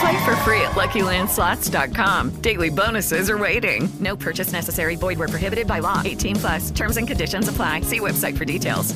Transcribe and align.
Play 0.00 0.24
for 0.24 0.36
free 0.36 0.60
at 0.62 0.72
LuckyLandSlots.com. 0.72 2.30
Daily 2.40 2.70
bonuses 2.70 3.28
are 3.28 3.38
waiting. 3.38 3.88
No 4.00 4.16
purchase 4.16 4.52
necessary. 4.52 4.96
Void 4.96 5.18
where 5.18 5.28
prohibited 5.28 5.66
by 5.66 5.80
law. 5.80 6.02
18 6.04 6.36
plus. 6.36 6.70
Terms 6.70 6.96
and 6.96 7.06
conditions 7.06 7.48
apply. 7.48 7.82
See 7.82 8.00
website 8.00 8.36
for 8.36 8.44
details. 8.44 8.94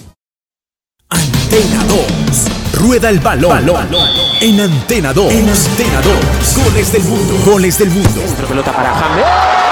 Antena 1.11 1.87
2. 1.89 2.81
Rueda 2.81 3.09
el 3.09 3.19
balón. 3.21 3.67
balón. 3.67 3.89
En 4.43 4.61
Antena 4.61 5.13
2. 5.15 5.33
En 5.33 5.49
Antena 5.49 6.03
2. 6.03 6.65
Goles 6.65 6.93
del 6.93 7.05
mundo. 7.05 7.35
Goles 7.45 7.79
del 7.79 7.91
mundo. 7.91 8.21
pelota 8.49 8.73
para 8.73 8.95
James. 8.95 9.69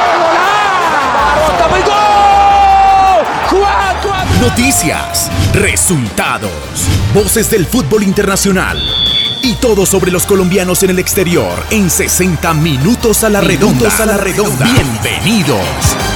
Noticias, 4.40 5.30
resultados, 5.54 6.50
voces 7.12 7.50
del 7.50 7.66
fútbol 7.66 8.04
internacional 8.04 8.78
y 9.46 9.54
todo 9.54 9.86
sobre 9.86 10.10
los 10.10 10.26
colombianos 10.26 10.82
en 10.82 10.90
el 10.90 10.98
exterior 10.98 11.64
en 11.70 11.88
60 11.88 12.52
minutos 12.54 13.22
a 13.22 13.30
la 13.30 13.40
redonda. 13.40 13.88
a 13.96 14.04
la 14.04 14.16
redonda. 14.16 14.64
Bienvenidos. 14.64 16.15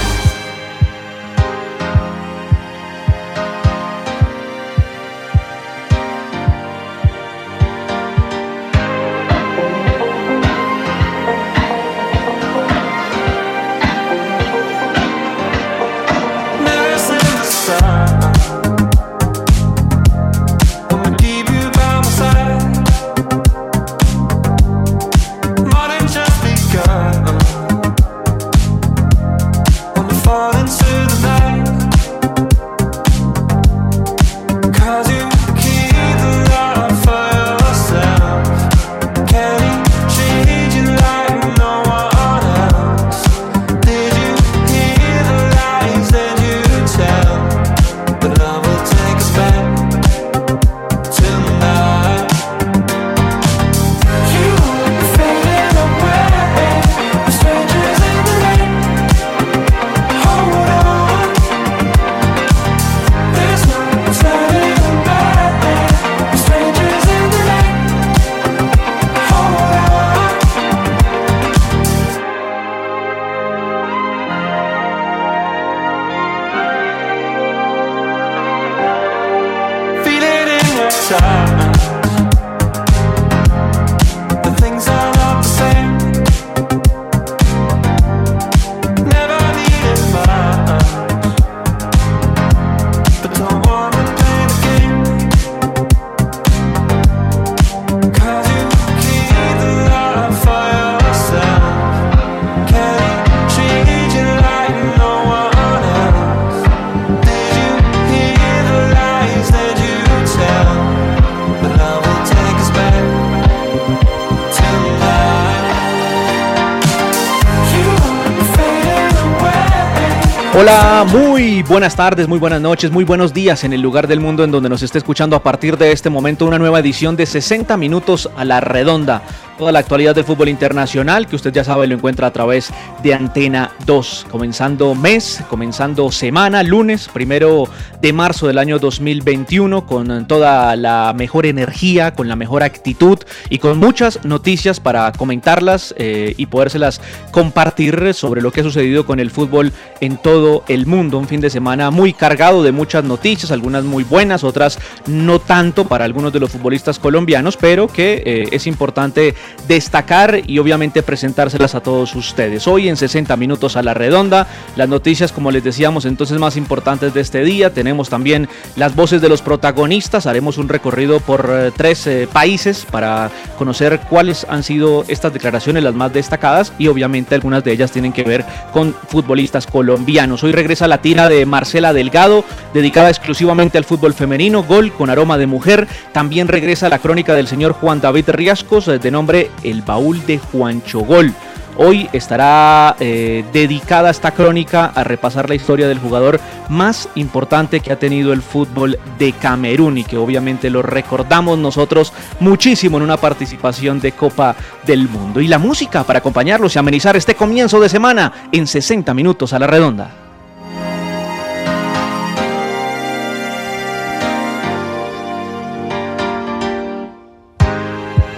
Hola, 120.60 121.06
muy 121.10 121.62
buenas 121.62 121.96
tardes, 121.96 122.28
muy 122.28 122.38
buenas 122.38 122.60
noches, 122.60 122.90
muy 122.90 123.02
buenos 123.02 123.32
días 123.32 123.64
en 123.64 123.72
el 123.72 123.80
lugar 123.80 124.06
del 124.06 124.20
mundo 124.20 124.44
en 124.44 124.50
donde 124.50 124.68
nos 124.68 124.82
esté 124.82 124.98
escuchando 124.98 125.34
a 125.34 125.42
partir 125.42 125.78
de 125.78 125.90
este 125.90 126.10
momento 126.10 126.44
una 126.44 126.58
nueva 126.58 126.80
edición 126.80 127.16
de 127.16 127.24
60 127.24 127.78
minutos 127.78 128.28
a 128.36 128.44
la 128.44 128.60
redonda. 128.60 129.22
Toda 129.60 129.72
la 129.72 129.80
actualidad 129.80 130.14
del 130.14 130.24
fútbol 130.24 130.48
internacional 130.48 131.26
que 131.26 131.36
usted 131.36 131.52
ya 131.52 131.62
sabe 131.64 131.86
lo 131.86 131.94
encuentra 131.94 132.28
a 132.28 132.30
través 132.30 132.72
de 133.02 133.12
Antena 133.12 133.72
2. 133.84 134.28
Comenzando 134.30 134.94
mes, 134.94 135.44
comenzando 135.50 136.10
semana, 136.10 136.62
lunes, 136.62 137.10
primero 137.12 137.68
de 138.00 138.14
marzo 138.14 138.46
del 138.46 138.56
año 138.56 138.78
2021 138.78 139.84
con 139.84 140.26
toda 140.26 140.74
la 140.76 141.12
mejor 141.14 141.44
energía, 141.44 142.14
con 142.14 142.26
la 142.26 142.36
mejor 142.36 142.62
actitud 142.62 143.18
y 143.50 143.58
con 143.58 143.76
muchas 143.76 144.24
noticias 144.24 144.80
para 144.80 145.12
comentarlas 145.12 145.94
eh, 145.98 146.32
y 146.38 146.46
podérselas 146.46 147.02
compartir 147.30 148.14
sobre 148.14 148.40
lo 148.40 148.52
que 148.52 148.62
ha 148.62 148.64
sucedido 148.64 149.04
con 149.04 149.20
el 149.20 149.30
fútbol 149.30 149.74
en 150.00 150.16
todo 150.16 150.64
el 150.68 150.86
mundo. 150.86 151.18
Un 151.18 151.28
fin 151.28 151.42
de 151.42 151.50
semana 151.50 151.90
muy 151.90 152.14
cargado 152.14 152.62
de 152.62 152.72
muchas 152.72 153.04
noticias, 153.04 153.50
algunas 153.50 153.84
muy 153.84 154.04
buenas, 154.04 154.42
otras 154.42 154.78
no 155.06 155.38
tanto 155.38 155.86
para 155.86 156.06
algunos 156.06 156.32
de 156.32 156.40
los 156.40 156.50
futbolistas 156.50 156.98
colombianos, 156.98 157.58
pero 157.58 157.88
que 157.88 158.22
eh, 158.24 158.48
es 158.52 158.66
importante 158.66 159.34
destacar 159.68 160.42
y 160.46 160.58
obviamente 160.58 161.02
presentárselas 161.02 161.74
a 161.74 161.80
todos 161.80 162.14
ustedes. 162.14 162.66
Hoy 162.66 162.88
en 162.88 162.96
60 162.96 163.36
minutos 163.36 163.76
a 163.76 163.82
la 163.82 163.94
redonda, 163.94 164.46
las 164.76 164.88
noticias 164.88 165.32
como 165.32 165.50
les 165.50 165.64
decíamos 165.64 166.04
entonces 166.04 166.38
más 166.38 166.56
importantes 166.56 167.14
de 167.14 167.20
este 167.20 167.42
día, 167.42 167.72
tenemos 167.72 168.08
también 168.08 168.48
las 168.76 168.94
voces 168.94 169.20
de 169.20 169.28
los 169.28 169.42
protagonistas, 169.42 170.26
haremos 170.26 170.58
un 170.58 170.68
recorrido 170.68 171.20
por 171.20 171.48
eh, 171.50 171.70
tres 171.76 172.06
eh, 172.06 172.28
países 172.32 172.86
para 172.90 173.30
conocer 173.58 174.00
cuáles 174.08 174.46
han 174.48 174.62
sido 174.62 175.04
estas 175.08 175.32
declaraciones 175.32 175.82
las 175.82 175.94
más 175.94 176.12
destacadas 176.12 176.72
y 176.78 176.88
obviamente 176.88 177.34
algunas 177.34 177.64
de 177.64 177.72
ellas 177.72 177.92
tienen 177.92 178.12
que 178.12 178.22
ver 178.22 178.44
con 178.72 178.94
futbolistas 179.08 179.66
colombianos. 179.66 180.42
Hoy 180.42 180.52
regresa 180.52 180.88
la 180.88 181.02
tira 181.02 181.28
de 181.28 181.46
Marcela 181.46 181.92
Delgado, 181.92 182.44
dedicada 182.74 183.08
exclusivamente 183.08 183.78
al 183.78 183.84
fútbol 183.84 184.14
femenino, 184.14 184.62
gol 184.62 184.92
con 184.92 185.10
aroma 185.10 185.38
de 185.38 185.46
mujer. 185.46 185.86
También 186.12 186.48
regresa 186.48 186.88
la 186.88 186.98
crónica 186.98 187.34
del 187.34 187.48
señor 187.48 187.72
Juan 187.72 188.00
David 188.00 188.30
Riascos, 188.30 188.88
eh, 188.88 188.98
de 188.98 189.10
nombre 189.10 189.39
El 189.62 189.82
baúl 189.82 190.24
de 190.26 190.38
Juancho 190.38 191.00
Gol. 191.00 191.32
Hoy 191.76 192.08
estará 192.12 192.96
eh, 193.00 193.44
dedicada 193.52 194.10
esta 194.10 194.32
crónica 194.32 194.92
a 194.94 195.04
repasar 195.04 195.48
la 195.48 195.54
historia 195.54 195.88
del 195.88 195.98
jugador 195.98 196.40
más 196.68 197.08
importante 197.14 197.80
que 197.80 197.92
ha 197.92 197.98
tenido 197.98 198.32
el 198.32 198.42
fútbol 198.42 198.98
de 199.18 199.32
Camerún 199.32 199.96
y 199.96 200.04
que 200.04 200.18
obviamente 200.18 200.68
lo 200.68 200.82
recordamos 200.82 201.58
nosotros 201.58 202.12
muchísimo 202.40 202.98
en 202.98 203.04
una 203.04 203.16
participación 203.16 204.00
de 204.00 204.12
Copa 204.12 204.56
del 204.84 205.08
Mundo. 205.08 205.40
Y 205.40 205.48
la 205.48 205.58
música 205.58 206.04
para 206.04 206.18
acompañarlos 206.18 206.74
y 206.74 206.78
amenizar 206.78 207.16
este 207.16 207.34
comienzo 207.34 207.80
de 207.80 207.88
semana 207.88 208.32
en 208.52 208.66
60 208.66 209.14
minutos 209.14 209.52
a 209.52 209.58
la 209.58 209.66
redonda. 209.66 210.29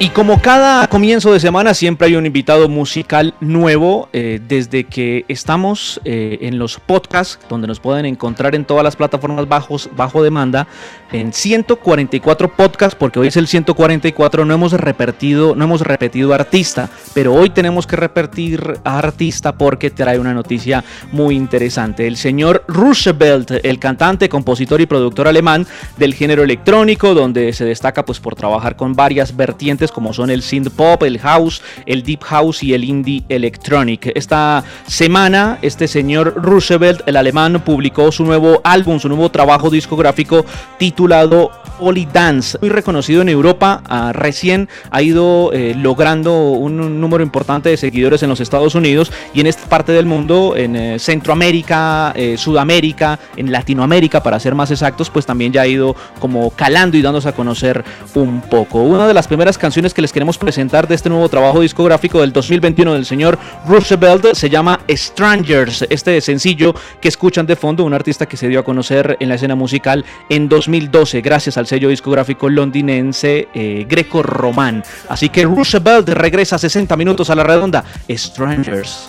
Y 0.02 0.08
como 0.08 0.43
cada 0.43 0.88
comienzo 0.88 1.32
de 1.32 1.38
semana 1.38 1.75
siempre 1.75 2.08
hay 2.08 2.16
un 2.16 2.26
invitado 2.26 2.69
musical 2.69 3.34
nuevo 3.38 4.08
eh, 4.12 4.40
desde 4.49 4.82
que 4.82 5.25
estamos 5.28 6.00
eh, 6.04 6.38
en 6.40 6.58
los 6.58 6.81
podcasts 6.81 7.38
donde 7.49 7.69
nos 7.69 7.78
pueden 7.78 8.04
encontrar 8.06 8.56
en 8.56 8.64
todas 8.64 8.82
las 8.82 8.96
plataformas 8.96 9.49
bajos, 9.49 9.88
bajo 9.96 10.20
demanda 10.25 10.66
en 11.12 11.32
144 11.32 12.49
podcasts 12.56 12.96
porque 12.99 13.20
hoy 13.20 13.28
es 13.28 13.37
el 13.37 13.46
144 13.46 14.44
no 14.44 14.54
hemos 14.54 14.72
repetido 14.72 15.54
no 15.54 15.66
hemos 15.66 15.82
repetido 15.82 16.34
artista 16.34 16.90
pero 17.14 17.32
hoy 17.34 17.50
tenemos 17.50 17.87
que 17.87 17.94
repetir 17.94 18.81
artista 18.82 19.52
porque 19.56 19.90
trae 19.90 20.19
una 20.19 20.34
noticia 20.34 20.82
muy 21.12 21.37
interesante. 21.37 22.08
El 22.08 22.16
señor 22.16 22.64
Roosevelt 22.66 23.52
el 23.62 23.78
cantante 23.78 24.28
compositor 24.28 24.81
y 24.81 24.87
productor 24.87 25.28
alemán 25.28 25.64
del 25.96 26.14
género 26.14 26.43
electrónico 26.43 27.14
donde 27.14 27.52
se 27.52 27.64
destaca 27.64 28.04
pues 28.04 28.19
por 28.19 28.34
trabajar 28.34 28.75
con 28.75 28.94
varias 28.94 29.37
vertientes 29.37 29.91
como 29.92 30.12
son 30.12 30.30
el 30.30 30.42
synth 30.42 30.70
pop, 30.70 31.02
el 31.02 31.18
house, 31.18 31.62
el 31.86 32.02
deep 32.02 32.22
house 32.24 32.62
y 32.62 32.74
el 32.74 32.84
indie 32.84 33.24
electronic. 33.28 34.12
Esta 34.14 34.64
semana 34.86 35.58
este 35.62 35.88
señor 35.88 36.34
Roosevelt, 36.36 37.02
el 37.06 37.16
alemán, 37.16 37.62
publicó 37.64 38.12
su 38.12 38.24
nuevo 38.24 38.60
álbum, 38.64 38.98
su 38.98 39.08
nuevo 39.08 39.30
trabajo 39.30 39.70
discográfico 39.70 40.44
titulado 40.78 41.50
Holy 41.82 42.06
Dance, 42.12 42.58
muy 42.60 42.70
reconocido 42.70 43.22
en 43.22 43.28
Europa, 43.28 43.82
ah, 43.88 44.12
recién 44.12 44.68
ha 44.90 45.02
ido 45.02 45.50
eh, 45.52 45.74
logrando 45.76 46.50
un, 46.50 47.00
número 47.00 47.24
importante 47.24 47.70
de 47.70 47.76
seguidores 47.76 48.22
en 48.22 48.28
los 48.28 48.40
Estados 48.40 48.74
Unidos 48.76 49.10
y 49.34 49.40
en 49.40 49.48
esta 49.48 49.68
parte 49.68 49.90
del 49.90 50.06
mundo, 50.06 50.54
en 50.56 50.76
eh, 50.76 50.98
Centroamérica, 51.00 52.12
eh, 52.14 52.36
Sudamérica, 52.38 53.18
en 53.36 53.50
Latinoamérica, 53.50 54.22
para 54.22 54.38
ser 54.38 54.54
más 54.54 54.70
exactos, 54.70 55.10
pues 55.10 55.26
también 55.26 55.52
ya 55.52 55.62
ha 55.62 55.66
ido 55.66 55.96
como 56.20 56.50
calando 56.50 56.96
y 56.96 57.02
dándose 57.02 57.28
a 57.28 57.32
conocer 57.32 57.84
un 58.14 58.42
poco. 58.42 58.82
Una 58.82 59.08
de 59.08 59.14
las 59.14 59.26
primeras 59.26 59.58
canciones 59.58 59.81
que 59.90 60.00
les 60.00 60.12
queremos 60.12 60.38
presentar 60.38 60.87
de 60.87 60.94
este 60.94 61.08
nuevo 61.08 61.29
trabajo 61.29 61.61
discográfico 61.61 62.20
del 62.20 62.32
2021 62.32 62.94
del 62.94 63.05
señor 63.05 63.37
Roosevelt 63.67 64.34
se 64.34 64.49
llama 64.49 64.79
Strangers, 64.88 65.84
este 65.90 66.20
sencillo 66.20 66.73
que 67.00 67.08
escuchan 67.08 67.46
de 67.46 67.56
fondo, 67.56 67.82
un 67.82 67.93
artista 67.93 68.26
que 68.26 68.37
se 68.37 68.46
dio 68.46 68.61
a 68.61 68.62
conocer 68.62 69.17
en 69.19 69.29
la 69.29 69.34
escena 69.34 69.56
musical 69.56 70.05
en 70.29 70.49
2012 70.49 71.20
gracias 71.20 71.56
al 71.56 71.67
sello 71.67 71.88
discográfico 71.88 72.49
londinense 72.49 73.49
eh, 73.52 73.84
greco-román. 73.88 74.84
Así 75.08 75.29
que 75.29 75.44
Roosevelt 75.44 76.08
regresa 76.11 76.58
60 76.58 76.96
minutos 76.96 77.28
a 77.28 77.35
la 77.35 77.43
redonda. 77.43 77.85
Strangers. 78.08 79.08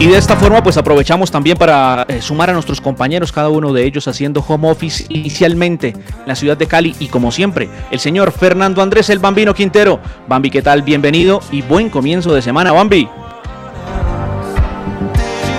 Y 0.00 0.06
de 0.06 0.16
esta 0.16 0.34
forma 0.34 0.62
pues 0.62 0.78
aprovechamos 0.78 1.30
también 1.30 1.58
para 1.58 2.06
eh, 2.08 2.22
sumar 2.22 2.48
a 2.48 2.54
nuestros 2.54 2.80
compañeros, 2.80 3.32
cada 3.32 3.50
uno 3.50 3.70
de 3.74 3.84
ellos 3.84 4.08
haciendo 4.08 4.40
home 4.40 4.70
office 4.70 5.04
inicialmente 5.10 5.88
en 5.88 6.24
la 6.24 6.34
ciudad 6.34 6.56
de 6.56 6.66
Cali 6.66 6.96
y 6.98 7.08
como 7.08 7.30
siempre, 7.30 7.68
el 7.90 8.00
señor 8.00 8.32
Fernando 8.32 8.80
Andrés 8.80 9.10
el 9.10 9.18
Bambino 9.18 9.52
Quintero. 9.52 10.00
Bambi, 10.26 10.48
¿qué 10.48 10.62
tal? 10.62 10.80
Bienvenido 10.80 11.40
y 11.52 11.60
buen 11.60 11.90
comienzo 11.90 12.32
de 12.32 12.40
semana, 12.40 12.72
Bambi. 12.72 13.06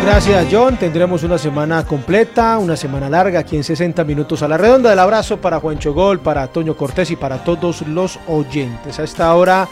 Gracias 0.04 0.48
John, 0.52 0.76
tendremos 0.78 1.22
una 1.22 1.38
semana 1.38 1.86
completa, 1.86 2.58
una 2.58 2.76
semana 2.76 3.12
larga 3.12 3.42
aquí 3.42 3.58
en 3.58 3.64
60 3.64 4.04
minutos 4.06 4.42
a 4.42 4.48
la 4.48 4.58
redonda. 4.58 4.90
del 4.90 4.98
abrazo 4.98 5.38
para 5.38 5.60
Juancho 5.60 5.94
Gol, 5.94 6.20
para 6.20 6.48
Toño 6.48 6.76
Cortés 6.76 7.12
y 7.12 7.16
para 7.16 7.44
todos 7.44 7.84
los 7.84 8.18
oyentes. 8.28 8.98
A 8.98 9.04
esta 9.04 9.36
hora 9.36 9.70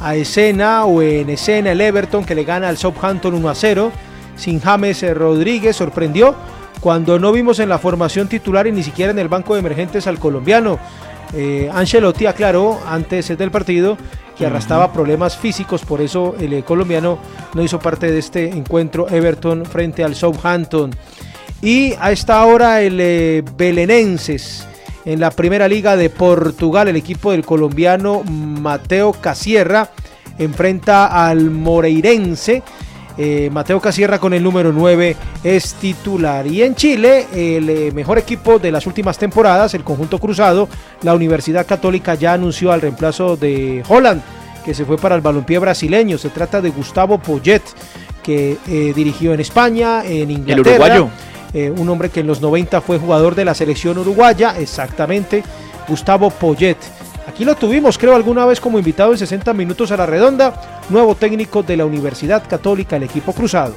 a 0.00 0.16
escena 0.16 0.84
o 0.84 1.02
en 1.02 1.30
escena 1.30 1.72
el 1.72 1.80
Everton 1.80 2.24
que 2.24 2.34
le 2.34 2.44
gana 2.44 2.68
al 2.68 2.76
Southampton 2.76 3.34
1 3.34 3.48
a 3.48 3.54
0. 3.54 3.92
Sin 4.36 4.60
James 4.60 5.02
Rodríguez 5.16 5.76
sorprendió 5.76 6.34
cuando 6.80 7.18
no 7.18 7.32
vimos 7.32 7.58
en 7.58 7.68
la 7.68 7.78
formación 7.78 8.28
titular 8.28 8.66
y 8.66 8.72
ni 8.72 8.82
siquiera 8.82 9.10
en 9.10 9.18
el 9.18 9.28
banco 9.28 9.54
de 9.54 9.60
emergentes 9.60 10.06
al 10.06 10.18
colombiano. 10.18 10.78
Eh, 11.34 11.68
Ancelotti 11.72 12.26
aclaró 12.26 12.80
antes 12.86 13.36
del 13.36 13.50
partido 13.50 13.98
que 14.36 14.46
arrastraba 14.46 14.92
problemas 14.92 15.36
físicos, 15.36 15.84
por 15.84 16.00
eso 16.00 16.36
el 16.38 16.52
eh, 16.52 16.62
colombiano 16.62 17.18
no 17.54 17.62
hizo 17.62 17.78
parte 17.80 18.10
de 18.10 18.18
este 18.18 18.48
encuentro 18.50 19.08
Everton 19.08 19.66
frente 19.66 20.04
al 20.04 20.14
Southampton. 20.14 20.92
Y 21.60 21.94
a 22.00 22.12
esta 22.12 22.44
hora 22.44 22.80
el 22.82 22.98
eh, 23.00 23.42
Belenenses 23.56 24.64
en 25.08 25.20
la 25.20 25.30
primera 25.30 25.66
liga 25.68 25.96
de 25.96 26.10
Portugal, 26.10 26.86
el 26.86 26.96
equipo 26.96 27.32
del 27.32 27.42
colombiano 27.42 28.22
Mateo 28.24 29.12
Casierra 29.12 29.88
enfrenta 30.38 31.06
al 31.26 31.50
Moreirense. 31.50 32.62
Eh, 33.16 33.48
Mateo 33.50 33.80
Casierra 33.80 34.18
con 34.18 34.34
el 34.34 34.42
número 34.42 34.70
9 34.70 35.16
es 35.42 35.72
titular. 35.76 36.46
Y 36.46 36.62
en 36.62 36.74
Chile, 36.74 37.26
el 37.32 37.94
mejor 37.94 38.18
equipo 38.18 38.58
de 38.58 38.70
las 38.70 38.86
últimas 38.86 39.16
temporadas, 39.16 39.72
el 39.72 39.82
conjunto 39.82 40.18
cruzado, 40.18 40.68
la 41.00 41.14
Universidad 41.14 41.66
Católica 41.66 42.14
ya 42.14 42.34
anunció 42.34 42.70
al 42.70 42.82
reemplazo 42.82 43.38
de 43.38 43.82
Holland 43.88 44.20
que 44.62 44.74
se 44.74 44.84
fue 44.84 44.98
para 44.98 45.14
el 45.14 45.22
balompié 45.22 45.58
brasileño. 45.58 46.18
Se 46.18 46.28
trata 46.28 46.60
de 46.60 46.68
Gustavo 46.68 47.16
Poyet, 47.16 47.62
que 48.22 48.58
eh, 48.68 48.92
dirigió 48.94 49.32
en 49.32 49.40
España, 49.40 50.04
en 50.04 50.30
Inglaterra. 50.30 50.52
El 50.52 50.60
uruguayo. 50.60 51.08
Eh, 51.54 51.70
un 51.70 51.88
hombre 51.88 52.10
que 52.10 52.20
en 52.20 52.26
los 52.26 52.40
90 52.40 52.80
fue 52.80 52.98
jugador 52.98 53.34
de 53.34 53.44
la 53.44 53.54
selección 53.54 53.98
uruguaya, 53.98 54.54
exactamente, 54.58 55.42
Gustavo 55.88 56.30
Poyet. 56.30 56.76
Aquí 57.26 57.44
lo 57.44 57.54
tuvimos, 57.54 57.98
creo, 57.98 58.14
alguna 58.14 58.46
vez 58.46 58.60
como 58.60 58.78
invitado 58.78 59.12
en 59.12 59.18
60 59.18 59.52
minutos 59.54 59.90
a 59.90 59.96
la 59.96 60.06
redonda, 60.06 60.80
nuevo 60.88 61.14
técnico 61.14 61.62
de 61.62 61.76
la 61.76 61.84
Universidad 61.84 62.42
Católica, 62.48 62.96
el 62.96 63.04
equipo 63.04 63.32
cruzado. 63.32 63.74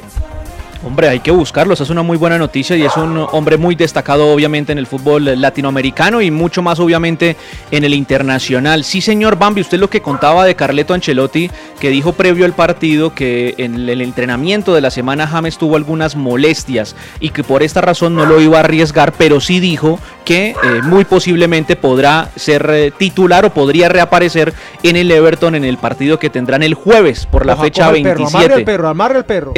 Hombre, 0.83 1.09
hay 1.09 1.19
que 1.19 1.29
buscarlo, 1.29 1.75
es 1.75 1.89
una 1.91 2.01
muy 2.01 2.17
buena 2.17 2.39
noticia 2.39 2.75
y 2.75 2.83
es 2.83 2.97
un 2.97 3.27
hombre 3.31 3.57
muy 3.57 3.75
destacado 3.75 4.33
obviamente 4.33 4.71
en 4.71 4.79
el 4.79 4.87
fútbol 4.87 5.39
latinoamericano 5.39 6.21
y 6.23 6.31
mucho 6.31 6.63
más 6.63 6.79
obviamente 6.79 7.35
en 7.69 7.83
el 7.83 7.93
internacional. 7.93 8.83
Sí, 8.83 8.99
señor 8.99 9.37
Bambi, 9.37 9.61
usted 9.61 9.77
lo 9.77 9.91
que 9.91 10.01
contaba 10.01 10.43
de 10.43 10.55
Carleto 10.55 10.95
Ancelotti, 10.95 11.51
que 11.79 11.91
dijo 11.91 12.13
previo 12.13 12.45
al 12.45 12.53
partido 12.53 13.13
que 13.13 13.53
en 13.59 13.89
el 13.89 14.01
entrenamiento 14.01 14.73
de 14.73 14.81
la 14.81 14.89
semana 14.89 15.27
James 15.27 15.59
tuvo 15.59 15.75
algunas 15.75 16.15
molestias 16.15 16.95
y 17.19 17.29
que 17.29 17.43
por 17.43 17.61
esta 17.61 17.81
razón 17.81 18.15
no 18.15 18.25
lo 18.25 18.41
iba 18.41 18.57
a 18.57 18.61
arriesgar, 18.61 19.13
pero 19.13 19.39
sí 19.39 19.59
dijo 19.59 19.99
que 20.25 20.49
eh, 20.49 20.81
muy 20.83 21.05
posiblemente 21.05 21.75
podrá 21.75 22.29
ser 22.35 22.67
eh, 22.71 22.91
titular 22.97 23.45
o 23.45 23.53
podría 23.53 23.87
reaparecer 23.87 24.53
en 24.81 24.95
el 24.95 25.11
Everton 25.11 25.53
en 25.53 25.63
el 25.63 25.77
partido 25.77 26.17
que 26.17 26.31
tendrán 26.31 26.63
el 26.63 26.73
jueves 26.73 27.27
por 27.27 27.45
la 27.45 27.55
fecha 27.55 27.91
27. 27.91 28.55
el 28.55 28.63
perro, 28.63 28.87
amarre 28.87 29.19
el 29.19 29.25
perro. 29.25 29.51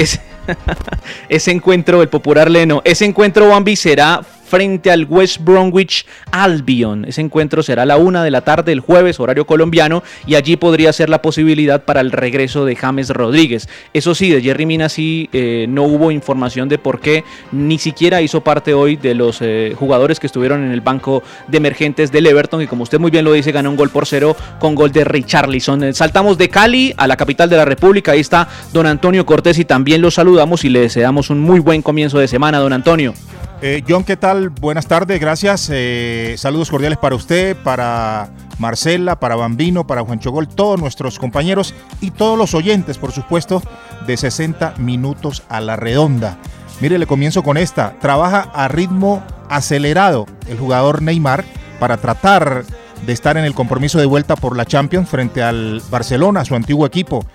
ese 1.29 1.51
encuentro, 1.51 2.01
el 2.01 2.09
popular 2.09 2.49
Leno, 2.49 2.81
ese 2.85 3.05
encuentro 3.05 3.49
Bambi 3.49 3.75
será 3.75 4.21
frente 4.53 4.91
al 4.91 5.07
West 5.09 5.39
Bromwich 5.43 6.05
Albion. 6.29 7.05
Ese 7.05 7.21
encuentro 7.21 7.63
será 7.63 7.81
a 7.81 7.85
la 7.87 7.97
una 7.97 8.23
de 8.23 8.29
la 8.29 8.41
tarde 8.41 8.71
el 8.71 8.81
jueves, 8.81 9.19
horario 9.19 9.47
colombiano, 9.47 10.03
y 10.27 10.35
allí 10.35 10.57
podría 10.57 10.93
ser 10.93 11.09
la 11.09 11.23
posibilidad 11.23 11.85
para 11.85 12.01
el 12.01 12.11
regreso 12.11 12.63
de 12.63 12.75
James 12.75 13.09
Rodríguez. 13.09 13.67
Eso 13.95 14.13
sí, 14.13 14.29
de 14.29 14.43
Jerry 14.43 14.67
Mina 14.67 14.89
sí 14.89 15.27
eh, 15.33 15.65
no 15.67 15.85
hubo 15.85 16.11
información 16.11 16.69
de 16.69 16.77
por 16.77 16.99
qué 16.99 17.23
ni 17.51 17.79
siquiera 17.79 18.21
hizo 18.21 18.41
parte 18.41 18.75
hoy 18.75 18.95
de 18.95 19.15
los 19.15 19.39
eh, 19.41 19.73
jugadores 19.75 20.19
que 20.19 20.27
estuvieron 20.27 20.63
en 20.63 20.71
el 20.71 20.81
banco 20.81 21.23
de 21.47 21.57
emergentes 21.57 22.11
del 22.11 22.27
Everton, 22.27 22.61
y 22.61 22.67
como 22.67 22.83
usted 22.83 22.99
muy 22.99 23.09
bien 23.09 23.25
lo 23.25 23.33
dice, 23.33 23.51
ganó 23.51 23.71
un 23.71 23.75
gol 23.75 23.89
por 23.89 24.05
cero 24.05 24.35
con 24.59 24.75
gol 24.75 24.91
de 24.91 25.03
Richarlison. 25.03 25.83
Eh, 25.83 25.93
saltamos 25.93 26.37
de 26.37 26.49
Cali 26.49 26.93
a 26.95 27.07
la 27.07 27.17
capital 27.17 27.49
de 27.49 27.57
la 27.57 27.65
República. 27.65 28.11
Ahí 28.11 28.19
está 28.19 28.47
don 28.71 28.85
Antonio 28.85 29.25
Cortés 29.25 29.57
y 29.57 29.65
también 29.65 30.03
lo 30.03 30.11
saludamos 30.11 30.63
y 30.63 30.69
le 30.69 30.81
deseamos 30.81 31.31
un 31.31 31.39
muy 31.39 31.59
buen 31.59 31.81
comienzo 31.81 32.19
de 32.19 32.27
semana, 32.27 32.59
don 32.59 32.71
Antonio. 32.71 33.15
Eh, 33.65 33.81
John, 33.87 34.03
¿qué 34.03 34.17
tal? 34.17 34.49
Buenas 34.49 34.87
tardes, 34.87 35.21
gracias. 35.21 35.69
Eh, 35.71 36.35
saludos 36.37 36.69
cordiales 36.69 36.97
para 36.97 37.15
usted, 37.15 37.55
para 37.55 38.29
Marcela, 38.59 39.21
para 39.21 39.37
Bambino, 39.37 39.87
para 39.87 40.03
Juan 40.03 40.19
Chogol, 40.19 40.49
todos 40.49 40.77
nuestros 40.81 41.17
compañeros 41.17 41.73
y 42.01 42.11
todos 42.11 42.37
los 42.37 42.55
oyentes, 42.55 42.97
por 42.97 43.13
supuesto, 43.13 43.63
de 44.05 44.17
60 44.17 44.73
minutos 44.79 45.43
a 45.47 45.61
la 45.61 45.77
redonda. 45.77 46.37
Mire, 46.81 46.99
le 46.99 47.07
comienzo 47.07 47.41
con 47.41 47.55
esta. 47.55 47.93
Trabaja 48.01 48.51
a 48.53 48.67
ritmo 48.67 49.23
acelerado 49.47 50.25
el 50.49 50.59
jugador 50.59 51.01
Neymar 51.01 51.45
para 51.79 51.95
tratar 51.95 52.65
de 53.05 53.13
estar 53.13 53.37
en 53.37 53.45
el 53.45 53.53
compromiso 53.53 53.97
de 53.97 54.05
vuelta 54.05 54.35
por 54.35 54.57
la 54.57 54.65
Champions 54.65 55.07
frente 55.07 55.41
al 55.41 55.81
Barcelona, 55.89 56.43
su 56.43 56.55
antiguo 56.55 56.85
equipo. 56.85 57.25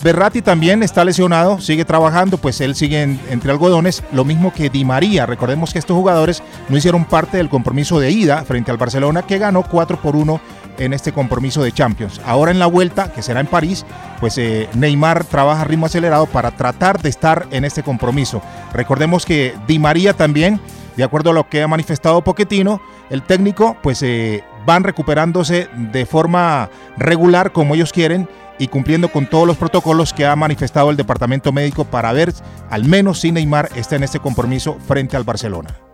Berratti 0.00 0.42
también 0.42 0.84
está 0.84 1.04
lesionado, 1.04 1.60
sigue 1.60 1.84
trabajando, 1.84 2.38
pues 2.38 2.60
él 2.60 2.76
sigue 2.76 3.02
entre 3.02 3.50
algodones, 3.50 4.04
lo 4.12 4.24
mismo 4.24 4.52
que 4.52 4.70
Di 4.70 4.84
María. 4.84 5.26
Recordemos 5.26 5.72
que 5.72 5.80
estos 5.80 5.96
jugadores 5.96 6.40
no 6.68 6.76
hicieron 6.76 7.04
parte 7.04 7.36
del 7.36 7.48
compromiso 7.48 7.98
de 7.98 8.12
ida 8.12 8.44
frente 8.44 8.70
al 8.70 8.76
Barcelona, 8.76 9.22
que 9.22 9.38
ganó 9.38 9.64
4 9.64 10.00
por 10.00 10.14
1 10.14 10.40
en 10.78 10.92
este 10.92 11.10
compromiso 11.10 11.64
de 11.64 11.72
Champions. 11.72 12.20
Ahora 12.24 12.52
en 12.52 12.60
la 12.60 12.66
vuelta, 12.66 13.12
que 13.12 13.22
será 13.22 13.40
en 13.40 13.48
París, 13.48 13.84
pues 14.20 14.38
eh, 14.38 14.68
Neymar 14.74 15.24
trabaja 15.24 15.62
a 15.62 15.64
ritmo 15.64 15.86
acelerado 15.86 16.26
para 16.26 16.52
tratar 16.52 17.02
de 17.02 17.08
estar 17.08 17.48
en 17.50 17.64
este 17.64 17.82
compromiso. 17.82 18.40
Recordemos 18.72 19.26
que 19.26 19.54
Di 19.66 19.80
María 19.80 20.12
también, 20.12 20.60
de 20.96 21.02
acuerdo 21.02 21.30
a 21.30 21.34
lo 21.34 21.48
que 21.48 21.62
ha 21.62 21.68
manifestado 21.68 22.22
Poquetino, 22.22 22.80
el 23.10 23.22
técnico, 23.22 23.76
pues 23.82 24.00
eh, 24.02 24.44
van 24.64 24.84
recuperándose 24.84 25.68
de 25.74 26.06
forma 26.06 26.70
regular 26.96 27.50
como 27.50 27.74
ellos 27.74 27.92
quieren 27.92 28.28
y 28.58 28.68
cumpliendo 28.68 29.10
con 29.10 29.26
todos 29.26 29.46
los 29.46 29.56
protocolos 29.56 30.12
que 30.12 30.26
ha 30.26 30.36
manifestado 30.36 30.90
el 30.90 30.96
departamento 30.96 31.52
médico 31.52 31.84
para 31.84 32.12
ver 32.12 32.32
al 32.70 32.84
menos 32.84 33.20
si 33.20 33.32
Neymar 33.32 33.70
está 33.76 33.96
en 33.96 34.04
este 34.04 34.20
compromiso 34.20 34.78
frente 34.86 35.16
al 35.16 35.24
Barcelona. 35.24 35.87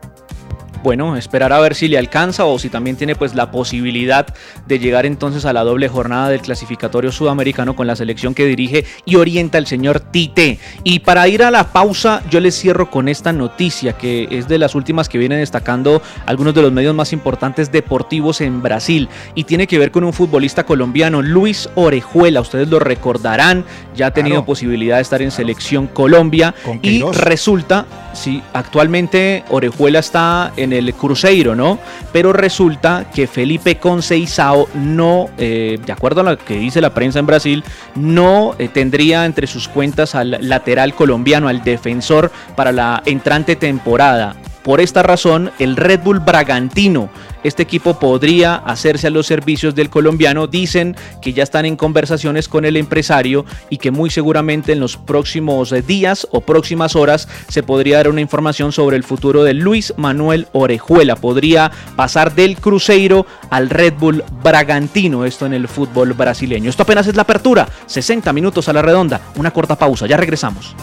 Bueno, 0.85 1.17
esperar 1.17 1.55
a 1.55 1.59
ver 1.61 1.75
si 1.75 1.89
le 1.89 1.97
alcanza 1.97 2.45
o 2.45 2.59
si 2.59 2.69
también 2.69 2.97
tiene 2.97 3.17
pues 3.17 3.35
la 3.35 3.51
posibilidad 3.51 4.27
de 4.67 4.79
llegar 4.79 5.07
entonces 5.07 5.47
a 5.47 5.55
la 5.55 5.65
doble 5.65 5.89
jornada 5.89 6.29
del 6.29 6.43
clasificatorio 6.43 7.11
sudamericano 7.11 7.75
con 7.75 7.87
la 7.87 7.97
selección 7.97 8.35
que 8.35 8.45
dirige 8.45 8.85
y 9.07 9.17
orienta 9.17 9.57
el 9.57 9.67
señor 9.67 9.99
Tite. 9.99 10.59
Y 10.85 10.99
para 10.99 11.27
ir 11.27 11.43
a 11.43 11.51
la 11.51 11.73
pausa, 11.73 12.23
yo 12.31 12.39
les 12.39 12.55
cierro 12.55 12.91
con 12.91 13.09
esta 13.09 13.33
noticia 13.33 13.95
que 13.95 14.29
es 14.31 14.47
de 14.47 14.59
las 14.59 14.75
últimas 14.75 15.09
que 15.09 15.17
vienen 15.17 15.39
destacando 15.41 16.03
algunos 16.27 16.55
de 16.55 16.61
los 16.61 16.71
medios 16.71 16.95
más 16.95 17.15
importantes 17.15 17.73
deportivos 17.73 18.43
en 18.43 18.63
Brasil 18.63 19.09
y 19.35 19.45
tiene 19.45 19.67
que 19.67 19.79
ver 19.79 19.91
con 19.91 20.05
un 20.05 20.13
futbolista 20.13 20.67
colombiano, 20.67 21.23
Luis 21.23 21.71
Orejuela. 21.77 22.43
Ustedes 22.43 22.69
lo 22.69 22.79
recordarán, 22.79 23.65
ya 23.97 24.09
ha 24.09 24.11
tenido 24.13 24.45
posibilidad 24.45 24.97
de 24.97 25.03
estar 25.03 25.23
en 25.23 25.31
selección 25.31 25.87
Colombia 25.87 26.55
y 26.83 27.03
resulta, 27.03 27.87
sí, 28.15 28.43
actualmente 28.53 29.45
Orejuela 29.51 29.99
está 29.99 30.53
en 30.57 30.73
el 30.73 30.95
Cruzeiro, 30.95 31.55
¿no? 31.55 31.79
Pero 32.13 32.33
resulta 32.33 33.07
que 33.15 33.27
Felipe 33.27 33.77
Conceizao 33.77 34.69
no, 34.75 35.29
eh, 35.39 35.79
de 35.85 35.93
acuerdo 35.93 36.21
a 36.21 36.25
lo 36.25 36.39
que 36.39 36.57
dice 36.57 36.81
la 36.81 36.95
prensa 36.95 37.19
en 37.19 37.27
Brasil, 37.27 37.65
no 37.95 38.55
eh, 38.59 38.69
tendría 38.69 39.25
entre 39.25 39.47
sus 39.47 39.69
cuentas 39.69 40.15
al 40.15 40.39
lateral 40.41 40.95
colombiano, 40.95 41.49
al 41.49 41.63
defensor 41.63 42.31
para 42.57 42.73
la 42.73 43.03
entrante 43.05 43.57
temporada. 43.57 44.37
Por 44.63 44.81
esta 44.81 45.03
razón, 45.03 45.51
el 45.59 45.77
Red 45.77 46.01
Bull 46.01 46.21
Bragantino, 46.21 47.11
este 47.45 47.63
equipo 47.63 47.99
podría 48.01 48.57
hacerse 48.57 49.07
a 49.07 49.11
los 49.11 49.27
servicios 49.27 49.75
del 49.75 49.91
colombiano. 49.91 50.49
Dicen 50.49 50.97
que 51.23 51.33
ya 51.33 51.45
están 51.45 51.67
en 51.67 51.77
conversaciones 51.77 52.49
con 52.49 52.65
el 52.65 52.77
empresario 52.77 53.45
y 53.71 53.77
que 53.77 53.93
muy 53.93 54.11
seguramente 54.11 54.73
en 54.73 54.81
los 54.81 54.97
próximos 54.97 55.73
días 55.87 56.27
o 56.33 56.41
próximas 56.41 56.97
horas 56.97 57.29
se 57.49 57.63
podría 57.63 57.99
dar 57.99 58.09
una 58.09 58.21
información 58.21 58.73
sobre 58.73 58.97
el 58.97 59.05
futuro 59.05 59.45
de 59.45 59.55
Luis 59.55 59.95
Manuel 59.97 60.49
Orejuela. 60.53 61.17
Podría 61.17 61.71
pasar 61.95 62.35
del 62.35 62.57
Cruzeiro 62.57 63.27
al 63.51 63.71
Red 63.71 63.95
Bull 63.99 64.25
Bragantino, 64.43 65.25
esto 65.25 65.47
en 65.47 65.53
el 65.53 65.69
fútbol 65.69 66.15
brasileño. 66.15 66.71
Esto 66.71 66.83
apenas 66.83 67.07
es 67.07 67.15
la 67.15 67.23
apertura, 67.23 67.69
60 67.87 68.33
minutos 68.33 68.69
a 68.69 68.73
la 68.73 68.83
redonda, 68.83 69.21
una 69.37 69.51
corta 69.51 69.77
pausa, 69.77 70.07
ya 70.07 70.17
regresamos. 70.17 70.75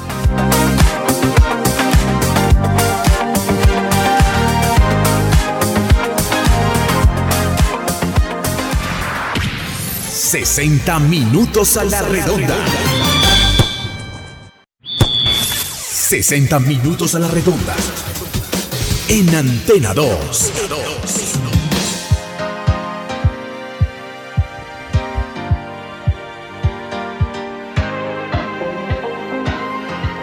60 10.32 10.98
minutos 11.00 11.76
a 11.76 11.84
la 11.84 12.02
redonda. 12.04 12.56
60 15.84 16.58
minutos 16.60 17.16
a 17.16 17.20
la 17.20 17.28
redonda. 17.28 17.76
En 19.10 19.36
Antena 19.36 19.94
2. 19.94 21.21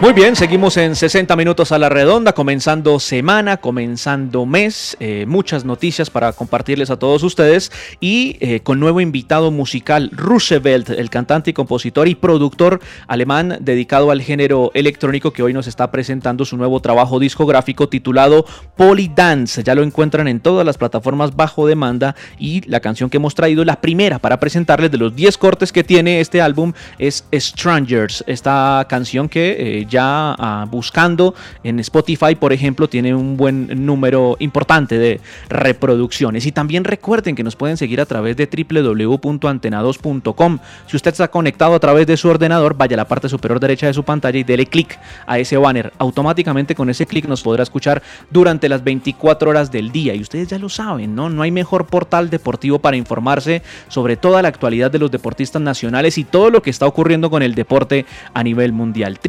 Muy 0.01 0.13
bien, 0.13 0.37
seguimos 0.37 0.77
en 0.77 0.95
60 0.95 1.35
minutos 1.35 1.73
a 1.73 1.77
la 1.77 1.89
redonda, 1.89 2.31
comenzando 2.31 3.01
semana, 3.01 3.57
comenzando 3.57 4.45
mes, 4.45 4.95
eh, 5.01 5.25
muchas 5.27 5.65
noticias 5.65 6.09
para 6.09 6.31
compartirles 6.31 6.89
a 6.89 6.97
todos 6.97 7.21
ustedes. 7.21 7.69
Y 7.99 8.37
eh, 8.39 8.61
con 8.61 8.79
nuevo 8.79 9.01
invitado 9.01 9.51
musical, 9.51 10.09
Roosevelt, 10.13 10.89
el 10.91 11.09
cantante 11.09 11.53
compositor 11.53 12.07
y 12.07 12.15
productor 12.15 12.79
alemán 13.07 13.57
dedicado 13.59 14.09
al 14.09 14.21
género 14.21 14.71
electrónico 14.73 15.33
que 15.33 15.43
hoy 15.43 15.51
nos 15.51 15.67
está 15.67 15.91
presentando 15.91 16.45
su 16.45 16.55
nuevo 16.55 16.79
trabajo 16.79 17.19
discográfico 17.19 17.89
titulado 17.89 18.45
Polydance. 18.77 19.63
Ya 19.63 19.75
lo 19.75 19.83
encuentran 19.83 20.29
en 20.29 20.39
todas 20.39 20.65
las 20.65 20.77
plataformas 20.77 21.35
bajo 21.35 21.67
demanda 21.67 22.15
y 22.37 22.61
la 22.69 22.79
canción 22.79 23.09
que 23.09 23.17
hemos 23.17 23.35
traído, 23.35 23.65
la 23.65 23.81
primera 23.81 24.19
para 24.19 24.39
presentarles 24.39 24.91
de 24.91 24.97
los 24.97 25.13
10 25.13 25.37
cortes 25.37 25.73
que 25.73 25.83
tiene 25.83 26.21
este 26.21 26.39
álbum 26.39 26.71
es 26.99 27.25
Strangers, 27.33 28.23
esta 28.27 28.87
canción 28.87 29.27
que... 29.27 29.81
Eh, 29.81 29.87
ya 29.89 30.35
ah, 30.37 30.67
buscando 30.69 31.33
en 31.63 31.79
Spotify, 31.79 32.35
por 32.35 32.53
ejemplo, 32.53 32.87
tiene 32.87 33.15
un 33.15 33.37
buen 33.37 33.85
número 33.85 34.35
importante 34.39 34.97
de 34.97 35.21
reproducciones. 35.49 36.45
Y 36.45 36.51
también 36.51 36.83
recuerden 36.83 37.35
que 37.35 37.43
nos 37.43 37.55
pueden 37.55 37.77
seguir 37.77 38.01
a 38.01 38.05
través 38.05 38.35
de 38.37 38.47
www.antenados.com. 38.47 40.59
Si 40.87 40.95
usted 40.95 41.11
está 41.11 41.27
conectado 41.29 41.75
a 41.75 41.79
través 41.79 42.07
de 42.07 42.17
su 42.17 42.29
ordenador, 42.29 42.75
vaya 42.75 42.95
a 42.95 42.97
la 42.97 43.07
parte 43.07 43.29
superior 43.29 43.59
derecha 43.59 43.87
de 43.87 43.93
su 43.93 44.03
pantalla 44.03 44.39
y 44.39 44.43
dele 44.43 44.65
clic 44.65 44.99
a 45.25 45.39
ese 45.39 45.57
banner. 45.57 45.93
Automáticamente 45.97 46.75
con 46.75 46.89
ese 46.89 47.05
clic 47.05 47.27
nos 47.27 47.41
podrá 47.41 47.63
escuchar 47.63 48.01
durante 48.29 48.69
las 48.69 48.83
24 48.83 49.49
horas 49.49 49.71
del 49.71 49.91
día. 49.91 50.15
Y 50.15 50.21
ustedes 50.21 50.47
ya 50.47 50.59
lo 50.59 50.69
saben, 50.69 51.15
¿no? 51.15 51.29
No 51.29 51.41
hay 51.41 51.51
mejor 51.51 51.87
portal 51.87 52.29
deportivo 52.29 52.79
para 52.79 52.97
informarse 52.97 53.61
sobre 53.87 54.17
toda 54.17 54.41
la 54.41 54.47
actualidad 54.47 54.91
de 54.91 54.99
los 54.99 55.11
deportistas 55.11 55.61
nacionales 55.61 56.17
y 56.17 56.23
todo 56.23 56.49
lo 56.49 56.61
que 56.61 56.69
está 56.69 56.85
ocurriendo 56.85 57.29
con 57.29 57.43
el 57.43 57.55
deporte 57.55 58.05
a 58.33 58.43
nivel 58.43 58.73
mundial. 58.73 59.19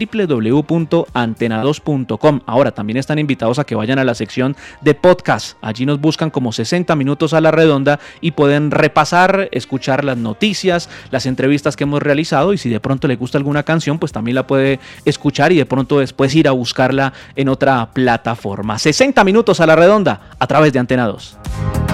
www.antena2.com. 0.51 2.41
Ahora 2.47 2.73
también 2.73 2.97
están 2.97 3.19
invitados 3.19 3.59
a 3.59 3.65
que 3.65 3.75
vayan 3.75 3.99
a 3.99 4.05
la 4.05 4.15
sección 4.15 4.57
de 4.81 4.95
podcast. 4.95 5.57
Allí 5.63 5.87
nos 5.87 6.01
buscan 6.01 6.31
como 6.31 6.53
60 6.53 6.95
minutos 6.97 7.35
a 7.35 7.41
la 7.41 7.51
redonda 7.51 7.99
y 8.21 8.33
pueden 8.33 8.71
repasar, 8.71 9.49
escuchar 9.53 10.05
las 10.05 10.17
noticias, 10.17 10.89
las 11.11 11.27
entrevistas 11.27 11.77
que 11.77 11.85
hemos 11.85 12.03
realizado 12.03 12.53
y 12.53 12.59
si 12.59 12.69
de 12.69 12.81
pronto 12.81 13.09
le 13.09 13.17
gusta 13.17 13.39
alguna 13.39 13.63
canción, 13.63 13.99
pues 13.99 14.13
también 14.13 14.35
la 14.35 14.47
puede 14.47 14.81
escuchar 15.05 15.53
y 15.53 15.57
de 15.57 15.67
pronto 15.67 15.99
después 15.99 16.35
ir 16.35 16.49
a 16.49 16.53
buscarla 16.53 17.13
en 17.37 17.49
otra 17.49 17.91
plataforma. 17.93 18.79
60 18.79 19.25
minutos 19.25 19.61
a 19.61 19.67
la 19.67 19.77
redonda 19.77 20.31
a 20.39 20.47
través 20.47 20.73
de 20.73 20.79
Antena 20.79 21.07
2. 21.07 21.90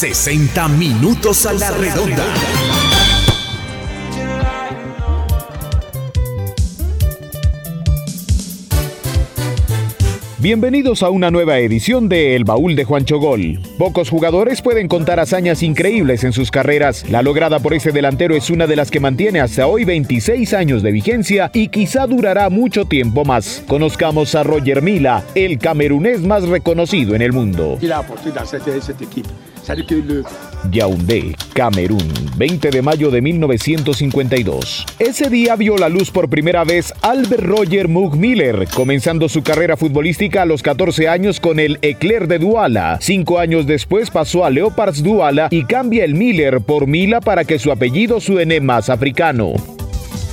60 0.00 0.66
minutos 0.68 1.44
a 1.44 1.52
la 1.52 1.70
redonda. 1.72 2.24
Bienvenidos 10.38 11.02
a 11.02 11.10
una 11.10 11.30
nueva 11.30 11.58
edición 11.58 12.08
de 12.08 12.34
El 12.34 12.44
Baúl 12.44 12.76
de 12.76 12.84
Juancho 12.84 13.18
Gol. 13.18 13.60
Pocos 13.76 14.08
jugadores 14.08 14.62
pueden 14.62 14.88
contar 14.88 15.20
hazañas 15.20 15.62
increíbles 15.62 16.24
en 16.24 16.32
sus 16.32 16.50
carreras. 16.50 17.04
La 17.10 17.20
lograda 17.20 17.58
por 17.58 17.74
ese 17.74 17.92
delantero 17.92 18.34
es 18.34 18.48
una 18.48 18.66
de 18.66 18.76
las 18.76 18.90
que 18.90 19.00
mantiene 19.00 19.42
hasta 19.42 19.66
hoy 19.66 19.84
26 19.84 20.54
años 20.54 20.82
de 20.82 20.92
vigencia 20.92 21.50
y 21.52 21.68
quizá 21.68 22.06
durará 22.06 22.48
mucho 22.48 22.86
tiempo 22.86 23.26
más. 23.26 23.62
Conozcamos 23.68 24.34
a 24.34 24.44
Roger 24.44 24.80
Mila, 24.80 25.24
el 25.34 25.58
camerunés 25.58 26.22
más 26.22 26.48
reconocido 26.48 27.14
en 27.14 27.20
el 27.20 27.34
mundo. 27.34 27.76
Yaoundé, 30.70 31.34
Camerún, 31.54 32.12
20 32.36 32.70
de 32.70 32.82
mayo 32.82 33.10
de 33.10 33.22
1952. 33.22 34.86
Ese 34.98 35.30
día 35.30 35.56
vio 35.56 35.76
la 35.76 35.88
luz 35.88 36.10
por 36.10 36.28
primera 36.28 36.64
vez 36.64 36.92
Albert 37.02 37.42
Roger 37.42 37.88
Mug 37.88 38.16
Miller, 38.16 38.66
comenzando 38.74 39.28
su 39.28 39.42
carrera 39.42 39.76
futbolística 39.76 40.42
a 40.42 40.46
los 40.46 40.62
14 40.62 41.08
años 41.08 41.40
con 41.40 41.58
el 41.58 41.78
Eclair 41.82 42.28
de 42.28 42.38
Douala. 42.38 42.98
Cinco 43.00 43.38
años 43.38 43.66
después 43.66 44.10
pasó 44.10 44.44
a 44.44 44.50
Leopards 44.50 45.02
Douala 45.02 45.48
y 45.50 45.64
cambia 45.64 46.04
el 46.04 46.14
Miller 46.14 46.60
por 46.60 46.86
Mila 46.86 47.20
para 47.20 47.44
que 47.44 47.58
su 47.58 47.72
apellido 47.72 48.20
suene 48.20 48.60
más 48.60 48.90
africano. 48.90 49.54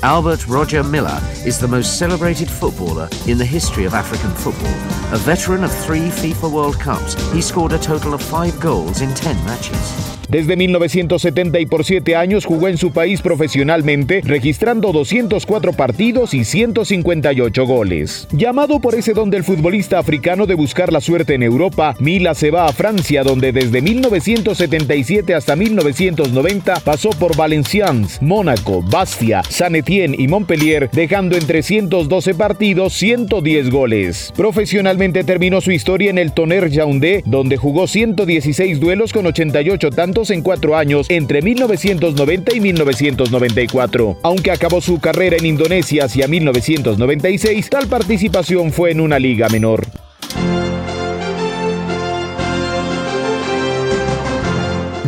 Albert 0.03 0.47
Roger 0.47 0.83
Miller 0.83 1.19
is 1.43 1.59
the 1.59 1.67
most 1.67 1.97
celebrated 1.97 2.49
footballer 2.49 3.09
in 3.25 3.37
the 3.37 3.45
history 3.45 3.85
of 3.85 3.95
African 3.95 4.31
football. 4.31 4.73
A 5.11 5.17
veteran 5.17 5.63
of 5.63 5.75
three 5.85 6.09
FIFA 6.09 6.51
World 6.51 6.79
Cups, 6.79 7.15
he 7.31 7.41
scored 7.41 7.73
a 7.73 7.79
total 7.79 8.13
of 8.13 8.21
five 8.21 8.59
goals 8.59 9.01
in 9.01 9.13
10 9.15 9.35
matches. 9.45 10.16
Desde 10.29 10.57
1970 10.57 11.59
y 11.59 11.65
por 11.65 11.85
siete 11.85 12.15
años 12.17 12.45
jugó 12.45 12.67
en 12.67 12.77
su 12.77 12.91
país 12.91 13.21
profesionalmente, 13.21 14.21
registrando 14.25 14.91
204 14.91 15.71
partidos 15.73 16.33
y 16.33 16.43
158 16.43 17.65
goles. 17.65 18.27
Llamado 18.31 18.79
por 18.79 18.95
ese 18.95 19.13
don 19.13 19.29
del 19.29 19.45
futbolista 19.45 19.99
africano 19.99 20.45
de 20.45 20.55
buscar 20.55 20.91
la 20.91 20.99
suerte 20.99 21.35
en 21.35 21.43
Europa, 21.43 21.95
Mila 21.99 22.33
se 22.33 22.51
va 22.51 22.65
a 22.65 22.73
Francia, 22.73 23.23
donde 23.23 23.53
desde 23.53 23.81
1977 23.81 25.33
hasta 25.33 25.55
1990 25.55 26.81
pasó 26.81 27.11
por 27.11 27.37
Valenciennes, 27.37 28.21
Mónaco, 28.21 28.81
Bastia, 28.81 29.43
San 29.47 29.75
Etienne 29.75 30.15
y 30.19 30.27
Montpellier, 30.27 30.89
dejando 30.91 31.37
en 31.37 31.47
312 31.47 32.33
partidos 32.33 32.93
110 32.93 33.69
goles. 33.69 34.33
Profesionalmente 34.35 35.23
terminó 35.23 35.61
su 35.61 35.71
historia 35.71 36.09
en 36.09 36.17
el 36.17 36.33
Tonnerre 36.33 36.69
Yaoundé, 36.69 37.23
donde 37.25 37.55
jugó 37.55 37.87
116 37.87 38.79
duelos 38.81 39.13
con 39.13 39.25
88 39.25 39.89
tantos 39.91 40.16
en 40.17 40.41
cuatro 40.41 40.75
años 40.75 41.05
entre 41.09 41.43
1990 41.43 42.55
y 42.55 42.59
1994. 42.59 44.17
Aunque 44.23 44.51
acabó 44.51 44.81
su 44.81 44.99
carrera 44.99 45.37
en 45.37 45.45
Indonesia 45.45 46.05
hacia 46.05 46.27
1996, 46.27 47.69
tal 47.69 47.87
participación 47.87 48.71
fue 48.71 48.91
en 48.91 48.99
una 48.99 49.19
liga 49.19 49.47
menor. 49.49 49.85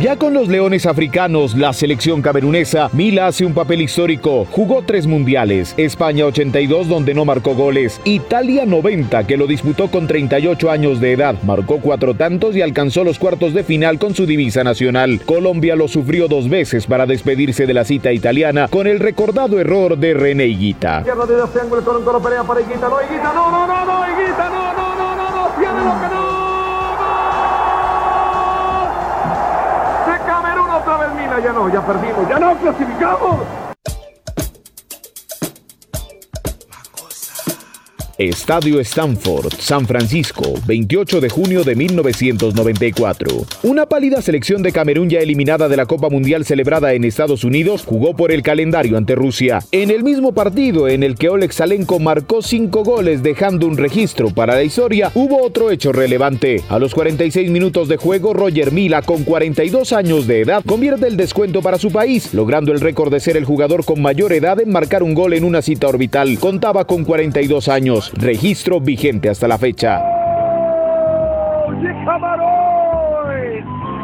Ya 0.00 0.16
con 0.16 0.32
los 0.32 0.48
Leones 0.48 0.86
Africanos, 0.86 1.54
la 1.54 1.74
selección 1.74 2.22
camerunesa, 2.22 2.88
Mila 2.94 3.26
hace 3.26 3.44
un 3.44 3.52
papel 3.52 3.82
histórico. 3.82 4.46
Jugó 4.50 4.80
tres 4.80 5.06
mundiales, 5.06 5.74
España 5.76 6.24
82 6.24 6.88
donde 6.88 7.12
no 7.12 7.26
marcó 7.26 7.54
goles, 7.54 8.00
Italia 8.04 8.64
90 8.64 9.26
que 9.26 9.36
lo 9.36 9.46
disputó 9.46 9.90
con 9.90 10.06
38 10.06 10.70
años 10.70 11.00
de 11.00 11.12
edad, 11.12 11.34
marcó 11.42 11.80
cuatro 11.82 12.14
tantos 12.14 12.56
y 12.56 12.62
alcanzó 12.62 13.04
los 13.04 13.18
cuartos 13.18 13.52
de 13.52 13.62
final 13.62 13.98
con 13.98 14.14
su 14.14 14.24
divisa 14.24 14.64
nacional. 14.64 15.20
Colombia 15.26 15.76
lo 15.76 15.86
sufrió 15.86 16.28
dos 16.28 16.48
veces 16.48 16.86
para 16.86 17.04
despedirse 17.04 17.66
de 17.66 17.74
la 17.74 17.84
cita 17.84 18.10
italiana 18.10 18.68
con 18.68 18.86
el 18.86 19.00
recordado 19.00 19.60
error 19.60 19.98
de 19.98 20.14
René 20.14 20.46
Higuita. 20.46 21.02
no, 23.34 23.50
no, 23.50 23.50
no, 23.50 23.66
no, 23.66 23.84
no, 23.84 23.84
no, 23.84 24.08
Higuita, 24.08 24.48
no, 24.48 24.54
no, 24.54 24.64
no, 24.64 24.69
no, 31.60 31.68
ya 31.68 31.84
perdimos, 31.84 32.28
ya 32.28 32.38
no 32.38 32.58
clasificamos. 32.58 33.69
Estadio 38.20 38.80
Stanford, 38.80 39.54
San 39.58 39.86
Francisco, 39.86 40.52
28 40.66 41.22
de 41.22 41.30
junio 41.30 41.64
de 41.64 41.74
1994. 41.74 43.46
Una 43.62 43.86
pálida 43.86 44.20
selección 44.20 44.62
de 44.62 44.72
Camerún 44.72 45.08
ya 45.08 45.20
eliminada 45.20 45.70
de 45.70 45.76
la 45.78 45.86
Copa 45.86 46.10
Mundial 46.10 46.44
celebrada 46.44 46.92
en 46.92 47.04
Estados 47.04 47.44
Unidos 47.44 47.82
jugó 47.86 48.14
por 48.14 48.30
el 48.30 48.42
calendario 48.42 48.98
ante 48.98 49.14
Rusia. 49.14 49.60
En 49.72 49.90
el 49.90 50.04
mismo 50.04 50.34
partido 50.34 50.86
en 50.86 51.02
el 51.02 51.14
que 51.14 51.30
Oleg 51.30 51.54
Salenko 51.54 51.98
marcó 51.98 52.42
cinco 52.42 52.84
goles 52.84 53.22
dejando 53.22 53.66
un 53.66 53.78
registro 53.78 54.28
para 54.28 54.52
la 54.52 54.64
historia, 54.64 55.10
hubo 55.14 55.42
otro 55.42 55.70
hecho 55.70 55.90
relevante. 55.90 56.62
A 56.68 56.78
los 56.78 56.92
46 56.92 57.50
minutos 57.50 57.88
de 57.88 57.96
juego, 57.96 58.34
Roger 58.34 58.70
Mila, 58.70 59.00
con 59.00 59.24
42 59.24 59.94
años 59.94 60.26
de 60.26 60.42
edad, 60.42 60.62
convierte 60.66 61.06
el 61.06 61.16
descuento 61.16 61.62
para 61.62 61.78
su 61.78 61.90
país, 61.90 62.34
logrando 62.34 62.72
el 62.72 62.80
récord 62.82 63.10
de 63.10 63.20
ser 63.20 63.38
el 63.38 63.46
jugador 63.46 63.86
con 63.86 64.02
mayor 64.02 64.34
edad 64.34 64.60
en 64.60 64.70
marcar 64.70 65.02
un 65.02 65.14
gol 65.14 65.32
en 65.32 65.44
una 65.44 65.62
cita 65.62 65.88
orbital. 65.88 66.38
Contaba 66.38 66.84
con 66.84 67.04
42 67.04 67.68
años 67.68 68.09
registro 68.18 68.80
vigente 68.80 69.28
hasta 69.28 69.48
la 69.48 69.58
fecha. 69.58 70.00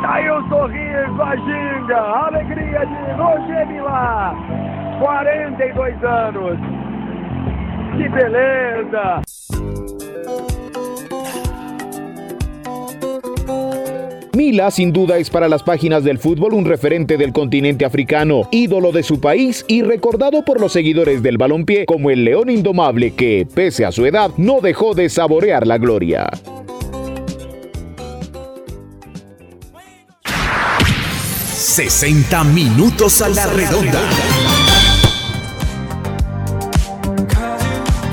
Aí 0.09 0.31
o 0.31 0.49
sorriso, 0.49 1.23
a 1.23 1.37
ginga, 1.37 2.27
alegria 2.27 2.87
de 2.87 3.13
Roger 3.15 3.67
Milá, 3.67 4.35
42 5.01 6.05
anos. 6.05 6.59
Que 7.97 8.09
beleza! 8.09 9.23
Mila 14.37 14.71
sin 14.71 14.93
duda 14.93 15.17
es 15.17 15.31
para 15.31 15.49
las 15.49 15.63
páginas 15.63 16.05
del 16.05 16.19
fútbol 16.19 16.53
un 16.53 16.67
referente 16.67 17.17
del 17.17 17.33
continente 17.33 17.87
africano, 17.87 18.47
ídolo 18.53 18.93
de 18.93 19.03
su 19.03 19.19
país 19.19 19.65
y 19.67 19.81
recordado 19.81 20.45
por 20.45 20.61
los 20.61 20.75
seguidores 20.75 21.23
del 21.23 21.39
balompié 21.39 21.87
como 21.87 22.11
el 22.11 22.23
león 22.23 22.51
indomable 22.51 23.15
que, 23.15 23.49
pese 23.55 23.87
a 23.87 23.93
su 23.93 24.05
edad, 24.05 24.31
no 24.37 24.61
dejó 24.61 24.95
de 24.95 25.09
saborear 25.09 25.67
la 25.67 25.79
gloria. 25.79 26.29
¡60 30.23 32.45
minutos 32.53 33.23
a 33.23 33.31
la 33.31 33.47
redonda! 33.47 34.03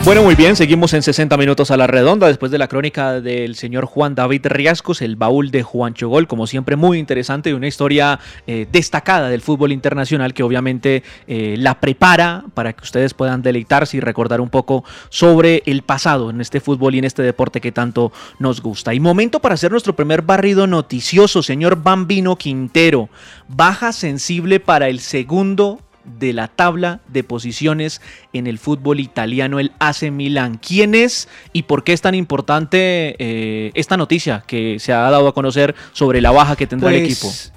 Bueno, 0.05 0.21
muy 0.21 0.35
bien, 0.35 0.57
seguimos 0.57 0.93
en 0.93 1.01
60 1.01 1.37
minutos 1.37 1.71
a 1.71 1.77
la 1.77 1.87
redonda 1.87 2.27
después 2.27 2.51
de 2.51 2.57
la 2.57 2.67
crónica 2.67 3.21
del 3.21 3.55
señor 3.55 3.85
Juan 3.85 4.15
David 4.15 4.45
Riascos, 4.47 5.01
el 5.01 5.15
baúl 5.15 5.49
de 5.49 5.63
Juan 5.63 5.93
Chogol, 5.93 6.27
como 6.27 6.45
siempre 6.45 6.75
muy 6.75 6.99
interesante 6.99 7.49
y 7.49 7.53
una 7.53 7.69
historia 7.69 8.19
eh, 8.45 8.67
destacada 8.69 9.29
del 9.29 9.39
fútbol 9.39 9.71
internacional 9.71 10.33
que 10.33 10.43
obviamente 10.43 11.03
eh, 11.25 11.55
la 11.57 11.79
prepara 11.79 12.43
para 12.53 12.73
que 12.73 12.83
ustedes 12.83 13.13
puedan 13.13 13.41
deleitarse 13.41 13.95
y 13.95 14.01
recordar 14.01 14.41
un 14.41 14.49
poco 14.49 14.83
sobre 15.07 15.63
el 15.67 15.83
pasado 15.83 16.31
en 16.31 16.41
este 16.41 16.59
fútbol 16.59 16.95
y 16.95 16.99
en 16.99 17.05
este 17.05 17.23
deporte 17.23 17.61
que 17.61 17.71
tanto 17.71 18.11
nos 18.39 18.61
gusta. 18.61 18.93
Y 18.93 18.99
momento 18.99 19.39
para 19.39 19.55
hacer 19.55 19.71
nuestro 19.71 19.95
primer 19.95 20.21
barrido 20.21 20.67
noticioso, 20.67 21.41
señor 21.41 21.81
Bambino 21.81 22.35
Quintero, 22.35 23.07
baja 23.47 23.93
sensible 23.93 24.59
para 24.59 24.89
el 24.89 24.99
segundo 24.99 25.79
de 26.05 26.33
la 26.33 26.47
tabla 26.47 26.99
de 27.07 27.23
posiciones 27.23 28.01
en 28.33 28.47
el 28.47 28.59
fútbol 28.59 28.99
italiano, 28.99 29.59
el 29.59 29.71
AC 29.79 30.11
Milan. 30.11 30.59
¿Quién 30.65 30.95
es 30.95 31.27
y 31.53 31.63
por 31.63 31.83
qué 31.83 31.93
es 31.93 32.01
tan 32.01 32.15
importante 32.15 33.15
eh, 33.19 33.71
esta 33.73 33.97
noticia 33.97 34.43
que 34.45 34.79
se 34.79 34.93
ha 34.93 35.09
dado 35.09 35.27
a 35.27 35.33
conocer 35.33 35.75
sobre 35.93 36.21
la 36.21 36.31
baja 36.31 36.55
que 36.55 36.67
tendrá 36.67 36.91
el 36.91 37.03
Pues, 37.03 37.11
equipo? 37.11 37.53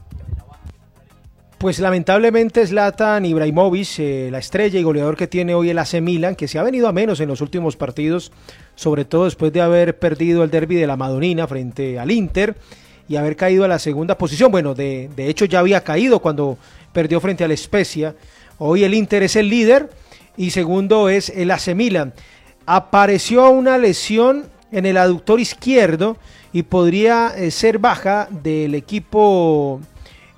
Pues 1.58 1.78
lamentablemente 1.78 2.66
Zlatan 2.66 3.24
Ibrahimovic, 3.24 3.98
eh, 3.98 4.28
la 4.30 4.38
estrella 4.38 4.78
y 4.78 4.82
goleador 4.82 5.16
que 5.16 5.26
tiene 5.26 5.54
hoy 5.54 5.70
el 5.70 5.78
AC 5.78 6.02
Milan, 6.02 6.36
que 6.36 6.48
se 6.48 6.58
ha 6.58 6.62
venido 6.62 6.86
a 6.86 6.92
menos 6.92 7.18
en 7.20 7.28
los 7.28 7.40
últimos 7.40 7.76
partidos, 7.76 8.30
sobre 8.74 9.06
todo 9.06 9.24
después 9.24 9.54
de 9.54 9.62
haber 9.62 9.98
perdido 9.98 10.44
el 10.44 10.50
derby 10.50 10.74
de 10.76 10.86
la 10.86 10.98
Madonina 10.98 11.46
frente 11.46 11.98
al 11.98 12.10
Inter 12.10 12.56
y 13.08 13.16
haber 13.16 13.36
caído 13.36 13.64
a 13.64 13.68
la 13.68 13.78
segunda 13.78 14.18
posición. 14.18 14.52
Bueno, 14.52 14.74
de, 14.74 15.08
de 15.16 15.28
hecho 15.30 15.46
ya 15.46 15.60
había 15.60 15.80
caído 15.82 16.20
cuando 16.20 16.58
perdió 16.96 17.20
frente 17.20 17.44
al 17.44 17.54
Spezia. 17.54 18.14
Hoy 18.56 18.82
el 18.82 18.94
Inter 18.94 19.22
es 19.22 19.36
el 19.36 19.50
líder 19.50 19.90
y 20.34 20.48
segundo 20.48 21.10
es 21.10 21.28
el 21.28 21.50
AC 21.50 21.74
Milan. 21.74 22.14
Apareció 22.64 23.50
una 23.50 23.76
lesión 23.76 24.46
en 24.72 24.86
el 24.86 24.96
aductor 24.96 25.38
izquierdo 25.38 26.16
y 26.54 26.62
podría 26.62 27.34
eh, 27.36 27.50
ser 27.50 27.78
baja 27.78 28.28
del 28.30 28.74
equipo 28.74 29.78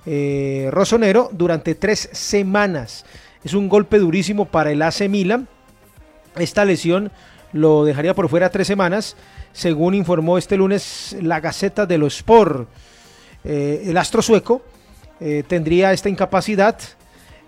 eh, 0.05 0.67
rosonero 0.69 1.29
durante 1.31 1.75
tres 1.75 2.09
semanas. 2.11 3.05
Es 3.41 3.53
un 3.53 3.69
golpe 3.69 3.97
durísimo 3.97 4.43
para 4.43 4.73
el 4.73 4.81
AC 4.81 5.07
Milan. 5.07 5.47
Esta 6.35 6.65
lesión 6.65 7.09
lo 7.53 7.85
dejaría 7.85 8.13
por 8.13 8.27
fuera 8.27 8.49
tres 8.49 8.67
semanas, 8.67 9.15
según 9.53 9.93
informó 9.93 10.37
este 10.37 10.57
lunes 10.57 11.15
la 11.21 11.39
Gaceta 11.39 11.85
de 11.85 11.97
los 11.97 12.17
Sport. 12.17 12.67
Eh, 13.45 13.83
el 13.85 13.95
astro 13.95 14.21
sueco 14.21 14.61
eh, 15.19 15.43
tendría 15.47 15.91
esta 15.91 16.09
incapacidad, 16.09 16.77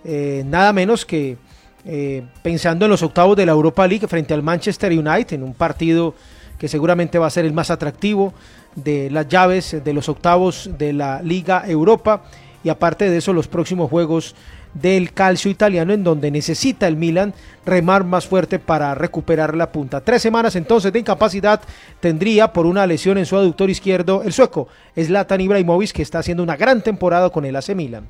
eh, 0.03 0.43
nada 0.45 0.73
menos 0.73 1.05
que 1.05 1.37
eh, 1.85 2.23
pensando 2.43 2.85
en 2.85 2.91
los 2.91 3.01
octavos 3.01 3.35
de 3.35 3.45
la 3.45 3.53
Europa 3.53 3.87
League 3.87 4.07
frente 4.07 4.33
al 4.33 4.43
Manchester 4.43 4.91
United, 4.91 5.33
en 5.33 5.43
un 5.43 5.53
partido 5.53 6.13
que 6.59 6.67
seguramente 6.67 7.17
va 7.17 7.27
a 7.27 7.31
ser 7.31 7.45
el 7.45 7.53
más 7.53 7.71
atractivo 7.71 8.33
de 8.75 9.09
las 9.09 9.27
llaves 9.27 9.83
de 9.83 9.93
los 9.93 10.07
octavos 10.09 10.69
de 10.77 10.93
la 10.93 11.21
Liga 11.21 11.63
Europa. 11.65 12.23
Y 12.63 12.69
aparte 12.69 13.09
de 13.09 13.17
eso 13.17 13.33
los 13.33 13.47
próximos 13.47 13.89
juegos 13.89 14.35
del 14.73 15.13
calcio 15.13 15.51
italiano 15.51 15.93
en 15.93 16.03
donde 16.03 16.31
necesita 16.31 16.87
el 16.87 16.95
Milan 16.95 17.33
remar 17.65 18.03
más 18.03 18.27
fuerte 18.27 18.59
para 18.59 18.95
recuperar 18.95 19.55
la 19.55 19.71
punta. 19.71 20.01
Tres 20.01 20.21
semanas 20.21 20.55
entonces 20.55 20.93
de 20.93 20.99
incapacidad 20.99 21.61
tendría 21.99 22.53
por 22.53 22.65
una 22.65 22.87
lesión 22.87 23.17
en 23.17 23.25
su 23.25 23.37
aductor 23.37 23.69
izquierdo 23.69 24.23
el 24.23 24.33
sueco 24.33 24.67
Zlatan 24.95 25.41
Ibrahimovic 25.41 25.91
que 25.91 26.01
está 26.01 26.19
haciendo 26.19 26.43
una 26.43 26.55
gran 26.55 26.81
temporada 26.81 27.29
con 27.29 27.45
el 27.45 27.55
AC 27.55 27.75
Milan. 27.75 28.05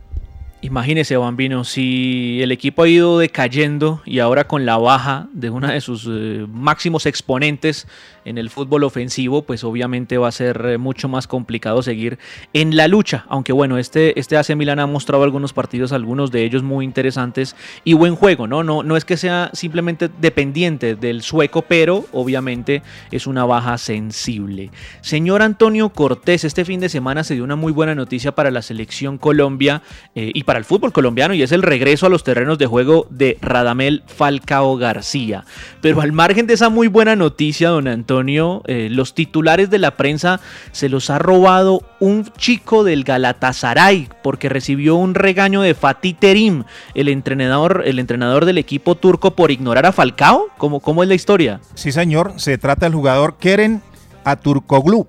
Imagínese, 0.63 1.17
Bambino, 1.17 1.63
si 1.63 2.39
el 2.43 2.51
equipo 2.51 2.83
ha 2.83 2.87
ido 2.87 3.17
decayendo 3.17 4.03
y 4.05 4.19
ahora 4.19 4.43
con 4.43 4.63
la 4.63 4.77
baja 4.77 5.27
de 5.33 5.49
una 5.49 5.71
de 5.71 5.81
sus 5.81 6.07
eh, 6.07 6.45
máximos 6.47 7.07
exponentes 7.07 7.87
en 8.25 8.37
el 8.37 8.49
fútbol 8.49 8.83
ofensivo, 8.83 9.43
pues 9.43 9.63
obviamente 9.63 10.17
va 10.17 10.27
a 10.27 10.31
ser 10.31 10.65
eh, 10.65 10.77
mucho 10.77 11.07
más 11.07 11.27
complicado 11.27 11.81
seguir 11.81 12.19
en 12.53 12.75
la 12.75 12.87
lucha. 12.87 13.25
Aunque 13.29 13.53
bueno, 13.53 13.77
este, 13.77 14.19
este 14.19 14.37
AC 14.37 14.55
Milan 14.55 14.79
ha 14.79 14.87
mostrado 14.87 15.23
algunos 15.23 15.53
partidos, 15.53 15.91
algunos 15.91 16.31
de 16.31 16.43
ellos 16.43 16.63
muy 16.63 16.85
interesantes 16.85 17.55
y 17.83 17.93
buen 17.93 18.15
juego, 18.15 18.47
¿no? 18.47 18.63
No, 18.63 18.83
no 18.83 18.97
es 18.97 19.05
que 19.05 19.17
sea 19.17 19.49
simplemente 19.53 20.09
dependiente 20.19 20.95
del 20.95 21.21
sueco, 21.21 21.63
pero 21.63 22.05
obviamente 22.11 22.81
es 23.11 23.27
una 23.27 23.45
baja 23.45 23.77
sensible. 23.77 24.71
Señor 25.01 25.41
Antonio 25.41 25.89
Cortés, 25.89 26.43
este 26.43 26.65
fin 26.65 26.79
de 26.79 26.89
semana 26.89 27.23
se 27.23 27.33
dio 27.33 27.43
una 27.43 27.55
muy 27.55 27.71
buena 27.71 27.95
noticia 27.95 28.33
para 28.33 28.51
la 28.51 28.61
selección 28.61 29.17
Colombia 29.17 29.81
eh, 30.15 30.31
y 30.33 30.43
para 30.43 30.59
el 30.59 30.65
fútbol 30.65 30.91
colombiano 30.91 31.33
y 31.33 31.43
es 31.43 31.51
el 31.51 31.63
regreso 31.63 32.05
a 32.05 32.09
los 32.09 32.23
terrenos 32.23 32.57
de 32.57 32.67
juego 32.67 33.07
de 33.09 33.37
Radamel 33.41 34.03
Falcao 34.05 34.77
García. 34.77 35.45
Pero 35.81 36.01
al 36.01 36.11
margen 36.11 36.47
de 36.47 36.53
esa 36.53 36.69
muy 36.69 36.87
buena 36.87 37.15
noticia, 37.15 37.69
don 37.69 37.87
Antonio, 37.87 38.10
eh, 38.19 38.89
los 38.91 39.13
titulares 39.13 39.69
de 39.69 39.79
la 39.79 39.91
prensa 39.91 40.41
se 40.71 40.89
los 40.89 41.09
ha 41.09 41.17
robado 41.17 41.81
un 41.99 42.25
chico 42.37 42.83
del 42.83 43.03
Galatasaray 43.03 44.09
porque 44.21 44.49
recibió 44.49 44.95
un 44.95 45.15
regaño 45.15 45.61
de 45.61 45.73
Fatih 45.73 46.13
Terim, 46.13 46.65
el 46.93 47.07
entrenador, 47.07 47.83
el 47.85 47.99
entrenador 47.99 48.45
del 48.45 48.57
equipo 48.57 48.95
turco 48.95 49.31
por 49.31 49.49
ignorar 49.49 49.85
a 49.85 49.91
Falcao. 49.91 50.47
¿Cómo, 50.57 50.81
cómo 50.81 51.03
es 51.03 51.09
la 51.09 51.15
historia? 51.15 51.61
Sí, 51.73 51.91
señor, 51.91 52.33
se 52.35 52.57
trata 52.57 52.85
del 52.85 52.95
jugador 52.95 53.37
Keren 53.37 53.81
Aturkoglu. 54.25 55.07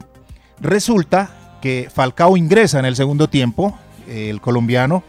Resulta 0.60 1.58
que 1.60 1.88
Falcao 1.92 2.36
ingresa 2.36 2.78
en 2.78 2.84
el 2.84 2.94
segundo 2.94 3.28
tiempo, 3.28 3.76
eh, 4.08 4.30
el 4.30 4.40
colombiano. 4.40 5.02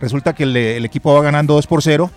Resulta 0.00 0.34
que 0.34 0.42
el, 0.42 0.56
el 0.56 0.84
equipo 0.84 1.14
va 1.14 1.22
ganando 1.22 1.54
2 1.54 1.66
por 1.66 1.82
0. 1.82 2.10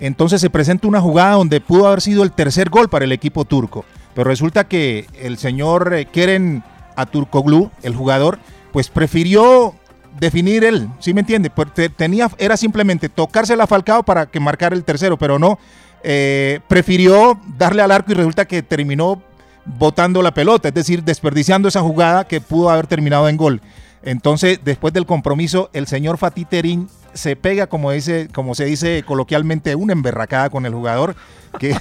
Entonces 0.00 0.40
se 0.40 0.48
presenta 0.48 0.88
una 0.88 1.00
jugada 1.00 1.34
donde 1.34 1.60
pudo 1.60 1.86
haber 1.86 2.00
sido 2.00 2.22
el 2.22 2.32
tercer 2.32 2.70
gol 2.70 2.88
para 2.88 3.04
el 3.04 3.12
equipo 3.12 3.44
turco. 3.44 3.84
Pero 4.20 4.28
resulta 4.28 4.64
que 4.64 5.06
el 5.18 5.38
señor 5.38 5.94
eh, 5.94 6.04
Keren 6.04 6.62
Aturkoglu, 6.94 7.70
el 7.82 7.96
jugador, 7.96 8.38
pues 8.70 8.90
prefirió 8.90 9.74
definir 10.18 10.62
él, 10.62 10.90
¿sí 10.98 11.14
me 11.14 11.20
entiende? 11.20 11.48
Pues 11.48 11.68
tenía, 11.96 12.30
era 12.36 12.58
simplemente 12.58 13.08
tocarse 13.08 13.56
la 13.56 13.66
Falcao 13.66 14.02
para 14.02 14.26
que 14.26 14.38
marcara 14.38 14.76
el 14.76 14.84
tercero, 14.84 15.16
pero 15.16 15.38
no, 15.38 15.58
eh, 16.02 16.60
prefirió 16.68 17.40
darle 17.56 17.80
al 17.80 17.92
arco 17.92 18.12
y 18.12 18.14
resulta 18.14 18.44
que 18.44 18.62
terminó 18.62 19.22
botando 19.64 20.20
la 20.20 20.34
pelota, 20.34 20.68
es 20.68 20.74
decir, 20.74 21.02
desperdiciando 21.02 21.68
esa 21.68 21.80
jugada 21.80 22.28
que 22.28 22.42
pudo 22.42 22.68
haber 22.68 22.88
terminado 22.88 23.26
en 23.26 23.38
gol. 23.38 23.62
Entonces, 24.02 24.60
después 24.62 24.92
del 24.92 25.06
compromiso, 25.06 25.70
el 25.72 25.86
señor 25.86 26.18
Fatih 26.18 26.44
Terín 26.44 26.90
se 27.14 27.36
pega, 27.36 27.66
como, 27.66 27.90
dice, 27.90 28.28
como 28.32 28.54
se 28.54 28.64
dice 28.64 29.02
coloquialmente, 29.04 29.74
una 29.74 29.92
emberracada 29.92 30.50
con 30.50 30.66
el 30.66 30.74
jugador, 30.74 31.16
que 31.58 31.76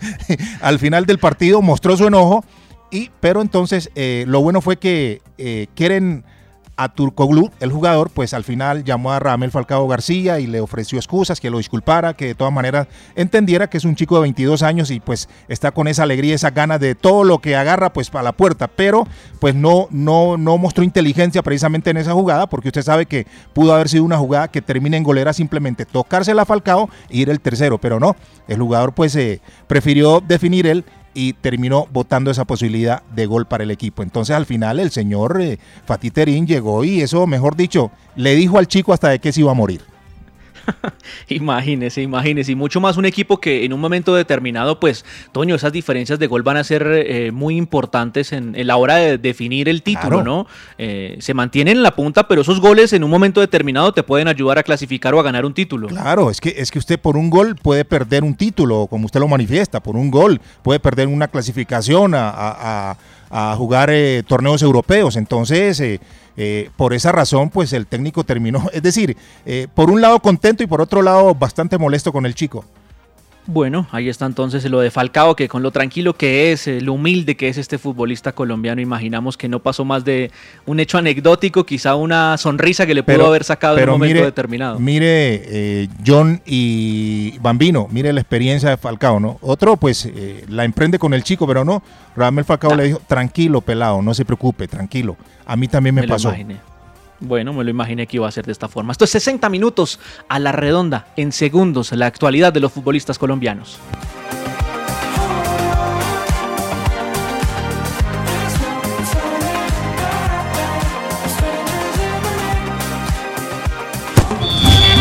al 0.60 0.78
final 0.78 1.06
del 1.06 1.18
partido 1.18 1.62
mostró 1.62 1.96
su 1.96 2.06
enojo, 2.06 2.44
y, 2.90 3.10
pero 3.20 3.40
entonces 3.40 3.90
eh, 3.94 4.24
lo 4.26 4.40
bueno 4.40 4.60
fue 4.60 4.76
que 4.76 5.22
eh, 5.38 5.66
quieren 5.74 6.24
a 6.82 6.88
Turcoglu, 6.88 7.50
el 7.60 7.70
jugador, 7.70 8.10
pues 8.10 8.34
al 8.34 8.44
final 8.44 8.84
llamó 8.84 9.12
a 9.12 9.18
Ramel 9.18 9.50
Falcao 9.50 9.86
García 9.86 10.40
y 10.40 10.46
le 10.46 10.60
ofreció 10.60 10.98
excusas, 10.98 11.40
que 11.40 11.50
lo 11.50 11.58
disculpara, 11.58 12.14
que 12.14 12.26
de 12.26 12.34
todas 12.34 12.52
maneras 12.52 12.88
entendiera 13.14 13.68
que 13.68 13.78
es 13.78 13.84
un 13.84 13.94
chico 13.94 14.16
de 14.16 14.22
22 14.22 14.62
años 14.62 14.90
y 14.90 15.00
pues 15.00 15.28
está 15.48 15.70
con 15.70 15.88
esa 15.88 16.02
alegría, 16.02 16.34
esa 16.34 16.50
ganas 16.50 16.80
de 16.80 16.94
todo 16.94 17.24
lo 17.24 17.38
que 17.38 17.56
agarra 17.56 17.92
pues 17.92 18.10
para 18.10 18.24
la 18.24 18.32
puerta, 18.32 18.68
pero 18.68 19.06
pues 19.38 19.54
no, 19.54 19.88
no, 19.90 20.36
no 20.36 20.58
mostró 20.58 20.84
inteligencia 20.84 21.42
precisamente 21.42 21.90
en 21.90 21.96
esa 21.96 22.12
jugada, 22.12 22.46
porque 22.48 22.68
usted 22.68 22.82
sabe 22.82 23.06
que 23.06 23.26
pudo 23.52 23.74
haber 23.74 23.88
sido 23.88 24.04
una 24.04 24.18
jugada 24.18 24.48
que 24.48 24.62
termina 24.62 24.96
en 24.96 25.04
golera 25.04 25.32
simplemente 25.32 25.86
tocársela 25.86 26.42
a 26.42 26.46
Falcao 26.46 26.88
e 27.08 27.18
ir 27.18 27.30
el 27.30 27.40
tercero, 27.40 27.78
pero 27.78 28.00
no, 28.00 28.16
el 28.48 28.58
jugador 28.58 28.92
pues 28.92 29.14
eh, 29.16 29.40
prefirió 29.66 30.20
definir 30.20 30.66
él 30.66 30.84
y 31.14 31.34
terminó 31.34 31.86
votando 31.92 32.30
esa 32.30 32.44
posibilidad 32.44 33.02
de 33.14 33.26
gol 33.26 33.46
para 33.46 33.64
el 33.64 33.70
equipo. 33.70 34.02
Entonces 34.02 34.34
al 34.34 34.46
final 34.46 34.80
el 34.80 34.90
señor 34.90 35.40
eh, 35.40 35.58
Fatiterín 35.86 36.46
llegó 36.46 36.84
y 36.84 37.00
eso, 37.00 37.26
mejor 37.26 37.56
dicho, 37.56 37.90
le 38.16 38.34
dijo 38.34 38.58
al 38.58 38.66
chico 38.66 38.92
hasta 38.92 39.08
de 39.08 39.18
que 39.18 39.32
se 39.32 39.40
iba 39.40 39.50
a 39.50 39.54
morir. 39.54 39.91
imagínese, 41.28 42.02
imagínese. 42.02 42.52
Y 42.52 42.54
mucho 42.54 42.80
más 42.80 42.96
un 42.96 43.04
equipo 43.04 43.40
que 43.40 43.64
en 43.64 43.72
un 43.72 43.80
momento 43.80 44.14
determinado, 44.14 44.80
pues, 44.80 45.04
Toño, 45.32 45.54
esas 45.54 45.72
diferencias 45.72 46.18
de 46.18 46.26
gol 46.26 46.42
van 46.42 46.56
a 46.56 46.64
ser 46.64 46.86
eh, 46.86 47.32
muy 47.32 47.56
importantes 47.56 48.32
en, 48.32 48.54
la 48.66 48.76
hora 48.76 48.96
de 48.96 49.18
definir 49.18 49.68
el 49.68 49.82
título, 49.82 50.22
¿no? 50.22 50.46
Eh, 50.78 51.16
se 51.20 51.34
mantienen 51.34 51.78
en 51.78 51.82
la 51.82 51.96
punta, 51.96 52.28
pero 52.28 52.42
esos 52.42 52.60
goles 52.60 52.92
en 52.92 53.04
un 53.04 53.10
momento 53.10 53.40
determinado 53.40 53.92
te 53.92 54.02
pueden 54.02 54.28
ayudar 54.28 54.58
a 54.58 54.62
clasificar 54.62 55.14
o 55.14 55.20
a 55.20 55.22
ganar 55.22 55.44
un 55.44 55.54
título. 55.54 55.88
Claro, 55.88 56.30
es 56.30 56.40
que, 56.40 56.54
es 56.56 56.70
que 56.70 56.78
usted 56.78 57.00
por 57.00 57.16
un 57.16 57.30
gol 57.30 57.56
puede 57.56 57.84
perder 57.84 58.24
un 58.24 58.34
título, 58.34 58.86
como 58.88 59.06
usted 59.06 59.20
lo 59.20 59.28
manifiesta, 59.28 59.80
por 59.80 59.96
un 59.96 60.10
gol 60.10 60.40
puede 60.62 60.80
perder 60.80 61.08
una 61.08 61.28
clasificación 61.28 62.12
a, 62.14 62.96
jugar 63.56 63.90
eh, 63.90 64.22
torneos 64.26 64.62
europeos. 64.62 65.16
Entonces, 65.16 65.80
eh, 66.36 66.70
por 66.76 66.94
esa 66.94 67.12
razón, 67.12 67.50
pues 67.50 67.72
el 67.72 67.86
técnico 67.86 68.24
terminó, 68.24 68.68
es 68.72 68.82
decir, 68.82 69.16
eh, 69.44 69.66
por 69.74 69.90
un 69.90 70.00
lado 70.00 70.20
contento 70.20 70.62
y 70.62 70.66
por 70.66 70.80
otro 70.80 71.02
lado 71.02 71.34
bastante 71.34 71.78
molesto 71.78 72.12
con 72.12 72.26
el 72.26 72.34
chico. 72.34 72.64
Bueno, 73.46 73.88
ahí 73.90 74.08
está 74.08 74.26
entonces 74.26 74.64
lo 74.70 74.78
de 74.80 74.92
Falcao, 74.92 75.34
que 75.34 75.48
con 75.48 75.64
lo 75.64 75.72
tranquilo 75.72 76.14
que 76.14 76.52
es, 76.52 76.68
eh, 76.68 76.80
lo 76.80 76.92
humilde 76.92 77.36
que 77.36 77.48
es 77.48 77.58
este 77.58 77.76
futbolista 77.76 78.32
colombiano, 78.32 78.80
imaginamos 78.80 79.36
que 79.36 79.48
no 79.48 79.58
pasó 79.58 79.84
más 79.84 80.04
de 80.04 80.30
un 80.64 80.78
hecho 80.78 80.96
anecdótico, 80.96 81.66
quizá 81.66 81.96
una 81.96 82.38
sonrisa 82.38 82.86
que 82.86 82.94
le 82.94 83.02
pudo 83.02 83.26
haber 83.26 83.42
sacado 83.42 83.78
en 83.78 83.88
un 83.88 83.98
momento 83.98 84.24
determinado. 84.24 84.78
Mire, 84.78 85.42
eh, 85.44 85.88
John 86.06 86.40
y 86.46 87.36
Bambino, 87.40 87.88
mire 87.90 88.12
la 88.12 88.20
experiencia 88.20 88.70
de 88.70 88.76
Falcao, 88.76 89.18
¿no? 89.18 89.38
Otro, 89.40 89.76
pues, 89.76 90.06
eh, 90.06 90.44
la 90.48 90.64
emprende 90.64 91.00
con 91.00 91.12
el 91.12 91.24
chico, 91.24 91.44
pero 91.46 91.64
no, 91.64 91.82
Ramel 92.14 92.44
Falcao 92.44 92.76
le 92.76 92.84
dijo, 92.84 93.02
tranquilo, 93.08 93.60
pelado, 93.60 94.02
no 94.02 94.14
se 94.14 94.24
preocupe, 94.24 94.68
tranquilo. 94.68 95.16
A 95.46 95.56
mí 95.56 95.66
también 95.66 95.96
me, 95.96 96.06
pasó. 96.06 96.32
Bueno, 97.24 97.52
me 97.52 97.62
lo 97.62 97.70
imaginé 97.70 98.08
que 98.08 98.16
iba 98.16 98.26
a 98.26 98.32
ser 98.32 98.44
de 98.44 98.52
esta 98.52 98.66
forma. 98.66 98.90
Esto 98.90 99.04
es 99.04 99.10
60 99.10 99.48
minutos 99.48 100.00
a 100.28 100.40
la 100.40 100.50
redonda, 100.50 101.06
en 101.16 101.30
segundos, 101.30 101.92
la 101.92 102.06
actualidad 102.06 102.52
de 102.52 102.58
los 102.58 102.72
futbolistas 102.72 103.16
colombianos. 103.16 103.78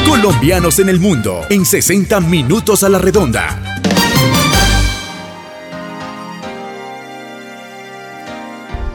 Colombianos 0.08 0.78
en 0.78 0.90
el 0.90 1.00
mundo, 1.00 1.42
en 1.50 1.66
60 1.66 2.20
minutos 2.22 2.84
a 2.84 2.90
la 2.90 3.00
redonda. 3.00 3.60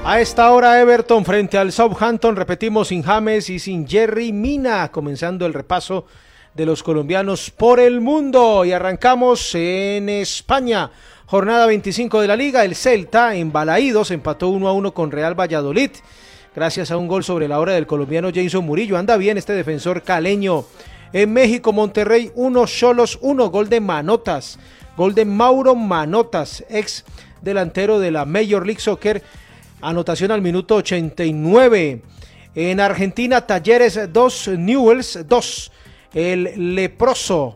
A 0.08 0.20
esta 0.20 0.52
hora 0.52 0.80
Everton 0.80 1.24
frente 1.24 1.58
al 1.58 1.72
Southampton, 1.72 2.36
repetimos 2.36 2.88
sin 2.88 3.02
James 3.02 3.50
y 3.50 3.58
sin 3.58 3.88
Jerry 3.88 4.32
Mina, 4.32 4.92
comenzando 4.92 5.46
el 5.46 5.52
repaso 5.52 6.06
de 6.54 6.64
los 6.64 6.84
colombianos 6.84 7.50
por 7.50 7.80
el 7.80 8.00
mundo 8.00 8.64
y 8.64 8.70
arrancamos 8.70 9.52
en 9.56 10.08
España. 10.08 10.92
Jornada 11.26 11.66
25 11.66 12.20
de 12.20 12.28
la 12.28 12.36
liga, 12.36 12.64
el 12.64 12.76
Celta 12.76 13.34
en 13.34 13.50
Balaídos 13.50 14.12
empató 14.12 14.50
1 14.50 14.68
a 14.68 14.72
1 14.74 14.94
con 14.94 15.10
Real 15.10 15.34
Valladolid 15.34 15.90
gracias 16.54 16.92
a 16.92 16.96
un 16.98 17.08
gol 17.08 17.24
sobre 17.24 17.48
la 17.48 17.58
hora 17.58 17.72
del 17.72 17.88
colombiano 17.88 18.30
Jason 18.32 18.64
Murillo. 18.64 18.96
Anda 18.96 19.16
bien 19.16 19.38
este 19.38 19.54
defensor 19.54 20.02
caleño. 20.02 20.66
En 21.12 21.32
México, 21.32 21.72
Monterrey 21.72 22.30
1, 22.36 22.66
Solos 22.68 23.18
1, 23.22 23.50
gol 23.50 23.68
de 23.68 23.80
Manotas. 23.80 24.60
Gol 24.96 25.16
de 25.16 25.24
Mauro 25.24 25.74
Manotas, 25.74 26.64
ex 26.68 27.04
delantero 27.42 27.98
de 27.98 28.12
la 28.12 28.24
Major 28.24 28.64
League 28.64 28.80
Soccer 28.80 29.24
Anotación 29.80 30.30
al 30.30 30.42
minuto 30.42 30.76
89. 30.76 32.02
En 32.54 32.80
Argentina, 32.80 33.46
Talleres 33.46 34.12
2, 34.12 34.48
Newells 34.56 35.26
2. 35.28 35.72
El 36.14 36.74
leproso. 36.74 37.54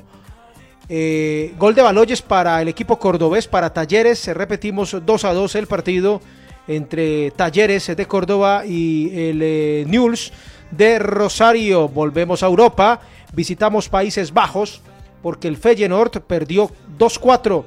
Eh, 0.89 1.55
gol 1.59 1.75
de 1.75 1.83
Baloyes 1.83 2.21
para 2.21 2.61
el 2.61 2.69
equipo 2.69 2.99
cordobés, 2.99 3.49
para 3.49 3.73
Talleres. 3.73 4.27
Repetimos 4.27 4.97
2 5.05 5.25
a 5.25 5.33
2 5.33 5.55
el 5.55 5.67
partido 5.67 6.21
entre 6.69 7.31
Talleres 7.31 7.87
de 7.97 8.07
Córdoba 8.07 8.65
y 8.67 9.11
el 9.15 9.41
eh, 9.43 9.85
Newells 9.89 10.33
de 10.71 10.99
Rosario. 10.99 11.89
Volvemos 11.89 12.43
a 12.43 12.47
Europa. 12.47 13.01
Visitamos 13.33 13.89
Países 13.89 14.33
Bajos 14.33 14.83
porque 15.23 15.49
el 15.49 15.57
Feyenoord 15.57 16.23
perdió 16.23 16.71
2-4 16.99 17.65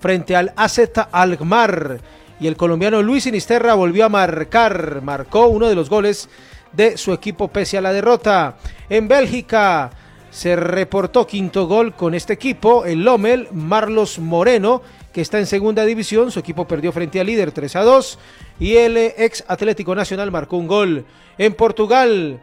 frente 0.00 0.36
al 0.36 0.52
AZ 0.56 0.80
Alkmaar 1.12 2.00
y 2.40 2.46
el 2.46 2.56
colombiano 2.56 3.02
Luis 3.02 3.24
Sinisterra 3.24 3.74
volvió 3.74 4.04
a 4.04 4.08
marcar, 4.08 5.00
marcó 5.02 5.46
uno 5.46 5.68
de 5.68 5.74
los 5.74 5.88
goles 5.88 6.28
de 6.72 6.96
su 6.96 7.12
equipo 7.12 7.48
pese 7.48 7.78
a 7.78 7.80
la 7.80 7.92
derrota. 7.92 8.56
En 8.88 9.08
Bélgica 9.08 9.90
se 10.30 10.56
reportó 10.56 11.26
quinto 11.26 11.66
gol 11.66 11.94
con 11.94 12.14
este 12.14 12.32
equipo, 12.32 12.84
el 12.84 13.04
Lomel, 13.04 13.48
Marlos 13.52 14.18
Moreno, 14.18 14.82
que 15.12 15.20
está 15.20 15.38
en 15.38 15.46
segunda 15.46 15.84
división, 15.84 16.32
su 16.32 16.40
equipo 16.40 16.66
perdió 16.66 16.90
frente 16.90 17.20
al 17.20 17.28
líder 17.28 17.52
3 17.52 17.76
a 17.76 17.82
2 17.82 18.18
y 18.58 18.74
el 18.76 18.96
ex 18.96 19.44
Atlético 19.46 19.94
Nacional 19.94 20.32
marcó 20.32 20.56
un 20.56 20.66
gol. 20.66 21.04
En 21.38 21.54
Portugal, 21.54 22.40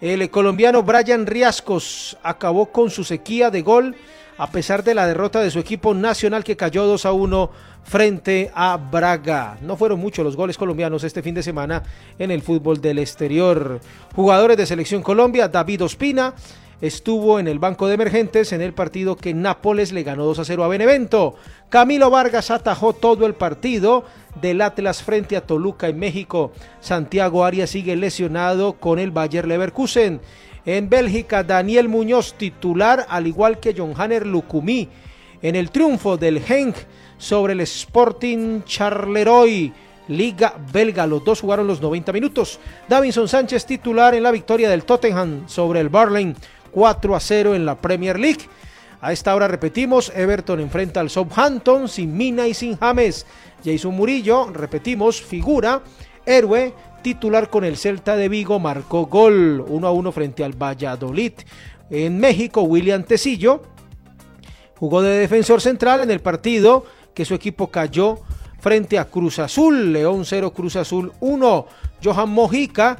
el 0.00 0.30
colombiano 0.30 0.82
Brian 0.82 1.26
Riascos 1.26 2.16
acabó 2.22 2.66
con 2.66 2.90
su 2.90 3.04
sequía 3.04 3.50
de 3.50 3.60
gol 3.60 3.96
a 4.38 4.50
pesar 4.50 4.84
de 4.84 4.94
la 4.94 5.06
derrota 5.06 5.40
de 5.40 5.50
su 5.50 5.58
equipo 5.58 5.94
nacional 5.94 6.44
que 6.44 6.56
cayó 6.56 6.86
2 6.86 7.06
a 7.06 7.12
1 7.12 7.50
frente 7.84 8.50
a 8.54 8.76
Braga. 8.76 9.58
No 9.62 9.76
fueron 9.76 10.00
muchos 10.00 10.24
los 10.24 10.36
goles 10.36 10.58
colombianos 10.58 11.04
este 11.04 11.22
fin 11.22 11.34
de 11.34 11.42
semana 11.42 11.82
en 12.18 12.30
el 12.30 12.42
fútbol 12.42 12.80
del 12.80 12.98
exterior. 12.98 13.80
Jugadores 14.14 14.56
de 14.56 14.66
Selección 14.66 15.02
Colombia, 15.02 15.48
David 15.48 15.84
Ospina 15.84 16.34
estuvo 16.80 17.40
en 17.40 17.48
el 17.48 17.58
banco 17.58 17.86
de 17.86 17.94
emergentes 17.94 18.52
en 18.52 18.60
el 18.60 18.74
partido 18.74 19.16
que 19.16 19.32
Nápoles 19.32 19.92
le 19.92 20.02
ganó 20.02 20.24
2 20.24 20.40
a 20.40 20.44
0 20.44 20.64
a 20.64 20.68
Benevento. 20.68 21.36
Camilo 21.70 22.10
Vargas 22.10 22.50
atajó 22.50 22.92
todo 22.92 23.24
el 23.26 23.34
partido 23.34 24.04
del 24.40 24.60
Atlas 24.60 25.02
frente 25.02 25.36
a 25.36 25.46
Toluca 25.46 25.88
en 25.88 25.98
México. 25.98 26.52
Santiago 26.80 27.44
Arias 27.44 27.70
sigue 27.70 27.96
lesionado 27.96 28.74
con 28.74 28.98
el 28.98 29.10
Bayer 29.10 29.46
Leverkusen. 29.46 30.20
En 30.66 30.88
Bélgica, 30.88 31.44
Daniel 31.44 31.88
Muñoz 31.88 32.34
titular, 32.34 33.06
al 33.08 33.28
igual 33.28 33.60
que 33.60 33.72
John 33.76 33.94
Hanner 33.96 34.26
Lucumí, 34.26 34.88
en 35.40 35.54
el 35.54 35.70
triunfo 35.70 36.16
del 36.16 36.40
Genk 36.40 36.74
sobre 37.18 37.52
el 37.52 37.60
Sporting 37.60 38.62
Charleroi. 38.64 39.72
Liga 40.08 40.54
belga, 40.72 41.06
los 41.06 41.24
dos 41.24 41.40
jugaron 41.40 41.68
los 41.68 41.80
90 41.80 42.12
minutos. 42.12 42.58
Davinson 42.88 43.28
Sánchez 43.28 43.64
titular 43.64 44.14
en 44.14 44.24
la 44.24 44.32
victoria 44.32 44.68
del 44.68 44.84
Tottenham 44.84 45.48
sobre 45.48 45.80
el 45.80 45.88
Barley 45.88 46.34
4 46.72 47.16
a 47.16 47.20
0 47.20 47.54
en 47.54 47.64
la 47.64 47.76
Premier 47.76 48.18
League. 48.18 48.48
A 49.00 49.12
esta 49.12 49.34
hora 49.34 49.46
repetimos, 49.46 50.12
Everton 50.14 50.58
enfrenta 50.60 51.00
al 51.00 51.10
Southampton 51.10 51.88
sin 51.88 52.16
Mina 52.16 52.46
y 52.48 52.54
sin 52.54 52.76
James. 52.76 53.24
Jason 53.64 53.94
Murillo, 53.94 54.50
repetimos, 54.52 55.20
figura, 55.20 55.82
héroe, 56.24 56.74
titular 57.06 57.50
con 57.50 57.62
el 57.62 57.76
Celta 57.76 58.16
de 58.16 58.28
Vigo, 58.28 58.58
marcó 58.58 59.06
gol 59.06 59.64
1 59.68 59.86
a 59.86 59.92
1 59.92 60.10
frente 60.10 60.42
al 60.42 60.60
Valladolid. 60.60 61.34
En 61.88 62.18
México, 62.18 62.62
William 62.62 63.04
Tecillo 63.04 63.62
jugó 64.76 65.02
de 65.02 65.16
defensor 65.16 65.60
central 65.60 66.00
en 66.00 66.10
el 66.10 66.18
partido 66.18 66.84
que 67.14 67.24
su 67.24 67.34
equipo 67.34 67.68
cayó 67.68 68.18
frente 68.58 68.98
a 68.98 69.04
Cruz 69.04 69.38
Azul. 69.38 69.92
León 69.92 70.24
0, 70.24 70.52
Cruz 70.52 70.74
Azul 70.74 71.12
1. 71.20 71.66
Johan 72.02 72.28
Mojica 72.30 72.98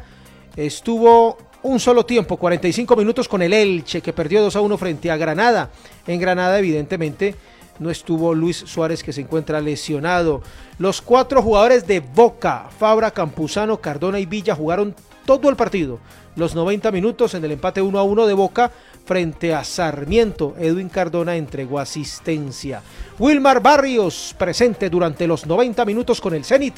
estuvo 0.54 1.36
un 1.64 1.80
solo 1.80 2.06
tiempo, 2.06 2.36
45 2.36 2.94
minutos 2.94 3.26
con 3.26 3.42
el 3.42 3.52
Elche, 3.52 4.02
que 4.02 4.12
perdió 4.12 4.40
2 4.40 4.54
a 4.54 4.60
1 4.60 4.78
frente 4.78 5.10
a 5.10 5.16
Granada. 5.16 5.70
En 6.06 6.20
Granada, 6.20 6.56
evidentemente, 6.60 7.34
no 7.78 7.90
estuvo 7.90 8.34
Luis 8.34 8.56
Suárez, 8.56 9.02
que 9.02 9.12
se 9.12 9.20
encuentra 9.20 9.60
lesionado. 9.60 10.42
Los 10.78 11.00
cuatro 11.02 11.42
jugadores 11.42 11.86
de 11.86 12.00
Boca, 12.00 12.68
Fabra, 12.78 13.10
Campuzano, 13.10 13.80
Cardona 13.80 14.18
y 14.18 14.26
Villa, 14.26 14.54
jugaron 14.54 14.94
todo 15.24 15.50
el 15.50 15.56
partido. 15.56 15.98
Los 16.36 16.54
90 16.54 16.90
minutos 16.92 17.34
en 17.34 17.44
el 17.44 17.52
empate 17.52 17.80
1 17.80 17.98
a 17.98 18.02
1 18.02 18.26
de 18.26 18.34
Boca 18.34 18.70
frente 19.04 19.54
a 19.54 19.64
Sarmiento. 19.64 20.54
Edwin 20.58 20.88
Cardona 20.88 21.36
entregó 21.36 21.78
asistencia. 21.78 22.82
Wilmar 23.18 23.60
Barrios 23.60 24.34
presente 24.38 24.90
durante 24.90 25.26
los 25.26 25.46
90 25.46 25.84
minutos 25.84 26.20
con 26.20 26.34
el 26.34 26.44
Zenit 26.44 26.74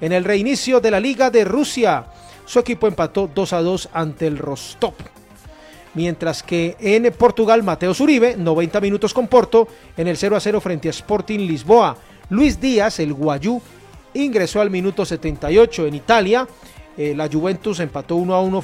en 0.00 0.12
el 0.12 0.24
reinicio 0.24 0.80
de 0.80 0.90
la 0.90 1.00
Liga 1.00 1.30
de 1.30 1.44
Rusia. 1.44 2.06
Su 2.44 2.58
equipo 2.58 2.88
empató 2.88 3.30
2 3.32 3.52
a 3.52 3.62
2 3.62 3.88
ante 3.92 4.26
el 4.26 4.38
Rostov. 4.38 4.94
Mientras 5.94 6.42
que 6.42 6.76
en 6.80 7.12
Portugal, 7.12 7.62
Mateo 7.62 7.94
Zuribe, 7.94 8.36
90 8.36 8.80
minutos 8.80 9.12
con 9.12 9.26
Porto, 9.26 9.66
en 9.96 10.06
el 10.08 10.16
0 10.16 10.36
a 10.36 10.40
0 10.40 10.60
frente 10.60 10.88
a 10.88 10.90
Sporting 10.90 11.40
Lisboa. 11.40 11.96
Luis 12.28 12.60
Díaz, 12.60 13.00
el 13.00 13.12
Guayú, 13.12 13.60
ingresó 14.14 14.60
al 14.60 14.70
minuto 14.70 15.04
78 15.04 15.86
en 15.86 15.94
Italia. 15.94 16.46
Eh, 16.96 17.14
la 17.16 17.28
Juventus 17.28 17.80
empató 17.80 18.16
1 18.16 18.34
a 18.34 18.40
1. 18.40 18.62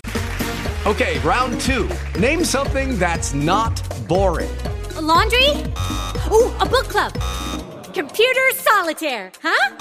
Ok, 0.84 1.02
round 1.24 1.60
2. 1.60 2.20
Name 2.20 2.44
something 2.44 2.96
that's 2.98 3.34
not 3.34 3.72
boring. 4.06 4.50
laundry? 5.00 5.50
Ooh, 6.30 6.50
a 6.60 6.66
book 6.66 6.88
club. 6.88 7.12
Computer 7.94 8.42
solitaire, 8.54 9.30
huh? 9.42 9.76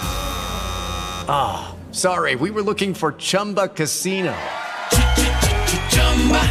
Ah, 1.28 1.74
oh, 1.74 1.94
sorry, 1.94 2.36
we 2.36 2.50
were 2.52 2.62
looking 2.62 2.94
for 2.94 3.14
Chumba 3.14 3.68
Casino. 3.68 4.34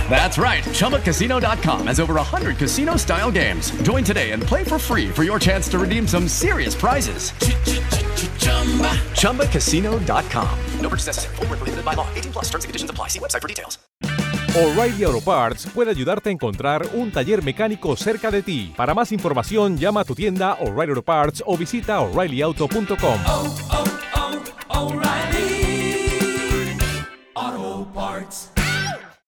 That's 0.09 0.39
right. 0.39 0.63
ChumbaCasino.com 0.63 1.89
has 1.89 1.99
over 1.99 2.15
100 2.15 2.57
casino 2.57 2.97
style 2.97 3.33
games. 3.33 3.73
Join 3.83 4.05
today 4.05 4.31
and 4.31 4.41
play 4.41 4.63
for 4.63 4.79
free 4.79 5.09
for 5.11 5.25
your 5.25 5.41
chance 5.41 5.69
to 5.71 5.79
redeem 5.81 6.07
some 6.07 6.29
serious 6.29 6.77
prizes. 6.77 7.33
ChumbaCasino.com. 9.19 10.59
No 10.81 10.89
purchase 10.89 11.07
necessary. 11.09 11.35
Prohibited 11.37 11.85
by 11.85 11.95
law. 11.95 12.07
18 12.15 12.33
plus 12.33 12.45
terms 12.51 12.65
and 12.65 12.69
conditions 12.69 12.91
apply. 12.91 13.09
See 13.09 13.19
website 13.19 13.43
for 13.43 13.49
details. 13.49 13.79
O'Reilly 14.57 15.03
Auto 15.03 15.21
Parts 15.21 15.67
puede 15.67 15.91
ayudarte 15.91 16.29
a 16.29 16.33
encontrar 16.33 16.87
un 16.95 17.11
taller 17.11 17.43
mecánico 17.43 17.97
cerca 17.97 18.31
de 18.31 18.41
ti. 18.41 18.73
Para 18.77 18.95
más 18.95 19.11
información, 19.11 19.77
llama 19.77 20.03
a 20.03 20.05
tu 20.05 20.15
tienda 20.15 20.55
O'Reilly 20.61 20.91
Auto 20.91 21.03
Parts 21.03 21.43
o 21.45 21.57
visita 21.57 22.01
O'ReillyAuto.com. 22.01 23.21
Oh, 23.27 23.27
oh, 23.27 23.57
oh, 23.73 23.94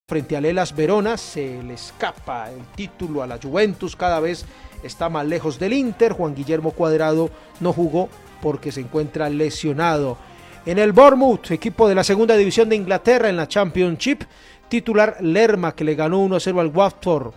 frente 0.09 0.37
a 0.37 0.41
Lelas 0.41 0.77
Verona, 0.77 1.17
se 1.17 1.61
le 1.65 1.75
escapa 1.75 2.49
el 2.53 2.65
título 2.77 3.25
a 3.25 3.27
la 3.27 3.41
Juventus, 3.43 3.97
cada 3.97 4.21
vez 4.21 4.47
está 4.85 5.09
más 5.09 5.27
lejos 5.27 5.59
del 5.59 5.73
Inter, 5.73 6.13
Juan 6.13 6.33
Guillermo 6.33 6.71
Cuadrado 6.71 7.29
no 7.59 7.73
jugó 7.73 8.09
porque 8.41 8.71
se 8.71 8.83
encuentra 8.83 9.29
lesionado. 9.29 10.17
En 10.65 10.79
el 10.79 10.93
Bournemouth, 10.93 11.51
equipo 11.51 11.89
de 11.89 11.97
la 11.97 12.05
segunda 12.05 12.37
división 12.37 12.69
de 12.69 12.77
Inglaterra 12.77 13.29
en 13.29 13.37
la 13.37 13.49
Championship, 13.49 14.23
titular 14.69 15.17
Lerma 15.23 15.75
que 15.75 15.83
le 15.83 15.97
ganó 15.97 16.25
1-0 16.25 16.61
al 16.61 16.69
Watford. 16.69 17.33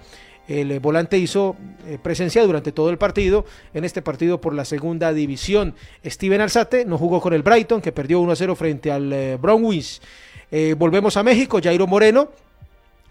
El 0.47 0.71
eh, 0.71 0.77
volante 0.77 1.17
hizo 1.17 1.55
eh, 1.87 1.97
presencia 1.99 2.43
durante 2.43 2.71
todo 2.71 2.91
el 2.91 2.99
partido 2.99 3.45
en 3.73 3.83
este 3.83 4.03
partido 4.03 4.39
por 4.39 4.53
la 4.53 4.63
segunda 4.63 5.11
división. 5.11 5.73
Steven 6.05 6.41
Alzate 6.41 6.85
no 6.85 6.99
jugó 6.99 7.19
con 7.19 7.33
el 7.33 7.41
Brighton 7.41 7.81
que 7.81 7.91
perdió 7.91 8.21
1-0 8.21 8.55
frente 8.55 8.91
al 8.91 9.11
eh, 9.11 9.37
Bromwich. 9.41 9.99
volvemos 10.77 11.17
a 11.17 11.23
México, 11.23 11.59
Jairo 11.63 11.87
Moreno 11.87 12.29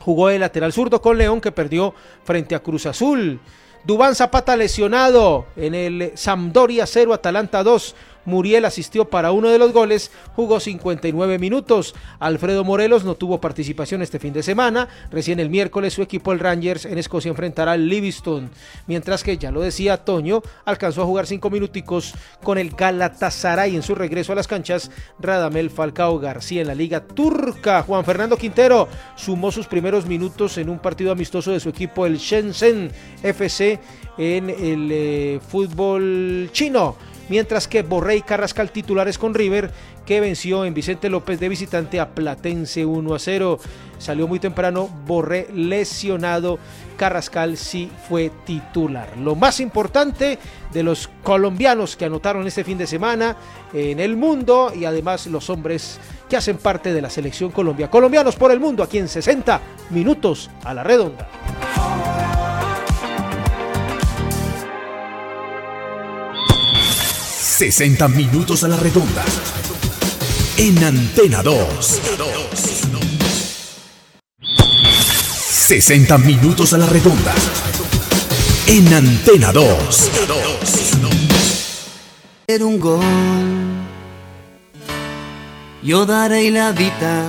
Jugó 0.01 0.29
de 0.29 0.39
lateral 0.39 0.73
zurdo 0.73 1.03
con 1.03 1.19
León 1.19 1.41
que 1.41 1.53
perdió 1.53 1.95
frente 2.25 2.55
a 2.55 2.61
Cruz 2.61 2.87
Azul. 2.87 3.41
Dubán 3.85 4.15
Zapata 4.15 4.57
lesionado 4.57 5.47
en 5.57 5.75
el 5.75 6.13
Sampdoria 6.15 6.87
0 6.87 7.15
Atalanta 7.15 7.63
2. 7.63 7.95
Muriel 8.29 8.65
asistió 8.65 9.07
para 9.07 9.33
uno 9.33 9.49
de 9.49 9.59
los 9.59 9.73
goles, 9.73 10.13
jugó 10.37 10.61
59 10.61 11.39
minutos. 11.39 11.95
Alfredo 12.21 12.63
Morelos 12.63 13.05
no 13.05 13.17
tuvo 13.17 13.41
participación 13.41 14.03
este 14.03 14.19
fin 14.19 14.33
de 14.33 14.43
semana. 14.43 14.89
Recién 15.11 15.41
el 15.41 15.51
miércoles 15.51 15.95
su 15.95 16.03
equipo, 16.03 16.33
el 16.33 16.39
Rangers, 16.39 16.85
en 16.85 16.99
Escocia 16.99 17.31
enfrentará 17.31 17.73
al 17.73 17.89
Livingston. 17.89 18.51
Mientras 18.87 19.25
que, 19.25 19.39
ya 19.39 19.51
lo 19.51 19.61
decía 19.61 20.05
Toño, 20.05 20.43
alcanzó 20.65 21.03
a 21.03 21.07
jugar 21.07 21.27
cinco 21.27 21.51
minuticos 21.51 22.15
con 22.43 22.59
el 22.59 22.71
Galatasaray 22.71 23.75
en 23.75 23.83
su 23.83 23.95
regreso 23.95 24.33
a 24.33 24.37
las 24.37 24.47
canchas. 24.47 24.91
Radamel 25.19 25.71
Falcao 25.71 26.19
García 26.19 26.61
en 26.61 26.69
la 26.69 26.75
Liga 26.75 27.01
Turca. 27.01 27.83
Juan 27.83 28.05
Fernando 28.05 28.37
Quintero 28.37 28.89
sumó 29.17 29.51
sus 29.51 29.67
primeros 29.67 30.07
minutos 30.07 30.59
en 30.59 30.69
un 30.69 30.79
partido 30.79 31.13
amistoso 31.13 31.51
de 31.51 31.61
su 31.61 31.69
equipo, 31.69 32.07
el 32.07 32.19
Shenzhen 32.19 32.91
FC, 33.23 33.81
en 34.19 34.51
el 34.51 34.89
eh, 34.91 35.41
fútbol 35.49 36.51
chino 36.53 36.97
mientras 37.29 37.69
que 37.69 37.83
Borré 37.83 38.17
y 38.17 38.23
Carrascal 38.23 38.71
titulares 38.71 39.19
con 39.19 39.35
River, 39.35 39.71
que 40.07 40.21
venció 40.21 40.65
en 40.65 40.75
Vicente 40.75 41.11
López 41.11 41.39
de 41.39 41.49
visitante 41.49 42.01
a 42.01 42.11
Platense 42.11 42.87
1 42.87 43.15
a 43.15 43.19
0. 43.19 43.59
Salió 43.99 44.27
muy 44.27 44.39
temprano, 44.39 44.89
Borré 45.07 45.49
lesionado, 45.53 46.59
Carrascal 46.97 47.57
sí 47.57 47.91
fue 48.09 48.31
titular. 48.45 49.17
Lo 49.19 49.35
más 49.35 49.61
importante 49.61 50.39
de 50.73 50.83
los 50.83 51.09
colombianos 51.23 51.97
que 51.97 52.07
anotaron 52.07 52.47
este 52.47 52.65
fin 52.65 52.79
de 52.79 52.87
semana 52.87 53.37
en 53.73 54.01
el 54.01 54.17
mundo 54.17 54.73
y 54.75 54.85
además 54.85 55.27
los 55.27 55.51
hombres 55.51 56.01
que 56.29 56.37
hacen 56.37 56.59
parte 56.59 56.93
de 56.93 57.03
la 57.03 57.11
selección 57.11 57.51
Colombia. 57.51 57.91
Colombianos 57.91 58.37
por 58.37 58.53
el 58.53 58.61
mundo 58.61 58.83
aquí 58.83 58.99
en 58.99 59.09
60 59.09 59.61
minutos 59.91 60.51
a 60.65 60.75
la 60.75 60.83
redonda. 60.83 61.29
60 67.59 68.07
minutos 68.07 68.63
a 68.63 68.69
la 68.69 68.77
redonda. 68.77 69.25
En 70.59 70.79
Antena 70.85 71.43
2. 71.43 72.01
60 75.43 76.19
minutos 76.19 76.73
a 76.75 76.79
la 76.79 76.87
redonda. 76.87 77.35
En 78.69 78.95
Antena 78.95 79.53
2. 79.53 80.11
un 82.61 82.79
gol. 82.79 83.03
Yo 85.83 86.07
daré 86.07 86.53
la 86.53 86.71
vida 86.71 87.27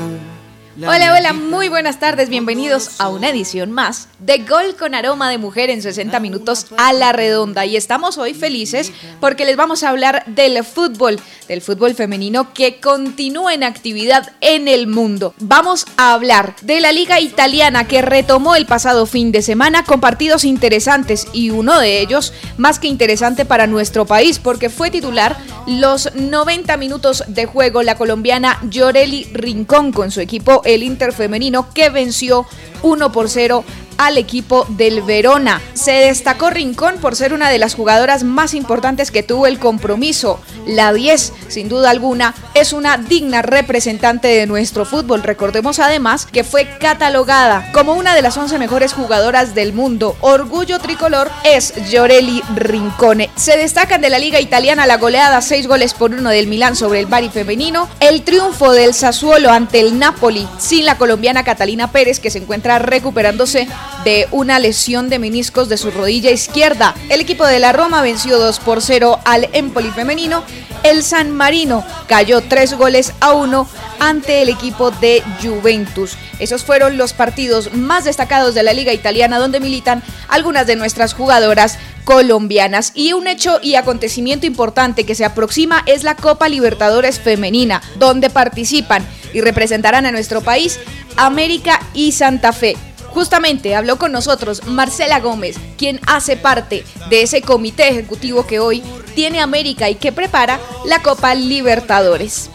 Hola, 0.81 1.13
hola, 1.13 1.33
muy 1.33 1.67
buenas 1.67 1.99
tardes, 1.99 2.29
bienvenidos 2.29 3.01
a 3.01 3.09
una 3.09 3.29
edición 3.29 3.69
más 3.71 4.07
de 4.19 4.37
Gol 4.39 4.77
con 4.77 4.95
aroma 4.95 5.29
de 5.29 5.37
mujer 5.37 5.69
en 5.69 5.81
60 5.81 6.17
minutos 6.21 6.67
a 6.77 6.93
la 6.93 7.11
redonda. 7.11 7.65
Y 7.65 7.75
estamos 7.75 8.17
hoy 8.17 8.33
felices 8.33 8.93
porque 9.19 9.45
les 9.45 9.57
vamos 9.57 9.83
a 9.83 9.89
hablar 9.89 10.23
del 10.27 10.63
fútbol, 10.63 11.19
del 11.49 11.61
fútbol 11.61 11.95
femenino 11.95 12.53
que 12.53 12.79
continúa 12.79 13.53
en 13.53 13.63
actividad 13.63 14.31
en 14.39 14.69
el 14.69 14.87
mundo. 14.87 15.33
Vamos 15.39 15.85
a 15.97 16.13
hablar 16.13 16.55
de 16.61 16.79
la 16.79 16.93
liga 16.93 17.19
italiana 17.19 17.85
que 17.85 18.01
retomó 18.01 18.55
el 18.55 18.65
pasado 18.65 19.05
fin 19.05 19.33
de 19.33 19.41
semana 19.41 19.83
con 19.83 19.99
partidos 19.99 20.45
interesantes 20.45 21.27
y 21.33 21.49
uno 21.49 21.77
de 21.79 21.99
ellos 21.99 22.31
más 22.57 22.79
que 22.79 22.87
interesante 22.87 23.43
para 23.43 23.67
nuestro 23.67 24.05
país 24.05 24.39
porque 24.39 24.69
fue 24.69 24.91
titular 24.91 25.37
los 25.67 26.15
90 26.15 26.77
minutos 26.77 27.23
de 27.27 27.45
juego 27.45 27.83
la 27.83 27.95
colombiana 27.95 28.59
Yoreli 28.69 29.25
Rincón 29.33 29.91
con 29.91 30.09
su 30.11 30.21
equipo 30.21 30.61
el 30.73 30.83
Inter 30.83 31.13
femenino 31.13 31.73
que 31.73 31.89
venció 31.89 32.45
1 32.83 33.11
por 33.11 33.29
0 33.29 33.63
al 33.99 34.17
equipo 34.17 34.65
del 34.69 35.03
Verona. 35.03 35.61
Se 35.73 35.91
destacó 35.91 36.49
Rincón 36.49 36.95
por 36.99 37.15
ser 37.15 37.33
una 37.33 37.49
de 37.49 37.59
las 37.59 37.75
jugadoras 37.75 38.23
más 38.23 38.53
importantes 38.53 39.11
que 39.11 39.23
tuvo 39.23 39.45
el 39.45 39.59
compromiso. 39.59 40.39
La 40.65 40.93
10, 40.93 41.33
sin 41.49 41.69
duda 41.69 41.89
alguna, 41.89 42.33
es 42.53 42.73
una 42.73 42.97
digna 42.97 43.41
representante 43.41 44.29
de 44.29 44.47
nuestro 44.47 44.85
fútbol. 44.85 45.21
Recordemos 45.21 45.79
además 45.79 46.25
que 46.25 46.43
fue 46.43 46.77
catalogada 46.79 47.69
como 47.73 47.93
una 47.93 48.15
de 48.15 48.21
las 48.21 48.37
11 48.37 48.57
mejores 48.57 48.93
jugadoras 48.93 49.53
del 49.53 49.73
mundo. 49.73 50.15
Orgullo 50.21 50.79
tricolor 50.79 51.29
es 51.43 51.73
Llorelli 51.91 52.41
Rincone. 52.55 53.29
Se 53.35 53.57
destacan 53.57 54.01
de 54.01 54.09
la 54.09 54.19
liga 54.19 54.39
italiana 54.39 54.87
la 54.87 54.97
goleada 54.97 55.41
6 55.41 55.67
goles 55.67 55.93
por 55.93 56.11
1 56.11 56.29
del 56.29 56.47
Milán 56.47 56.77
sobre 56.77 56.99
el 56.99 57.05
Bari 57.05 57.29
femenino, 57.29 57.89
el 57.99 58.23
triunfo 58.23 58.71
del 58.71 58.93
Sassuolo 58.93 59.51
ante 59.51 59.81
el 59.81 59.99
Napoli 59.99 60.47
sin 60.57 60.85
la 60.85 60.97
colombiana 60.97 61.43
Catalina 61.43 61.91
Pérez 61.91 62.19
que 62.19 62.31
se 62.31 62.37
encuentra 62.37 62.79
recuperándose 62.79 63.67
de 64.03 64.27
una 64.31 64.59
lesión 64.59 65.09
de 65.09 65.19
meniscos 65.19 65.69
de 65.69 65.77
su 65.77 65.91
rodilla 65.91 66.31
izquierda. 66.31 66.95
El 67.09 67.21
equipo 67.21 67.45
de 67.45 67.59
la 67.59 67.73
Roma 67.73 68.01
venció 68.01 68.37
2 68.37 68.59
por 68.59 68.81
0 68.81 69.19
al 69.25 69.49
Empoli 69.53 69.91
femenino. 69.91 70.43
El 70.83 71.03
San 71.03 71.31
Marino 71.31 71.85
cayó 72.07 72.41
3 72.41 72.75
goles 72.75 73.13
a 73.19 73.33
1 73.33 73.67
ante 73.99 74.41
el 74.41 74.49
equipo 74.49 74.91
de 74.91 75.21
Juventus. 75.41 76.15
Esos 76.39 76.63
fueron 76.63 76.97
los 76.97 77.11
partidos 77.11 77.73
más 77.73 78.05
destacados 78.05 78.55
de 78.55 78.63
la 78.63 78.73
liga 78.73 78.93
italiana 78.93 79.39
donde 79.39 79.59
militan 79.59 80.01
algunas 80.29 80.65
de 80.67 80.77
nuestras 80.77 81.13
jugadoras 81.13 81.77
colombianas. 82.05 82.93
Y 82.95 83.13
un 83.13 83.27
hecho 83.27 83.59
y 83.61 83.75
acontecimiento 83.75 84.45
importante 84.45 85.05
que 85.05 85.15
se 85.15 85.25
aproxima 85.25 85.83
es 85.85 86.03
la 86.03 86.15
Copa 86.15 86.49
Libertadores 86.49 87.19
Femenina, 87.19 87.81
donde 87.97 88.29
participan 88.29 89.05
y 89.33 89.41
representarán 89.41 90.05
a 90.05 90.11
nuestro 90.11 90.41
país, 90.41 90.79
América 91.17 91.81
y 91.93 92.13
Santa 92.13 92.53
Fe. 92.53 92.77
Justamente 93.13 93.75
habló 93.75 93.97
con 93.97 94.11
nosotros 94.11 94.65
Marcela 94.65 95.19
Gómez, 95.19 95.57
quien 95.77 95.99
hace 96.07 96.37
parte 96.37 96.83
de 97.09 97.23
ese 97.23 97.41
comité 97.41 97.89
ejecutivo 97.89 98.45
que 98.45 98.59
hoy 98.59 98.83
tiene 99.15 99.39
América 99.39 99.89
y 99.89 99.95
que 99.95 100.11
prepara 100.11 100.59
la 100.85 101.01
Copa 101.01 101.35
Libertadores. 101.35 102.49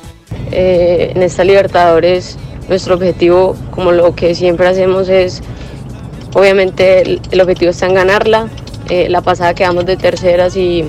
Eh, 0.52 1.12
en 1.14 1.22
esta 1.22 1.44
Libertadores 1.44 2.36
nuestro 2.68 2.94
objetivo, 2.94 3.56
como 3.70 3.92
lo 3.92 4.14
que 4.14 4.34
siempre 4.34 4.66
hacemos, 4.66 5.08
es 5.08 5.42
obviamente 6.32 7.02
el, 7.30 7.40
objetivo 7.40 7.70
está 7.70 7.86
en 7.86 7.94
ganarla. 7.94 8.48
Eh, 8.88 9.08
la 9.08 9.20
pasada 9.20 9.54
quedamos 9.54 9.86
de 9.86 9.96
terceras 9.96 10.56
y, 10.56 10.84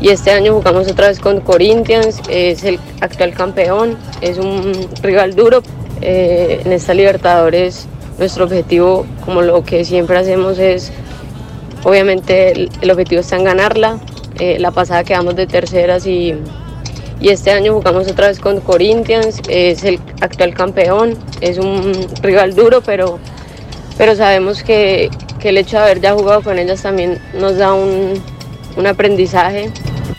y, 0.00 0.08
este 0.08 0.32
año 0.32 0.54
jugamos 0.54 0.90
otra 0.90 1.08
vez 1.08 1.20
con 1.20 1.40
Corinthians, 1.40 2.20
es 2.28 2.64
el 2.64 2.78
actual 3.00 3.34
campeón, 3.34 3.96
es 4.20 4.38
un 4.38 4.72
rival 5.02 5.34
duro. 5.34 5.62
Eh, 6.00 6.60
en 6.64 6.72
esta 6.72 6.92
Libertadores 6.92 7.86
nuestro 8.18 8.44
objetivo, 8.44 9.06
como 9.24 9.42
lo 9.42 9.64
que 9.64 9.84
siempre 9.84 10.18
hacemos, 10.18 10.58
es 10.58 10.92
obviamente 11.82 12.52
el, 12.80 12.90
objetivo 12.90 13.20
está 13.20 13.36
en 13.36 13.44
ganarla. 13.44 13.98
Eh, 14.38 14.58
la 14.58 14.70
pasada 14.70 15.04
quedamos 15.04 15.36
de 15.36 15.46
terceras 15.46 16.06
y, 16.06 16.34
y 17.20 17.28
este 17.28 17.52
año 17.52 17.74
jugamos 17.74 18.10
otra 18.10 18.28
vez 18.28 18.40
con 18.40 18.60
Corinthians, 18.60 19.40
es 19.48 19.84
el 19.84 20.00
actual 20.20 20.54
campeón, 20.54 21.16
es 21.40 21.58
un 21.58 21.92
rival 22.22 22.54
duro, 22.54 22.80
pero, 22.80 23.18
pero 23.96 24.16
sabemos 24.16 24.62
que, 24.62 25.10
que 25.38 25.50
el 25.50 25.58
hecho 25.58 25.76
de 25.76 25.84
haber 25.84 26.00
ya 26.00 26.14
jugado 26.14 26.42
con 26.42 26.58
ellas 26.58 26.82
también 26.82 27.20
nos 27.38 27.56
da 27.58 27.74
un, 27.74 28.20
un 28.76 28.86
aprendizaje. 28.86 29.70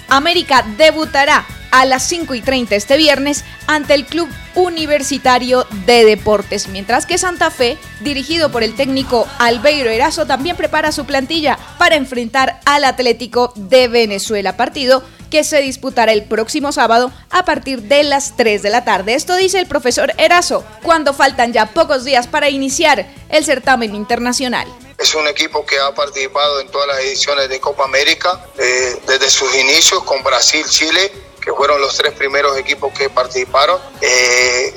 América 0.08 0.65
debutará 0.77 1.45
a 1.75 1.83
las 1.83 2.07
5 2.07 2.35
y 2.35 2.41
30 2.41 2.73
este 2.73 2.95
viernes 2.95 3.43
ante 3.67 3.95
el 3.95 4.05
Club 4.05 4.29
Universitario 4.55 5.67
de 5.85 6.05
Deportes, 6.05 6.69
mientras 6.69 7.05
que 7.05 7.17
Santa 7.17 7.51
Fe, 7.51 7.77
dirigido 7.99 8.49
por 8.49 8.63
el 8.63 8.77
técnico 8.77 9.27
Albeiro 9.39 9.89
Erazo, 9.89 10.25
también 10.25 10.55
prepara 10.55 10.93
su 10.93 11.05
plantilla 11.05 11.59
para 11.77 11.97
enfrentar 11.97 12.61
al 12.65 12.85
Atlético 12.85 13.51
de 13.57 13.89
Venezuela, 13.89 14.55
partido 14.55 15.03
que 15.29 15.43
se 15.43 15.59
disputará 15.59 16.13
el 16.13 16.23
próximo 16.23 16.71
sábado 16.71 17.11
a 17.29 17.43
partir 17.43 17.81
de 17.81 18.03
las 18.03 18.38
3 18.38 18.61
de 18.61 18.69
la 18.69 18.85
tarde. 18.85 19.13
Esto 19.13 19.35
dice 19.35 19.59
el 19.59 19.67
profesor 19.67 20.13
Erazo, 20.17 20.63
cuando 20.81 21.13
faltan 21.13 21.51
ya 21.51 21.65
pocos 21.65 22.05
días 22.05 22.27
para 22.27 22.49
iniciar 22.49 23.05
el 23.27 23.43
certamen 23.43 23.95
internacional. 23.95 24.65
Es 24.97 25.13
un 25.13 25.27
equipo 25.27 25.65
que 25.65 25.77
ha 25.77 25.93
participado 25.93 26.61
en 26.61 26.69
todas 26.69 26.88
las 26.88 26.99
ediciones 26.99 27.49
de 27.49 27.59
Copa 27.59 27.83
América 27.83 28.45
eh, 28.57 28.95
desde 29.05 29.29
sus 29.29 29.53
inicios 29.55 30.01
con 30.05 30.23
Brasil, 30.23 30.65
Chile 30.69 31.11
que 31.45 31.53
fueron 31.53 31.79
los 31.79 31.95
tres 31.95 32.13
primeros 32.13 32.58
equipos 32.58 32.91
que 32.97 33.08
participaron, 33.08 33.79
eh, 34.01 34.73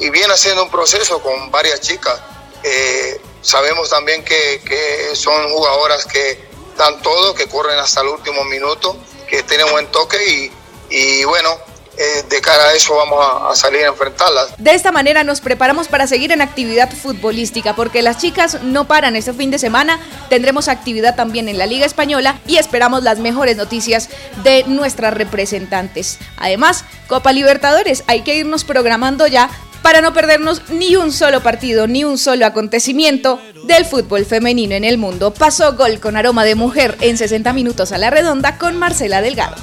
y, 0.00 0.08
viene 0.10 0.32
haciendo 0.32 0.62
un 0.62 0.70
proceso 0.70 1.20
con 1.20 1.50
varias 1.50 1.80
chicas. 1.80 2.18
Eh, 2.62 3.20
sabemos 3.42 3.90
también 3.90 4.24
que, 4.24 4.62
que, 4.64 5.16
son 5.16 5.50
jugadoras 5.50 6.06
que 6.06 6.46
dan 6.76 7.02
todo, 7.02 7.34
que 7.34 7.48
corren 7.48 7.78
hasta 7.78 8.02
el 8.02 8.08
último 8.08 8.44
minuto, 8.44 8.96
que 9.28 9.42
tienen 9.42 9.70
buen 9.72 9.88
toque 9.88 10.16
y, 10.28 10.52
y 10.90 11.24
bueno, 11.24 11.58
eh, 11.98 12.24
de 12.28 12.40
cara 12.40 12.64
a 12.64 12.74
eso 12.74 12.94
vamos 12.94 13.24
a, 13.50 13.54
salir 13.54 13.84
a 13.84 13.88
enfrentarlas. 13.88 14.54
De 14.58 14.74
esta 14.74 14.92
manera 14.92 15.24
nos 15.24 15.40
preparamos 15.40 15.88
para 15.88 16.06
seguir 16.06 16.32
en 16.32 16.40
actividad 16.40 16.90
futbolística, 16.90 17.74
porque 17.74 18.02
las 18.02 18.18
chicas 18.18 18.62
no 18.62 18.86
paran 18.86 19.16
este 19.16 19.32
fin 19.32 19.50
de 19.50 19.58
semana, 19.58 20.00
tendremos 20.28 20.68
actividad 20.68 21.16
también 21.16 21.48
en 21.48 21.58
la 21.58 21.66
Liga 21.66 21.86
Española 21.86 22.38
y 22.46 22.56
esperamos 22.56 23.02
las 23.02 23.18
mejores 23.18 23.56
noticias 23.56 24.08
de 24.42 24.64
nuestras 24.66 25.14
representantes. 25.14 26.18
Además, 26.36 26.84
Copa 27.06 27.32
Libertadores, 27.32 28.04
hay 28.06 28.22
que 28.22 28.36
irnos 28.36 28.64
programando 28.64 29.26
ya 29.26 29.50
para 29.86 30.00
no 30.00 30.12
perdernos 30.12 30.62
ni 30.68 30.96
un 30.96 31.12
solo 31.12 31.42
partido, 31.42 31.86
ni 31.86 32.02
un 32.02 32.18
solo 32.18 32.44
acontecimiento 32.44 33.40
del 33.66 33.84
fútbol 33.84 34.26
femenino 34.26 34.74
en 34.74 34.84
el 34.84 34.98
mundo. 34.98 35.32
Pasó 35.32 35.76
gol 35.76 36.00
con 36.00 36.16
aroma 36.16 36.44
de 36.44 36.56
mujer 36.56 36.96
en 37.00 37.16
60 37.16 37.52
minutos 37.52 37.92
a 37.92 37.98
la 37.98 38.10
redonda 38.10 38.58
con 38.58 38.76
Marcela 38.76 39.22
Delgado. 39.22 39.56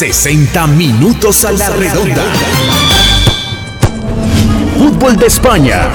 60 0.00 0.66
minutos 0.68 1.44
a 1.44 1.52
la 1.52 1.68
redonda. 1.68 2.22
Fútbol 4.78 5.16
de 5.16 5.26
España. 5.26 5.90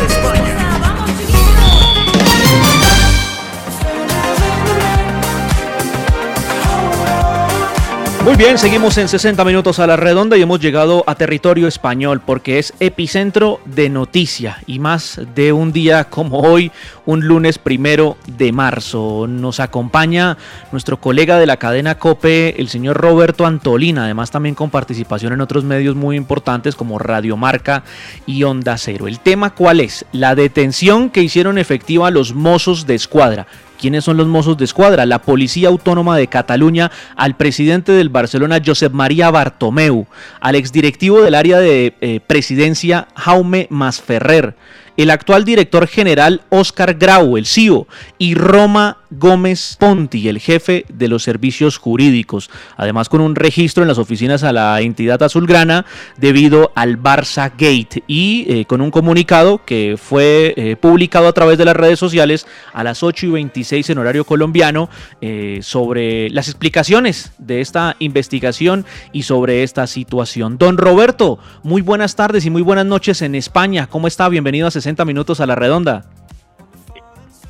Muy 8.26 8.38
bien, 8.38 8.58
seguimos 8.58 8.98
en 8.98 9.08
60 9.08 9.46
minutos 9.46 9.78
a 9.78 9.86
la 9.86 9.98
redonda 9.98 10.36
y 10.36 10.42
hemos 10.42 10.60
llegado 10.60 11.04
a 11.06 11.14
territorio 11.14 11.68
español 11.68 12.24
porque 12.26 12.58
es 12.58 12.74
epicentro 12.80 13.60
de 13.66 13.88
noticia 13.88 14.64
y 14.66 14.80
más 14.80 15.22
de 15.36 15.54
un 15.54 15.72
día 15.72 16.06
como 16.06 16.40
hoy, 16.40 16.72
un 17.06 17.28
lunes 17.28 17.60
primero 17.60 18.18
de 18.26 18.52
marzo. 18.52 19.28
Nos 19.30 19.60
acompaña 19.60 20.40
nuestro 20.72 21.00
colega 21.00 21.38
de 21.38 21.46
la 21.46 21.58
cadena 21.58 22.00
COPE, 22.00 22.60
el 22.60 22.68
señor 22.68 22.98
Roberto 22.98 23.46
Antolina, 23.46 24.06
además 24.06 24.32
también 24.32 24.56
con 24.56 24.72
participación 24.72 25.32
en 25.32 25.42
otros 25.42 25.64
medios 25.64 25.96
muy 25.96 26.18
importantes 26.18 26.74
como 26.74 26.98
Radio 26.98 27.38
Marca 27.38 27.84
y 28.26 28.42
Onda 28.42 28.80
Cero. 28.80 29.08
¿El 29.08 29.20
tema 29.20 29.54
cuál 29.54 29.82
es? 29.82 30.04
La 30.12 30.34
detención 30.34 31.12
que 31.12 31.22
hicieron 31.22 31.60
efectiva 31.60 32.10
los 32.10 32.34
mozos 32.34 32.88
de 32.88 32.96
escuadra 32.96 33.46
¿Quiénes 33.86 34.04
son 34.04 34.18
los 34.18 34.26
mozos 34.26 34.58
de 34.58 34.66
escuadra? 34.66 35.06
La 35.06 35.22
Policía 35.22 35.68
Autónoma 35.68 36.18
de 36.18 36.26
Cataluña, 36.26 36.92
al 37.16 37.38
presidente 37.38 37.92
del 37.92 38.10
Barcelona, 38.10 38.60
Josep 38.66 38.92
María 38.92 39.30
Bartomeu, 39.30 40.08
al 40.40 40.56
exdirectivo 40.56 41.22
del 41.22 41.36
área 41.36 41.60
de 41.60 41.94
eh, 42.02 42.20
presidencia, 42.26 43.10
Jaume 43.16 43.68
Masferrer, 43.70 44.56
el 44.98 45.10
actual 45.10 45.46
director 45.46 45.88
general 45.88 46.42
Oscar 46.50 46.96
Grau, 46.96 47.38
el 47.38 47.46
CIO, 47.46 47.88
y 48.18 48.36
Roma 48.36 48.98
Gómez 49.12 49.78
Ponti, 49.80 50.28
el 50.28 50.40
jefe 50.40 50.86
de 50.90 51.08
los 51.08 51.24
servicios 51.24 51.78
jurídicos, 51.78 52.50
además 52.78 53.10
con 53.10 53.22
un 53.22 53.36
registro 53.36 53.84
en 53.84 53.88
las 53.88 53.98
oficinas 53.98 54.44
a 54.44 54.52
la 54.52 54.80
entidad 54.82 55.22
azulgrana 55.24 55.86
debido 56.18 56.72
al 56.76 57.02
Barça 57.02 57.52
Gate 57.52 58.04
y 58.08 58.46
eh, 58.48 58.66
con 58.66 58.82
un 58.82 58.92
comunicado 58.92 59.62
que 59.66 59.96
fue 60.02 60.54
eh, 60.58 60.76
publicado 60.76 61.28
a 61.28 61.34
través 61.34 61.58
de 61.58 61.66
las 61.66 61.76
redes 61.76 62.00
sociales 62.00 62.48
a 62.74 62.84
las 62.84 63.04
8 63.04 63.28
y 63.28 63.30
26 63.30 63.90
en 63.90 63.98
horario 63.98 64.26
colombiano 64.26 64.90
eh, 65.22 65.60
sobre 65.62 66.30
las 66.30 66.48
explicaciones 66.48 67.32
de 67.38 67.62
esta 67.62 67.96
investigación 68.00 68.86
y 69.14 69.24
sobre 69.24 69.64
esta 69.64 69.88
situación. 69.88 70.58
Don 70.58 70.78
Roberto, 70.78 71.40
muy 71.64 71.82
buenas 71.82 72.16
tardes 72.16 72.46
y 72.46 72.50
muy 72.50 72.62
buenas 72.62 72.86
noches 72.86 73.22
en 73.22 73.36
España. 73.36 73.88
¿Cómo 73.88 74.08
está? 74.08 74.28
Bienvenido 74.30 74.68
a 74.68 74.72
60 74.86 75.04
minutos 75.04 75.42
a 75.42 75.48
la 75.48 75.56
redonda. 75.56 76.04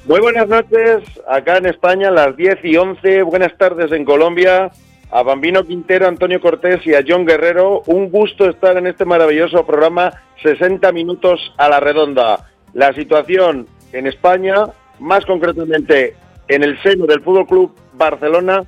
Muy 0.08 0.21
buenas 0.21 0.48
noches, 0.48 1.04
acá 1.28 1.58
en 1.58 1.65
España, 1.65 2.10
las 2.10 2.38
10 2.38 2.63
y 2.63 2.78
11. 2.78 3.24
Buenas 3.24 3.58
tardes 3.58 3.91
en 3.91 4.06
Colombia. 4.06 4.71
A 5.12 5.21
Bambino 5.21 5.65
Quintero, 5.65 6.08
Antonio 6.08 6.39
Cortés 6.39 6.88
y 6.88 6.93
a 6.93 7.04
John 7.06 7.26
Guerrero. 7.26 7.84
Un 7.88 8.10
gusto 8.10 8.50
estar 8.50 8.78
en 8.78 8.88
este 8.88 9.04
maravilloso 9.04 9.65
programa 9.65 10.13
60 10.43 10.89
minutos 10.93 11.54
a 11.58 11.67
la 11.67 11.82
redonda. 11.82 12.52
La 12.74 12.93
situación 12.93 13.67
en 13.91 14.08
España, 14.08 14.67
más 15.00 15.26
concretamente 15.26 16.15
en 16.48 16.63
el 16.63 16.82
seno 16.84 17.06
del 17.06 17.21
Fútbol 17.21 17.48
Club 17.48 17.76
Barcelona, 17.95 18.63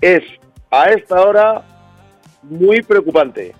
es 0.00 0.22
a 0.70 0.88
esta 0.88 1.20
hora 1.20 1.62
muy 2.44 2.80
preocupante 2.80 3.54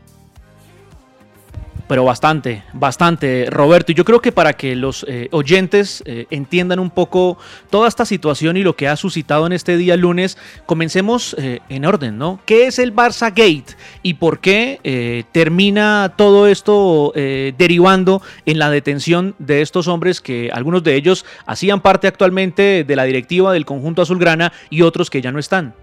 pero 1.89 2.05
bastante, 2.05 2.63
bastante, 2.73 3.47
Roberto. 3.51 3.93
Y 3.93 3.95
yo 3.95 4.05
creo 4.05 4.21
que 4.21 4.33
para 4.33 4.53
que 4.55 4.75
los 4.75 5.05
eh, 5.09 5.29
oyentes 5.31 6.03
eh, 6.07 6.27
entiendan 6.31 6.79
un 6.79 6.91
poco 6.91 7.39
toda 7.71 7.89
esta 7.89 8.05
situación 8.05 8.57
y 8.57 8.63
lo 8.63 8.75
que 8.75 8.89
ha 8.89 8.97
suscitado 8.97 9.47
en 9.47 9.53
este 9.53 9.77
día 9.77 9.97
lunes, 9.97 10.37
comencemos 10.67 11.35
eh, 11.39 11.61
en 11.69 11.85
orden, 11.85 12.19
¿no? 12.19 12.41
¿Qué 12.45 12.67
es 12.67 12.79
el 12.79 12.95
Barça 12.95 13.29
Gate 13.29 13.77
y 14.03 14.15
por 14.15 14.41
qué 14.41 15.27
termina 15.33 16.15
todo 16.17 16.47
esto 16.47 17.13
derivando 17.15 18.23
en 18.45 18.59
la 18.59 18.71
detención 18.71 19.35
de 19.39 19.63
estos 19.63 19.89
hombres 19.89 20.21
que 20.21 20.51
algunos 20.53 20.83
de 20.83 20.95
ellos 20.95 21.25
hacían 21.47 21.81
parte 21.81 22.07
actualmente 22.07 22.85
de 22.85 22.97
la 22.97 23.05
directiva 23.05 23.53
del 23.53 23.65
conjunto 23.65 24.03
azulgrana 24.03 24.53
y 24.71 24.83
otros 24.83 25.11
que 25.11 25.21
ya 25.21 25.33
no 25.33 25.39
están? 25.39 25.75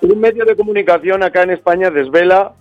Un 0.00 0.20
medio 0.20 0.44
de 0.44 0.56
comunicación 0.56 1.22
acá 1.22 1.42
en 1.42 1.50
España 1.50 1.90
desvela 1.90 2.52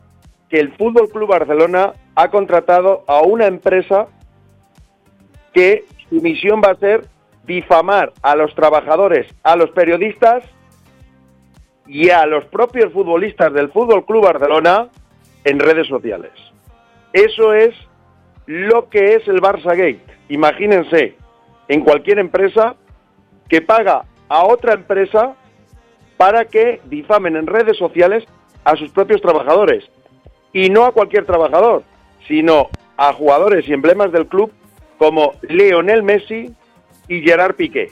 que 0.49 0.59
el 0.59 0.73
Fútbol 0.73 1.09
Club 1.09 1.29
Barcelona 1.29 1.93
ha 2.15 2.29
contratado 2.29 3.03
a 3.07 3.21
una 3.21 3.47
empresa 3.47 4.07
que 5.53 5.85
su 6.09 6.15
misión 6.21 6.61
va 6.63 6.71
a 6.71 6.75
ser 6.75 7.07
difamar 7.45 8.13
a 8.21 8.35
los 8.35 8.53
trabajadores, 8.55 9.27
a 9.43 9.55
los 9.55 9.69
periodistas 9.71 10.43
y 11.87 12.09
a 12.09 12.25
los 12.25 12.45
propios 12.45 12.91
futbolistas 12.91 13.53
del 13.53 13.69
Fútbol 13.69 14.05
Club 14.05 14.23
Barcelona 14.23 14.89
en 15.43 15.59
redes 15.59 15.87
sociales. 15.87 16.31
Eso 17.13 17.53
es 17.53 17.73
lo 18.45 18.89
que 18.89 19.15
es 19.15 19.27
el 19.27 19.41
Barça 19.41 19.75
Gate. 19.75 20.05
Imagínense, 20.29 21.15
en 21.67 21.81
cualquier 21.81 22.19
empresa 22.19 22.75
que 23.47 23.61
paga 23.61 24.05
a 24.27 24.45
otra 24.45 24.73
empresa 24.73 25.35
para 26.17 26.45
que 26.45 26.81
difamen 26.85 27.35
en 27.35 27.47
redes 27.47 27.77
sociales 27.77 28.23
a 28.63 28.75
sus 28.75 28.91
propios 28.91 29.21
trabajadores. 29.21 29.89
Y 30.55 30.69
no 30.69 30.85
a 30.85 30.93
cualquier 30.93 31.25
trabajador, 31.25 31.83
sino 32.29 32.69
a 32.95 33.11
jugadores 33.11 33.67
y 33.67 33.73
emblemas 33.73 34.13
del 34.13 34.25
club 34.25 34.53
como 34.97 35.33
Leonel 35.41 36.01
Messi 36.01 36.55
y 37.09 37.21
Gerard 37.23 37.55
Piqué. 37.55 37.91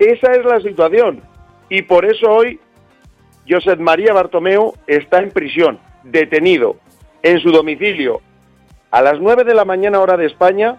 Esa 0.00 0.32
es 0.32 0.44
la 0.44 0.58
situación. 0.60 1.22
Y 1.68 1.82
por 1.82 2.04
eso 2.04 2.28
hoy 2.28 2.58
Josep 3.48 3.78
María 3.78 4.12
Bartomeu 4.12 4.74
está 4.88 5.20
en 5.20 5.30
prisión, 5.30 5.78
detenido, 6.02 6.78
en 7.22 7.38
su 7.38 7.52
domicilio. 7.52 8.22
A 8.90 9.00
las 9.00 9.20
9 9.20 9.44
de 9.44 9.54
la 9.54 9.64
mañana 9.64 10.00
hora 10.00 10.16
de 10.16 10.26
España, 10.26 10.78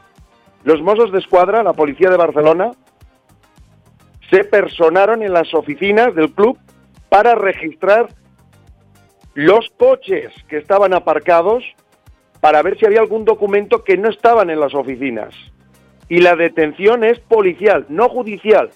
los 0.65 0.81
Mossos 0.81 1.13
de 1.13 1.19
Escuadra, 1.19 1.63
la 1.63 1.71
policía 1.71 2.09
de 2.09 2.17
Barcelona, 2.17 2.71
se 4.29 4.43
personaron 4.43 5.23
en 5.23 5.31
las 5.31 5.53
oficinas 5.53 6.13
del 6.13 6.33
club 6.33 6.57
para 7.07 7.35
registrar 7.35 8.09
los 9.37 9.69
coches 9.77 10.33
que 10.49 10.57
estaban 10.57 10.95
aparcados 10.95 11.63
para 12.41 12.63
ver 12.63 12.75
si 12.79 12.87
había 12.87 13.01
algún 13.01 13.23
documento 13.23 13.83
que 13.83 13.95
no 13.95 14.09
estaban 14.09 14.49
en 14.49 14.59
las 14.59 14.73
oficinas. 14.73 15.31
Y 16.09 16.21
la 16.21 16.35
detención 16.35 17.03
es 17.03 17.19
policial, 17.19 17.85
no 17.87 18.09
judicial. 18.09 18.71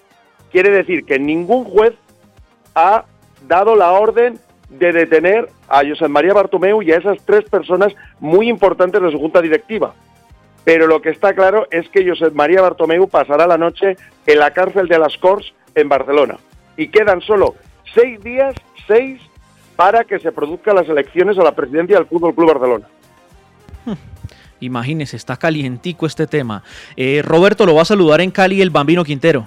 Quiere 0.52 0.70
decir 0.70 1.04
que 1.04 1.18
ningún 1.18 1.64
juez 1.64 1.94
ha 2.76 3.06
dado 3.48 3.74
la 3.74 3.90
orden 3.90 4.38
de 4.68 4.92
detener 4.92 5.48
a 5.68 5.82
José 5.84 6.06
María 6.06 6.32
Bartomeu 6.32 6.80
y 6.80 6.92
a 6.92 6.98
esas 6.98 7.18
tres 7.24 7.42
personas 7.50 7.92
muy 8.20 8.48
importantes 8.48 9.02
de 9.02 9.10
su 9.10 9.18
junta 9.18 9.42
directiva. 9.42 9.94
Pero 10.62 10.86
lo 10.86 11.02
que 11.02 11.10
está 11.10 11.34
claro 11.34 11.66
es 11.72 11.88
que 11.88 12.08
José 12.08 12.30
María 12.30 12.60
Bartomeu 12.62 13.08
pasará 13.08 13.48
la 13.48 13.58
noche 13.58 13.96
en 14.26 14.38
la 14.38 14.52
cárcel 14.52 14.86
de 14.86 15.00
las 15.00 15.18
Corts 15.18 15.52
en 15.74 15.88
Barcelona. 15.88 16.38
Y 16.76 16.86
quedan 16.86 17.20
solo 17.20 17.56
seis 17.92 18.22
días, 18.22 18.54
seis, 18.86 19.20
para 19.76 20.04
que 20.04 20.18
se 20.18 20.32
produzcan 20.32 20.76
las 20.76 20.88
elecciones 20.88 21.38
a 21.38 21.42
la 21.42 21.54
presidencia 21.54 21.96
del 21.96 22.06
Fútbol 22.06 22.34
Club 22.34 22.48
Barcelona. 22.48 22.86
Imagínese, 24.60 25.16
está 25.16 25.36
calientico 25.36 26.06
este 26.06 26.26
tema. 26.26 26.62
Eh, 26.96 27.22
Roberto 27.24 27.66
lo 27.66 27.74
va 27.74 27.82
a 27.82 27.86
saludar 27.86 28.20
en 28.20 28.30
Cali 28.30 28.60
el 28.60 28.70
Bambino 28.70 29.04
Quintero. 29.04 29.46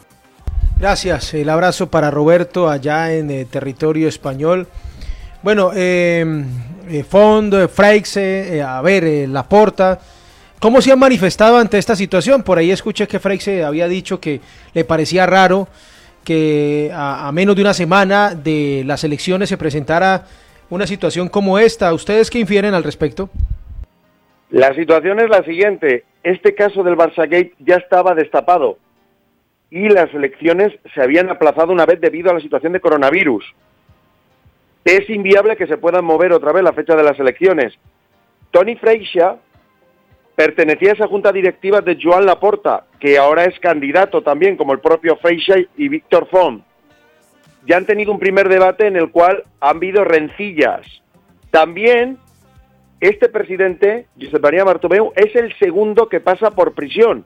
Gracias, 0.78 1.34
el 1.34 1.50
abrazo 1.50 1.90
para 1.90 2.12
Roberto 2.12 2.70
allá 2.70 3.14
en 3.14 3.32
el 3.32 3.48
territorio 3.48 4.10
español. 4.10 4.68
Bueno, 5.42 5.72
eh, 5.74 6.44
eh 6.90 7.04
Fondo, 7.04 7.70
Freixe, 7.70 8.58
eh, 8.58 8.62
a 8.62 8.82
ver, 8.82 9.04
eh, 9.06 9.28
Laporta, 9.28 10.00
¿cómo 10.60 10.82
se 10.82 10.92
han 10.92 11.00
manifestado 11.00 11.58
ante 11.58 11.78
esta 11.78 11.96
situación? 11.96 12.44
Por 12.44 12.58
ahí 12.58 12.72
escuché 12.72 13.08
que 13.08 13.20
Freixe 13.20 13.64
había 13.64 13.88
dicho 13.88 14.20
que 14.20 14.42
le 14.74 14.84
parecía 14.84 15.26
raro 15.26 15.68
que 16.26 16.92
a, 16.94 17.32
menos 17.32 17.56
de 17.56 17.62
una 17.62 17.74
semana 17.74 18.36
de 18.36 18.84
las 18.86 19.06
elecciones 19.06 19.48
se 19.48 19.58
presentara 19.58 20.26
una 20.70 20.86
situación 20.86 21.30
como 21.30 21.58
esta. 21.58 21.94
¿Ustedes 21.94 22.30
qué 22.30 22.40
infieren 22.40 22.74
al 22.74 22.84
respecto? 22.84 23.30
La 24.50 24.74
situación 24.74 25.20
es 25.22 25.30
la 25.30 25.44
siguiente. 25.44 26.04
Este 26.24 26.54
caso 26.54 26.84
del 26.84 26.98
Barça 26.98 27.30
Gate 27.30 27.54
ya 27.60 27.76
estaba 27.76 28.14
destapado 28.16 28.78
y 29.70 29.90
las 29.90 30.14
elecciones 30.14 30.74
se 30.94 31.02
habían 31.02 31.30
aplazado 31.30 31.72
una 31.72 31.86
vez 31.86 32.02
debido 32.02 32.32
a 32.32 32.34
la 32.34 32.40
situación 32.40 32.74
de 32.74 32.80
coronavirus. 32.80 33.46
Es 34.84 35.10
inviable 35.10 35.56
que 35.56 35.68
se 35.68 35.78
puedan 35.78 36.06
mover 36.06 36.32
otra 36.32 36.52
vez 36.52 36.64
la 36.64 36.74
fecha 36.74 36.96
de 36.96 37.04
las 37.04 37.20
elecciones. 37.20 37.74
Tony 38.52 38.76
Freixa 38.76 39.38
pertenecía 40.36 40.92
a 40.92 40.94
esa 40.94 41.08
junta 41.08 41.32
directiva 41.32 41.82
de 41.82 41.98
Joan 42.02 42.26
Laporta, 42.26 42.86
que 43.00 43.18
ahora 43.18 43.46
es 43.46 43.60
candidato 43.60 44.22
también, 44.22 44.58
como 44.58 44.74
el 44.74 44.80
propio 44.80 45.18
Freixa 45.18 45.56
y 45.78 45.88
Víctor 45.90 46.28
Font. 46.30 46.64
Ya 47.68 47.78
han 47.78 47.86
tenido 47.86 48.12
un 48.12 48.20
primer 48.20 48.48
debate 48.48 48.88
en 48.88 48.96
el 48.96 49.12
cual 49.12 49.44
han 49.60 49.78
habido 49.78 50.04
rencillas. 50.04 50.86
También 51.52 52.18
este 53.00 53.30
presidente, 53.30 54.08
Josep 54.20 54.42
María 54.42 54.64
Bartomeu, 54.64 55.12
es 55.16 55.36
el 55.36 55.54
segundo 55.58 56.08
que 56.08 56.20
pasa 56.20 56.52
por 56.52 56.74
prisión, 56.74 57.26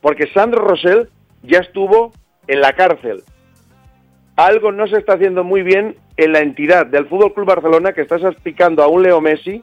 porque 0.00 0.28
Sandro 0.32 0.62
Rosell 0.62 1.08
ya 1.42 1.58
estuvo 1.58 2.12
en 2.46 2.60
la 2.60 2.74
cárcel. 2.74 3.22
Algo 4.36 4.70
no 4.70 4.86
se 4.86 4.98
está 4.98 5.14
haciendo 5.14 5.42
muy 5.42 5.62
bien 5.62 5.96
en 6.16 6.32
la 6.32 6.40
entidad 6.40 6.86
del 6.86 7.06
Fútbol 7.06 7.34
Club 7.34 7.46
Barcelona 7.46 7.92
que 7.92 8.02
está 8.02 8.16
explicando 8.16 8.82
a 8.82 8.88
un 8.88 9.02
Leo 9.02 9.20
Messi 9.20 9.62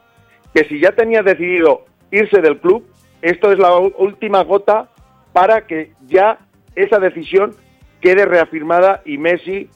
que 0.54 0.64
si 0.64 0.80
ya 0.80 0.92
tenía 0.92 1.22
decidido 1.22 1.84
irse 2.10 2.40
del 2.40 2.58
club, 2.58 2.86
esto 3.22 3.52
es 3.52 3.58
la 3.58 3.76
última 3.76 4.42
gota 4.42 4.88
para 5.36 5.66
que 5.66 5.90
ya 6.06 6.38
esa 6.74 6.98
decisión 6.98 7.54
quede 8.00 8.24
reafirmada 8.24 9.02
y 9.04 9.18
Messi 9.18 9.68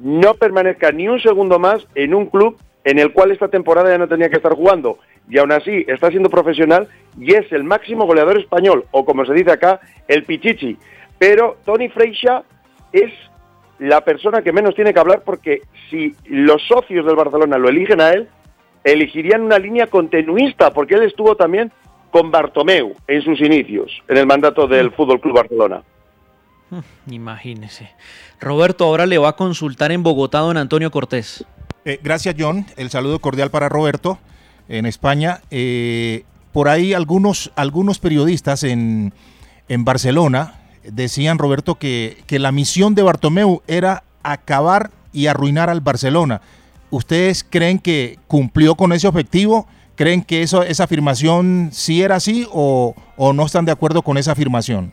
no 0.00 0.34
permanezca 0.34 0.90
ni 0.90 1.06
un 1.06 1.20
segundo 1.20 1.60
más 1.60 1.86
en 1.94 2.12
un 2.12 2.26
club 2.26 2.58
en 2.82 2.98
el 2.98 3.12
cual 3.12 3.30
esta 3.30 3.46
temporada 3.46 3.88
ya 3.88 3.98
no 3.98 4.08
tenía 4.08 4.28
que 4.28 4.38
estar 4.38 4.54
jugando. 4.54 4.98
Y 5.30 5.38
aún 5.38 5.52
así 5.52 5.84
está 5.86 6.10
siendo 6.10 6.28
profesional 6.28 6.88
y 7.20 7.34
es 7.34 7.52
el 7.52 7.62
máximo 7.62 8.04
goleador 8.04 8.40
español, 8.40 8.86
o 8.90 9.04
como 9.04 9.24
se 9.24 9.32
dice 9.32 9.52
acá, 9.52 9.78
el 10.08 10.24
Pichichi. 10.24 10.76
Pero 11.20 11.58
Tony 11.64 11.88
Freixa 11.88 12.42
es 12.92 13.12
la 13.78 14.00
persona 14.00 14.42
que 14.42 14.52
menos 14.52 14.74
tiene 14.74 14.92
que 14.92 14.98
hablar 14.98 15.22
porque 15.24 15.62
si 15.88 16.16
los 16.24 16.66
socios 16.66 17.06
del 17.06 17.14
Barcelona 17.14 17.58
lo 17.58 17.68
eligen 17.68 18.00
a 18.00 18.10
él, 18.10 18.28
elegirían 18.82 19.42
una 19.42 19.60
línea 19.60 19.86
continuista, 19.86 20.72
porque 20.72 20.96
él 20.96 21.04
estuvo 21.04 21.36
también 21.36 21.70
con 22.16 22.30
Bartomeu 22.30 22.94
en 23.06 23.20
sus 23.20 23.38
inicios, 23.42 23.92
en 24.08 24.16
el 24.16 24.26
mandato 24.26 24.66
del 24.66 24.90
Fútbol 24.90 25.20
Club 25.20 25.34
Barcelona. 25.34 25.82
Imagínese. 27.10 27.90
Roberto 28.40 28.86
ahora 28.86 29.04
le 29.04 29.18
va 29.18 29.28
a 29.28 29.36
consultar 29.36 29.92
en 29.92 30.02
Bogotá 30.02 30.38
don 30.38 30.56
Antonio 30.56 30.90
Cortés. 30.90 31.44
Eh, 31.84 32.00
gracias, 32.02 32.34
John. 32.38 32.64
El 32.78 32.88
saludo 32.88 33.18
cordial 33.18 33.50
para 33.50 33.68
Roberto 33.68 34.18
en 34.66 34.86
España. 34.86 35.42
Eh, 35.50 36.24
por 36.52 36.70
ahí 36.70 36.94
algunos, 36.94 37.52
algunos 37.54 37.98
periodistas 37.98 38.64
en, 38.64 39.12
en 39.68 39.84
Barcelona 39.84 40.54
decían, 40.84 41.36
Roberto, 41.36 41.74
que, 41.74 42.16
que 42.26 42.38
la 42.38 42.50
misión 42.50 42.94
de 42.94 43.02
Bartomeu 43.02 43.60
era 43.66 44.04
acabar 44.22 44.90
y 45.12 45.26
arruinar 45.26 45.68
al 45.68 45.82
Barcelona. 45.82 46.40
¿Ustedes 46.88 47.44
creen 47.44 47.78
que 47.78 48.18
cumplió 48.26 48.74
con 48.74 48.94
ese 48.94 49.06
objetivo? 49.06 49.66
¿Creen 49.96 50.22
que 50.22 50.42
eso, 50.42 50.62
esa 50.62 50.84
afirmación 50.84 51.70
sí 51.72 52.02
era 52.02 52.16
así 52.16 52.46
o, 52.52 52.94
o 53.16 53.32
no 53.32 53.46
están 53.46 53.64
de 53.64 53.72
acuerdo 53.72 54.02
con 54.02 54.18
esa 54.18 54.32
afirmación? 54.32 54.92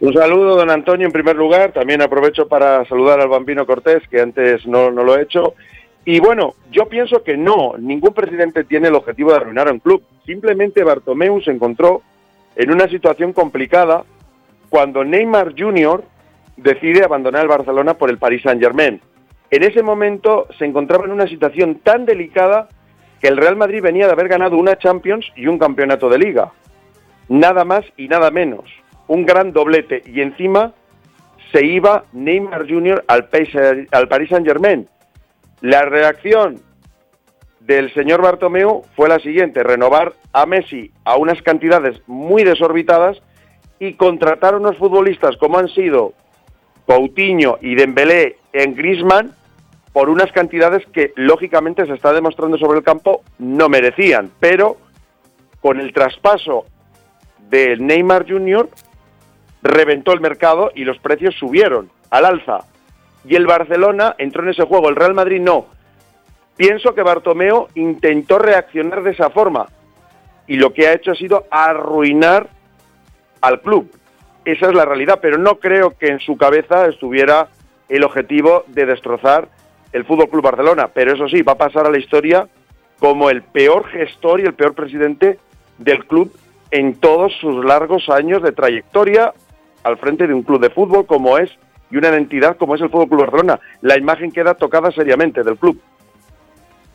Un 0.00 0.12
saludo, 0.12 0.56
don 0.56 0.70
Antonio, 0.70 1.06
en 1.06 1.12
primer 1.12 1.34
lugar. 1.34 1.72
También 1.72 2.02
aprovecho 2.02 2.46
para 2.46 2.84
saludar 2.84 3.20
al 3.20 3.28
Bambino 3.28 3.64
Cortés, 3.64 4.02
que 4.10 4.20
antes 4.20 4.66
no, 4.66 4.90
no 4.90 5.02
lo 5.02 5.16
he 5.16 5.22
hecho. 5.22 5.54
Y 6.04 6.20
bueno, 6.20 6.54
yo 6.70 6.86
pienso 6.90 7.22
que 7.22 7.38
no, 7.38 7.76
ningún 7.78 8.12
presidente 8.12 8.64
tiene 8.64 8.88
el 8.88 8.94
objetivo 8.94 9.30
de 9.30 9.36
arruinar 9.36 9.68
a 9.68 9.72
un 9.72 9.78
club. 9.78 10.02
Simplemente 10.26 10.84
Bartomeu 10.84 11.40
se 11.40 11.50
encontró 11.50 12.02
en 12.56 12.70
una 12.70 12.86
situación 12.88 13.32
complicada 13.32 14.04
cuando 14.68 15.04
Neymar 15.04 15.54
Jr. 15.56 16.04
decide 16.58 17.02
abandonar 17.02 17.42
el 17.42 17.48
Barcelona 17.48 17.94
por 17.94 18.10
el 18.10 18.18
Paris 18.18 18.42
Saint-Germain. 18.42 19.00
En 19.50 19.62
ese 19.62 19.82
momento 19.82 20.48
se 20.58 20.66
encontraba 20.66 21.06
en 21.06 21.12
una 21.12 21.26
situación 21.26 21.76
tan 21.76 22.04
delicada 22.04 22.68
que 23.24 23.28
el 23.28 23.38
Real 23.38 23.56
Madrid 23.56 23.80
venía 23.80 24.04
de 24.04 24.12
haber 24.12 24.28
ganado 24.28 24.58
una 24.58 24.76
Champions 24.76 25.24
y 25.34 25.46
un 25.46 25.58
campeonato 25.58 26.10
de 26.10 26.18
liga. 26.18 26.52
Nada 27.30 27.64
más 27.64 27.82
y 27.96 28.06
nada 28.06 28.30
menos. 28.30 28.66
Un 29.06 29.24
gran 29.24 29.54
doblete. 29.54 30.02
Y 30.04 30.20
encima 30.20 30.74
se 31.50 31.64
iba 31.64 32.04
Neymar 32.12 32.68
Jr. 32.68 33.02
al, 33.08 33.28
Paris 34.08 34.28
Saint-Germain. 34.28 34.86
La 35.62 35.86
reacción 35.86 36.60
del 37.60 37.94
señor 37.94 38.20
Bartomeu 38.20 38.84
fue 38.94 39.08
la 39.08 39.18
siguiente, 39.20 39.62
renovar 39.62 40.12
a 40.34 40.44
Messi 40.44 40.92
a 41.06 41.16
unas 41.16 41.40
cantidades 41.40 42.02
muy 42.06 42.44
desorbitadas 42.44 43.22
y 43.78 43.94
contratar 43.94 44.52
a 44.52 44.58
unos 44.58 44.76
futbolistas 44.76 45.38
como 45.38 45.56
han 45.56 45.68
sido 45.68 46.12
Coutinho 46.86 47.56
y 47.62 47.74
Dembélé 47.74 48.36
en 48.52 48.74
Griezmann 48.74 49.32
por 49.94 50.10
unas 50.10 50.32
cantidades 50.32 50.84
que 50.92 51.12
lógicamente 51.14 51.86
se 51.86 51.94
está 51.94 52.12
demostrando 52.12 52.58
sobre 52.58 52.78
el 52.78 52.84
campo 52.84 53.22
no 53.38 53.68
merecían, 53.68 54.28
pero 54.40 54.76
con 55.60 55.78
el 55.78 55.92
traspaso 55.92 56.66
de 57.48 57.76
Neymar 57.76 58.28
Jr. 58.28 58.68
reventó 59.62 60.12
el 60.12 60.20
mercado 60.20 60.72
y 60.74 60.82
los 60.82 60.98
precios 60.98 61.36
subieron 61.36 61.92
al 62.10 62.24
alza. 62.24 62.64
Y 63.24 63.36
el 63.36 63.46
Barcelona 63.46 64.16
entró 64.18 64.42
en 64.42 64.48
ese 64.48 64.64
juego, 64.64 64.88
el 64.88 64.96
Real 64.96 65.14
Madrid 65.14 65.40
no. 65.40 65.66
Pienso 66.56 66.92
que 66.92 67.02
Bartomeo 67.02 67.68
intentó 67.76 68.40
reaccionar 68.40 69.04
de 69.04 69.12
esa 69.12 69.30
forma 69.30 69.68
y 70.48 70.56
lo 70.56 70.72
que 70.72 70.88
ha 70.88 70.92
hecho 70.94 71.12
ha 71.12 71.14
sido 71.14 71.46
arruinar 71.52 72.48
al 73.40 73.60
club. 73.60 73.92
Esa 74.44 74.66
es 74.66 74.74
la 74.74 74.86
realidad, 74.86 75.20
pero 75.22 75.38
no 75.38 75.60
creo 75.60 75.96
que 75.96 76.08
en 76.08 76.18
su 76.18 76.36
cabeza 76.36 76.86
estuviera 76.86 77.46
el 77.88 78.02
objetivo 78.02 78.64
de 78.66 78.86
destrozar 78.86 79.53
el 79.94 80.04
Fútbol 80.04 80.28
Club 80.28 80.42
Barcelona. 80.42 80.88
Pero 80.92 81.14
eso 81.14 81.26
sí, 81.28 81.40
va 81.40 81.52
a 81.52 81.58
pasar 81.58 81.86
a 81.86 81.90
la 81.90 81.98
historia 81.98 82.46
como 82.98 83.30
el 83.30 83.42
peor 83.42 83.86
gestor 83.86 84.40
y 84.40 84.44
el 84.44 84.54
peor 84.54 84.74
presidente 84.74 85.38
del 85.78 86.04
club 86.04 86.30
en 86.70 86.96
todos 86.96 87.32
sus 87.40 87.64
largos 87.64 88.08
años 88.10 88.42
de 88.42 88.52
trayectoria 88.52 89.32
al 89.84 89.96
frente 89.96 90.26
de 90.26 90.34
un 90.34 90.42
club 90.42 90.60
de 90.60 90.70
fútbol 90.70 91.06
como 91.06 91.38
es 91.38 91.50
y 91.90 91.96
una 91.96 92.14
entidad 92.16 92.56
como 92.56 92.74
es 92.74 92.80
el 92.80 92.90
Fútbol 92.90 93.08
Club 93.08 93.20
Barcelona. 93.20 93.60
La 93.82 93.96
imagen 93.96 94.32
queda 94.32 94.54
tocada 94.54 94.90
seriamente 94.90 95.44
del 95.44 95.56
club. 95.56 95.80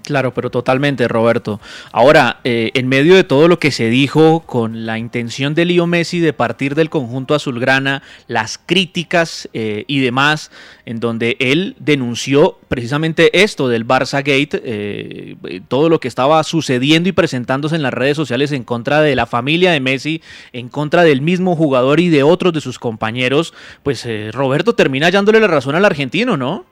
Claro, 0.03 0.33
pero 0.33 0.49
totalmente, 0.49 1.07
Roberto. 1.07 1.59
Ahora, 1.91 2.39
eh, 2.43 2.71
en 2.73 2.87
medio 2.87 3.15
de 3.15 3.23
todo 3.23 3.47
lo 3.47 3.59
que 3.59 3.71
se 3.71 3.89
dijo 3.89 4.39
con 4.41 4.85
la 4.85 4.97
intención 4.97 5.53
de 5.53 5.65
Leo 5.65 5.87
Messi 5.87 6.19
de 6.19 6.33
partir 6.33 6.73
del 6.73 6.89
conjunto 6.89 7.35
azulgrana, 7.35 8.01
las 8.27 8.57
críticas 8.57 9.49
eh, 9.53 9.83
y 9.87 9.99
demás, 9.99 10.51
en 10.85 10.99
donde 10.99 11.37
él 11.39 11.75
denunció 11.79 12.57
precisamente 12.69 13.43
esto 13.43 13.67
del 13.67 13.85
Barça 13.85 14.17
Gate, 14.17 14.61
eh, 14.63 15.61
todo 15.67 15.89
lo 15.89 15.99
que 15.99 16.07
estaba 16.07 16.43
sucediendo 16.43 17.09
y 17.09 17.11
presentándose 17.11 17.75
en 17.75 17.83
las 17.83 17.93
redes 17.93 18.17
sociales 18.17 18.51
en 18.51 18.63
contra 18.63 19.01
de 19.01 19.15
la 19.15 19.27
familia 19.27 19.71
de 19.71 19.79
Messi, 19.79 20.23
en 20.53 20.69
contra 20.69 21.03
del 21.03 21.21
mismo 21.21 21.55
jugador 21.55 21.99
y 21.99 22.09
de 22.09 22.23
otros 22.23 22.53
de 22.53 22.61
sus 22.61 22.79
compañeros, 22.79 23.53
pues 23.83 24.07
Roberto 24.31 24.73
termina 24.73 25.07
hallándole 25.07 25.39
la 25.39 25.47
razón 25.47 25.75
al 25.75 25.85
argentino, 25.85 26.37
¿no? 26.37 26.65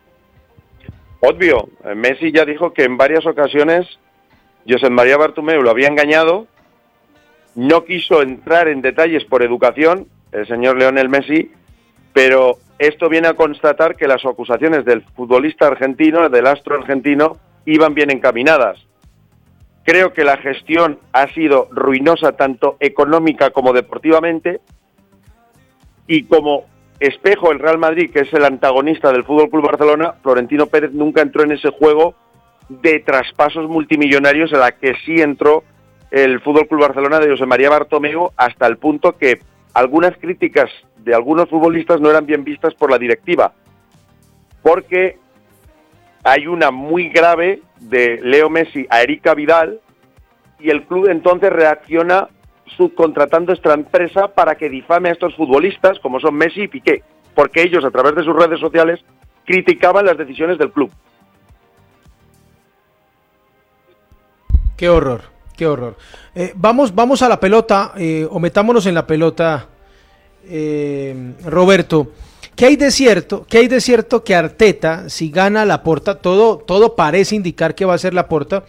Obvio, 1.20 1.70
Messi 1.96 2.32
ya 2.32 2.46
dijo 2.46 2.74
que 2.74 2.84
en 2.84 2.98
varias 2.98 3.26
ocasiones 3.26 3.88
José 4.70 4.90
María 4.90 5.18
Bartomeu 5.18 5.62
lo 5.62 5.72
había 5.72 5.88
engañado, 5.88 6.48
no 7.56 7.86
quiso 7.86 8.22
entrar 8.22 8.68
en 8.68 8.82
detalles 8.82 9.26
por 9.26 9.42
educación, 9.42 10.08
el 10.32 10.46
señor 10.48 10.78
Leonel 10.78 11.10
Messi, 11.10 11.52
pero 12.14 12.58
esto 12.78 13.10
viene 13.10 13.30
a 13.30 13.34
constatar 13.34 13.96
que 13.96 14.08
las 14.08 14.26
acusaciones 14.26 14.86
del 14.86 15.02
futbolista 15.16 15.68
argentino, 15.68 16.30
del 16.30 16.46
astro 16.46 16.76
argentino, 16.76 17.38
iban 17.66 17.96
bien 17.96 18.12
encaminadas. 18.12 18.78
Creo 19.84 20.14
que 20.14 20.24
la 20.24 20.38
gestión 20.38 21.00
ha 21.14 21.28
sido 21.34 21.70
ruinosa 21.72 22.34
tanto 22.34 22.76
económica 22.80 23.52
como 23.52 23.74
deportivamente 23.74 24.60
y 26.08 26.24
como 26.26 26.66
espejo 27.00 27.52
el 27.52 27.60
Real 27.60 27.78
Madrid, 27.78 28.12
que 28.12 28.22
es 28.22 28.34
el 28.34 28.46
antagonista 28.46 29.12
del 29.12 29.24
Fútbol 29.24 29.50
Club 29.50 29.66
Barcelona, 29.66 30.16
Florentino 30.24 30.68
Pérez 30.68 30.92
nunca 30.92 31.22
entró 31.22 31.44
en 31.44 31.52
ese 31.52 31.70
juego 31.70 32.16
de 32.70 33.00
traspasos 33.00 33.70
multimillonarios 33.70 34.52
en 34.52 34.60
la 34.60 34.72
que 34.72 34.94
sí 35.06 35.22
entró 35.22 35.64
el 36.12 36.40
Fútbol 36.42 36.68
Club 36.68 36.82
Barcelona 36.82 37.20
de 37.20 37.30
José 37.30 37.46
María 37.46 37.70
Bartomeu 37.70 38.32
hasta 38.36 38.68
el 38.68 38.78
punto 38.78 39.18
que 39.18 39.40
algunas 39.74 40.18
críticas 40.18 40.70
de 40.98 41.14
algunos 41.14 41.50
futbolistas 41.50 42.02
no 42.02 42.10
eran 42.10 42.26
bien 42.26 42.44
vistas 42.44 42.74
por 42.74 42.92
la 42.92 42.98
directiva, 42.98 43.54
porque 44.64 45.18
hay 46.24 46.48
una 46.48 46.72
muy 46.72 47.10
grave 47.10 47.62
de 47.80 48.20
Leo 48.22 48.50
Messi 48.50 48.86
a 48.90 49.02
Erika 49.02 49.34
Vidal 49.34 49.80
y 50.60 50.70
el 50.72 50.84
club 50.84 51.08
entonces 51.10 51.52
reacciona 51.52 52.28
subcontratando 52.76 53.54
esta 53.54 53.74
empresa 53.74 54.28
para 54.28 54.56
que 54.56 54.70
difame 54.70 55.10
a 55.10 55.14
estos 55.14 55.36
futbolistas 55.36 56.00
como 56.00 56.20
son 56.20 56.36
Messi 56.36 56.64
y 56.64 56.68
Piqué, 56.68 57.04
porque 57.34 57.62
ellos 57.62 57.86
a 57.86 57.92
través 57.92 58.16
de 58.16 58.24
sus 58.24 58.36
redes 58.36 58.60
sociales 58.60 59.00
criticaban 59.46 60.06
las 60.06 60.18
decisiones 60.18 60.58
del 60.58 60.72
club. 60.72 60.92
Qué 64.76 64.90
horror, 64.90 65.22
qué 65.56 65.66
horror. 65.66 65.96
Eh, 66.36 66.54
vamos, 66.56 66.94
vamos 66.94 67.22
a 67.24 67.30
la 67.30 67.40
pelota, 67.40 67.94
eh, 67.98 68.28
o 68.30 68.40
metámonos 68.40 68.86
en 68.86 68.94
la 68.94 69.08
pelota, 69.08 69.68
eh, 70.44 71.34
Roberto. 71.46 72.12
¿Qué 72.56 72.66
hay 72.66 72.76
de 72.76 72.92
cierto? 72.92 73.46
¿Qué 73.48 73.60
hay 73.60 73.68
de 73.68 73.82
cierto 73.82 74.24
que 74.24 74.36
Arteta, 74.36 75.10
si 75.10 75.30
gana 75.30 75.66
la 75.66 75.84
porta, 75.84 76.20
todo, 76.20 76.58
todo 76.58 76.96
parece 76.96 77.36
indicar 77.36 77.76
que 77.76 77.86
va 77.86 77.94
a 77.94 78.00
ser 78.00 78.14
la 78.14 78.28
porta, 78.28 78.64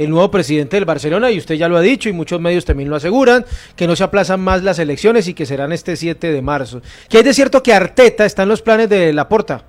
el 0.00 0.08
nuevo 0.08 0.30
presidente 0.30 0.76
del 0.76 0.86
Barcelona 0.86 1.30
y 1.30 1.36
usted 1.36 1.56
ya 1.56 1.68
lo 1.68 1.76
ha 1.76 1.82
dicho 1.82 2.08
y 2.08 2.14
muchos 2.14 2.40
medios 2.40 2.64
también 2.64 2.88
lo 2.88 2.96
aseguran, 2.96 3.44
que 3.76 3.86
no 3.86 3.94
se 3.94 4.02
aplazan 4.02 4.40
más 4.40 4.62
las 4.62 4.78
elecciones 4.78 5.28
y 5.28 5.34
que 5.34 5.44
serán 5.44 5.72
este 5.72 5.94
7 5.94 6.32
de 6.32 6.40
marzo. 6.40 6.80
¿Qué 7.10 7.18
hay 7.18 7.22
de 7.22 7.34
cierto 7.34 7.62
que 7.62 7.74
Arteta 7.74 8.24
está 8.24 8.44
en 8.44 8.48
los 8.48 8.62
planes 8.62 8.88
de 8.88 9.12
Laporta? 9.12 9.62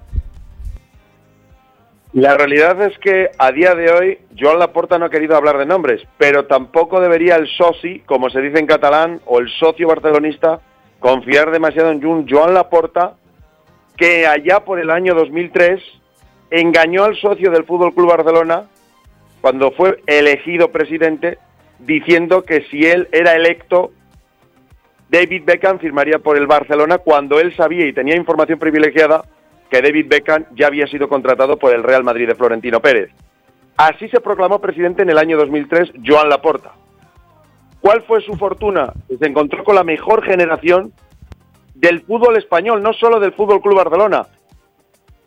La 2.14 2.38
realidad 2.38 2.82
es 2.82 2.98
que 3.00 3.30
a 3.38 3.52
día 3.52 3.76
de 3.76 3.92
hoy 3.92 4.20
Joan 4.40 4.60
Laporta 4.60 4.98
no 4.98 5.06
ha 5.06 5.10
querido 5.10 5.36
hablar 5.36 5.58
de 5.58 5.66
nombres, 5.66 6.02
pero 6.18 6.46
tampoco 6.46 7.02
debería 7.02 7.36
el 7.36 7.48
soci, 7.48 8.00
como 8.06 8.30
se 8.30 8.40
dice 8.40 8.60
en 8.60 8.68
catalán, 8.68 9.20
o 9.26 9.40
el 9.40 9.50
socio 9.60 9.90
barcelonista, 9.90 10.62
confiar 11.00 11.52
demasiado 11.52 11.92
en 11.92 12.26
Joan 12.30 12.54
Laporta, 12.54 13.16
que 13.98 14.26
allá 14.28 14.62
por 14.62 14.80
el 14.80 14.92
año 14.92 15.14
2003 15.14 15.82
engañó 16.52 17.04
al 17.04 17.18
socio 17.18 17.52
del 17.52 17.66
Fútbol 17.66 17.94
Club 17.94 18.10
Barcelona 18.10 18.68
cuando 19.42 19.72
fue 19.72 20.02
elegido 20.06 20.72
presidente, 20.72 21.40
diciendo 21.80 22.44
que 22.44 22.62
si 22.70 22.86
él 22.86 23.10
era 23.12 23.36
electo, 23.36 23.92
David 25.10 25.44
Beckham 25.46 25.80
firmaría 25.80 26.20
por 26.20 26.38
el 26.38 26.48
Barcelona 26.48 27.00
cuando 27.00 27.40
él 27.40 27.54
sabía 27.56 27.86
y 27.88 27.94
tenía 27.94 28.16
información 28.16 28.60
privilegiada 28.60 29.24
que 29.70 29.82
David 29.82 30.08
Beckham 30.08 30.46
ya 30.56 30.68
había 30.68 30.86
sido 30.88 31.10
contratado 31.10 31.58
por 31.58 31.74
el 31.74 31.84
Real 31.84 32.04
Madrid 32.04 32.28
de 32.28 32.36
Florentino 32.36 32.80
Pérez. 32.80 33.10
Así 33.78 34.08
se 34.10 34.22
proclamó 34.22 34.60
presidente 34.60 35.02
en 35.02 35.10
el 35.10 35.18
año 35.18 35.38
2003 35.38 35.94
Joan 36.06 36.30
Laporta. 36.30 36.74
¿Cuál 37.80 38.04
fue 38.04 38.22
su 38.22 38.34
fortuna? 38.34 38.94
Se 39.20 39.28
encontró 39.28 39.64
con 39.64 39.76
la 39.76 39.84
mejor 39.84 40.24
generación 40.24 40.94
del 41.74 42.02
fútbol 42.02 42.38
español, 42.38 42.84
no 42.84 42.94
solo 42.94 43.20
del 43.20 43.34
Fútbol 43.34 43.60
Club 43.60 43.78
Barcelona, 43.78 44.28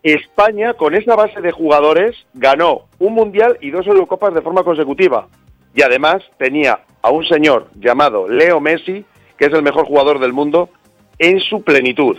España, 0.04 0.74
con 0.74 0.94
esa 0.94 1.16
base 1.16 1.40
de 1.40 1.50
jugadores, 1.50 2.14
ganó 2.34 2.82
un 2.98 3.14
Mundial 3.14 3.56
y 3.62 3.70
dos 3.70 3.86
Eurocopas 3.86 4.34
de 4.34 4.42
forma 4.42 4.62
consecutiva. 4.62 5.28
Y 5.74 5.80
además 5.80 6.22
tenía 6.36 6.80
a 7.00 7.10
un 7.10 7.24
señor 7.24 7.68
llamado 7.74 8.28
Leo 8.28 8.60
Messi, 8.60 9.04
que 9.38 9.46
es 9.46 9.52
el 9.54 9.62
mejor 9.62 9.86
jugador 9.86 10.20
del 10.20 10.34
mundo, 10.34 10.68
en 11.18 11.40
su 11.40 11.62
plenitud. 11.62 12.18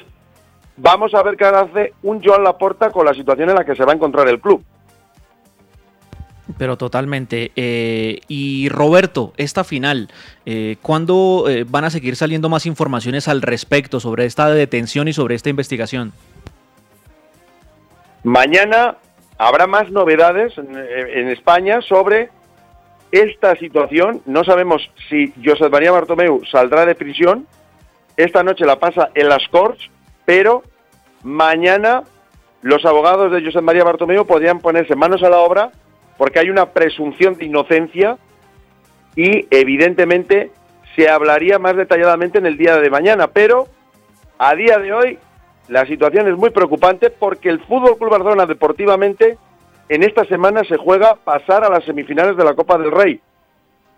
Vamos 0.78 1.14
a 1.14 1.22
ver 1.22 1.38
qué 1.38 1.46
hace 1.46 1.94
un 2.02 2.24
Joan 2.24 2.44
Laporta 2.44 2.90
con 2.90 3.06
la 3.06 3.14
situación 3.14 3.50
en 3.50 3.56
la 3.56 3.64
que 3.64 3.76
se 3.76 3.86
va 3.86 3.92
a 3.92 3.96
encontrar 3.96 4.28
el 4.28 4.42
club. 4.42 4.64
Pero 6.58 6.78
totalmente. 6.78 7.52
Eh, 7.56 8.22
y 8.28 8.68
Roberto, 8.70 9.34
esta 9.38 9.64
final, 9.64 10.10
eh, 10.46 10.78
¿cuándo 10.82 11.46
eh, 11.48 11.66
van 11.68 11.86
a 11.86 11.90
seguir 11.92 12.16
saliendo 12.16 12.50
más 12.50 12.66
informaciones 12.66 13.28
al 13.28 13.44
respecto 13.44 14.00
sobre 14.00 14.26
esta 14.26 14.50
detención 14.50 15.08
y 15.08 15.14
sobre 15.14 15.36
esta 15.36 15.50
investigación? 15.50 16.14
Mañana 18.26 18.98
habrá 19.38 19.68
más 19.68 19.92
novedades 19.92 20.58
en, 20.58 21.30
España 21.30 21.80
sobre 21.82 22.32
esta 23.12 23.56
situación. 23.58 24.24
No 24.26 24.44
sabemos 24.44 24.82
si 25.08 25.32
José 25.46 25.70
María 25.70 25.92
Bartomeu 25.92 26.44
saldrá 26.46 26.88
de 26.88 26.96
prisión. 26.96 27.46
Esta 28.18 28.42
noche 28.42 28.66
la 28.66 28.80
pasa 28.80 29.12
en 29.14 29.30
las 29.30 29.48
Corts, 29.50 29.92
pero 30.26 30.64
mañana 31.22 32.02
los 32.64 32.84
abogados 32.86 33.32
de 33.32 33.46
José 33.46 33.62
María 33.62 33.84
Bartomeu 33.84 34.26
podrían 34.26 34.60
ponerse 34.60 34.96
manos 34.96 35.22
a 35.22 35.30
la 35.30 35.38
obra 35.38 35.70
porque 36.18 36.40
hay 36.40 36.50
una 36.50 36.72
presunción 36.72 37.36
de 37.36 37.46
inocencia 37.46 38.18
y 39.16 39.46
evidentemente 39.52 40.50
se 40.96 41.08
hablaría 41.10 41.60
más 41.60 41.76
detalladamente 41.76 42.40
en 42.40 42.48
el 42.48 42.58
día 42.58 42.78
de 42.78 42.90
mañana, 42.90 43.28
pero 43.28 43.68
a 44.40 44.56
día 44.56 44.80
de 44.80 44.94
hoy 44.94 45.20
la 45.68 45.86
situación 45.86 46.28
es 46.28 46.38
muy 46.38 46.52
preocupante 46.52 47.10
porque 47.10 47.50
el 47.50 47.60
Fútbol 47.62 47.98
Club 47.98 48.12
Barcelona 48.12 48.46
deportivamente 48.46 49.38
en 49.90 50.04
esta 50.04 50.26
semana 50.26 50.64
se 50.64 50.78
juega 50.78 51.16
pasar 51.16 51.64
a 51.64 51.70
las 51.70 51.84
semifinales 51.86 52.38
de 52.38 52.44
la 52.44 52.54
Copa 52.54 52.78
del 52.78 52.92
Rey. 52.92 53.20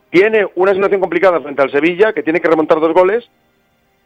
Tiene 0.09 0.47
una 0.55 0.74
situación 0.74 1.01
complicada 1.01 1.41
frente 1.41 1.61
al 1.61 1.72
Sevilla, 1.72 2.13
que 2.13 2.24
tiene 2.24 2.39
que 2.39 2.47
remontar 2.47 2.80
dos 2.80 2.93
goles, 2.93 3.30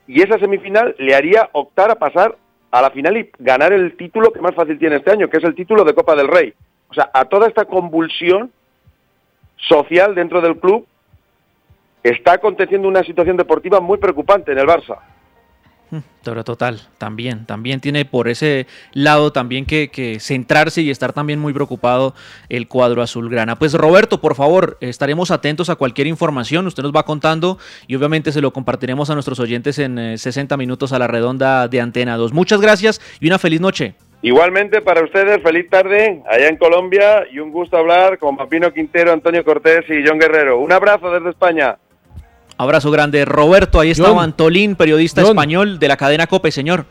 y 0.07 0.22
esa 0.22 0.39
semifinal 0.39 0.95
le 0.97 1.16
haría 1.16 1.49
optar 1.53 1.91
a 1.91 1.95
pasar 1.95 2.36
a 2.72 2.82
la 2.82 2.89
final 2.89 3.18
y 3.18 3.30
ganar 3.38 3.74
el 3.74 3.95
título 3.95 4.32
que 4.32 4.41
más 4.41 4.55
fácil 4.55 4.80
tiene 4.80 4.97
este 4.97 5.12
año, 5.12 5.30
que 5.30 5.38
es 5.38 5.43
el 5.43 5.55
título 5.55 5.84
de 5.84 5.93
Copa 5.93 6.16
del 6.16 6.28
Rey. 6.28 6.53
O 6.89 6.93
sea, 6.93 7.09
a 7.14 7.26
toda 7.26 7.47
esta 7.47 7.66
convulsión 7.66 8.51
social 9.55 10.16
dentro 10.16 10.41
del 10.41 10.57
club 10.57 10.88
está 12.03 12.34
aconteciendo 12.34 12.88
una 12.88 13.03
situación 13.03 13.38
deportiva 13.38 13.80
muy 13.80 13.97
preocupante 13.97 14.51
en 14.51 14.57
el 14.57 14.68
Barça. 14.68 14.97
Pero 16.24 16.44
total, 16.44 16.80
también, 16.98 17.46
también 17.46 17.82
tiene 17.82 18.06
por 18.06 18.30
ese 18.30 18.68
lado 18.94 19.32
también 19.32 19.66
que, 19.66 20.18
centrarse 20.20 20.82
y 20.82 20.89
estar 20.89 21.14
también 21.14 21.39
muy 21.39 21.54
preocupado 21.54 22.14
el 22.50 22.68
cuadro 22.68 23.02
azulgrana. 23.02 23.58
Pues 23.58 23.74
Roberto, 23.74 24.22
por 24.22 24.36
favor, 24.36 24.78
estaremos 24.82 25.32
atentos 25.32 25.70
a 25.70 25.76
cualquier 25.76 26.08
información, 26.08 26.68
usted 26.68 26.84
nos 26.84 26.96
va 26.96 27.04
contando 27.04 27.58
y 27.88 27.96
obviamente 27.96 28.32
se 28.32 28.42
lo 28.42 28.54
compartiremos 28.54 29.10
a 29.10 29.16
nuestros 29.16 29.39
oyentes 29.39 29.80
en 29.80 30.18
60 30.18 30.54
eh, 30.54 30.58
minutos 30.58 30.94
a 30.94 31.00
la 31.00 31.08
redonda 31.08 31.68
de 31.68 31.82
Antena 31.82 32.18
2. 32.18 32.34
Muchas 32.34 32.62
gracias 32.62 33.02
y 33.20 33.28
una 33.28 33.39
feliz 33.39 33.60
noche. 33.60 33.96
Igualmente 34.24 34.82
para 34.82 35.04
ustedes, 35.04 35.42
feliz 35.42 35.68
tarde 35.70 36.22
allá 36.30 36.48
en 36.48 36.58
Colombia 36.58 37.26
y 37.32 37.39
un 37.39 37.52
gusto 37.52 37.76
hablar 37.76 38.20
con 38.20 38.38
Papino 38.38 38.72
Quintero, 38.72 39.12
Antonio 39.12 39.44
Cortés 39.44 39.84
y 39.89 40.08
John 40.08 40.20
Guerrero. 40.20 40.60
Un 40.60 40.72
abrazo 40.72 41.12
desde 41.12 41.32
España. 41.32 41.78
Abrazo 42.58 42.91
grande. 42.91 43.26
Roberto, 43.26 43.80
ahí 43.80 43.91
estaba 43.91 44.24
Antolín, 44.24 44.76
periodista 44.76 45.22
español 45.22 45.80
de 45.80 45.88
la 45.88 45.97
cadena 45.97 46.28
COPE, 46.28 46.52
señor. 46.52 46.86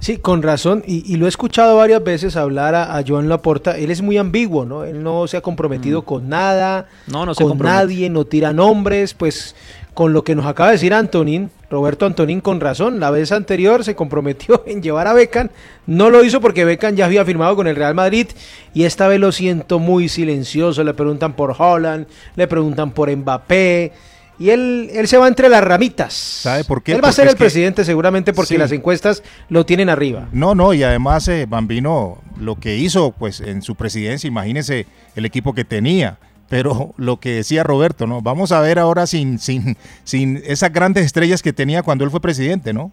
Sí, 0.00 0.16
con 0.16 0.42
razón, 0.42 0.82
y, 0.86 1.16
lo 1.16 1.26
he 1.26 1.28
escuchado 1.28 1.76
varias 1.76 2.02
veces 2.02 2.34
hablar 2.34 2.74
a, 2.74 3.02
Joan 3.06 3.28
Laporta, 3.28 3.76
él 3.76 3.90
es 3.90 4.00
muy 4.00 4.16
ambiguo, 4.16 4.64
¿no? 4.64 4.84
Él 4.84 5.02
no 5.02 5.26
se 5.26 5.36
ha 5.36 5.42
comprometido 5.42 6.00
mm. 6.00 6.04
con 6.06 6.28
nada, 6.30 6.88
no, 7.06 7.26
no 7.26 7.34
con 7.34 7.58
nadie, 7.58 8.08
no 8.08 8.24
tira 8.24 8.54
nombres, 8.54 9.12
pues 9.12 9.54
con 9.92 10.14
lo 10.14 10.24
que 10.24 10.34
nos 10.34 10.46
acaba 10.46 10.70
de 10.70 10.76
decir 10.76 10.94
Antonín, 10.94 11.50
Roberto 11.70 12.04
Antonín 12.04 12.40
con 12.40 12.60
razón. 12.60 12.98
La 13.00 13.10
vez 13.10 13.30
anterior 13.32 13.84
se 13.84 13.94
comprometió 13.94 14.64
en 14.66 14.82
llevar 14.82 15.06
a 15.06 15.12
Beckham. 15.14 15.48
No 15.86 16.10
lo 16.10 16.24
hizo 16.24 16.40
porque 16.40 16.64
Beckham 16.64 16.96
ya 16.96 17.04
había 17.06 17.24
firmado 17.24 17.54
con 17.56 17.66
el 17.66 17.76
Real 17.76 17.94
Madrid. 17.94 18.26
Y 18.74 18.84
esta 18.84 19.06
vez 19.08 19.20
lo 19.20 19.32
siento 19.32 19.78
muy 19.78 20.08
silencioso. 20.08 20.82
Le 20.84 20.94
preguntan 20.94 21.34
por 21.34 21.54
Holland, 21.56 22.06
le 22.36 22.46
preguntan 22.48 22.90
por 22.90 23.14
Mbappé. 23.14 23.92
Y 24.38 24.48
él, 24.50 24.88
él 24.94 25.06
se 25.06 25.18
va 25.18 25.28
entre 25.28 25.50
las 25.50 25.62
ramitas. 25.62 26.14
¿Sabe 26.14 26.64
por 26.64 26.82
qué? 26.82 26.92
Él 26.92 27.04
va 27.04 27.08
a 27.10 27.12
ser 27.12 27.26
el 27.26 27.34
que- 27.34 27.40
presidente 27.40 27.84
seguramente 27.84 28.32
porque 28.32 28.54
Sí. 28.54 28.58
las 28.58 28.72
encuestas 28.72 29.22
lo 29.50 29.66
tienen 29.66 29.90
arriba. 29.90 30.28
No, 30.32 30.54
no, 30.54 30.72
y 30.72 30.82
además 30.82 31.28
eh, 31.28 31.44
Bambino 31.46 32.16
lo 32.40 32.56
que 32.56 32.74
hizo 32.76 33.12
pues 33.12 33.40
en 33.42 33.60
su 33.60 33.74
presidencia, 33.74 34.26
imagínese 34.28 34.86
el 35.14 35.26
equipo 35.26 35.52
que 35.52 35.66
tenía. 35.66 36.16
Pero 36.50 36.92
lo 36.98 37.18
que 37.18 37.30
decía 37.30 37.62
Roberto, 37.62 38.06
¿no? 38.06 38.20
Vamos 38.20 38.52
a 38.52 38.60
ver 38.60 38.78
ahora 38.78 39.06
sin, 39.06 39.38
sin, 39.38 39.78
sin 40.04 40.42
esas 40.44 40.70
grandes 40.72 41.06
estrellas 41.06 41.40
que 41.42 41.52
tenía 41.54 41.82
cuando 41.82 42.04
él 42.04 42.10
fue 42.10 42.20
presidente, 42.20 42.72
¿no? 42.74 42.92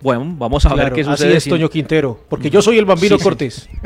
Bueno, 0.00 0.24
vamos 0.38 0.64
a 0.64 0.68
ver 0.68 0.78
Claro, 0.78 0.94
qué 0.94 1.00
así 1.02 1.10
sucede. 1.10 1.36
es, 1.36 1.42
si- 1.42 1.50
Toño 1.50 1.68
Quintero. 1.68 2.20
Porque 2.30 2.48
yo 2.48 2.62
soy 2.62 2.78
el 2.78 2.84
bambino 2.84 3.16
Sí, 3.16 3.18
sí. 3.18 3.24
Cortés. 3.24 3.68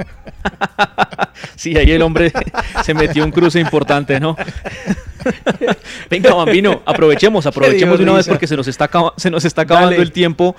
Sí, 1.56 1.76
ahí 1.76 1.90
el 1.90 2.02
hombre 2.02 2.30
se 2.84 2.92
metió 2.94 3.24
un 3.24 3.30
cruce 3.30 3.58
importante, 3.58 4.20
¿no? 4.20 4.36
Venga, 6.10 6.34
Bambino, 6.34 6.82
aprovechemos, 6.84 7.46
aprovechemos 7.46 7.98
de 7.98 8.04
una 8.04 8.12
vez 8.14 8.28
porque 8.28 8.46
se 8.46 8.56
nos 8.56 8.68
está, 8.68 8.84
acaba- 8.86 9.14
se 9.16 9.30
nos 9.30 9.44
está 9.44 9.62
acabando 9.62 9.90
Dale. 9.92 10.02
el 10.02 10.12
tiempo. 10.12 10.54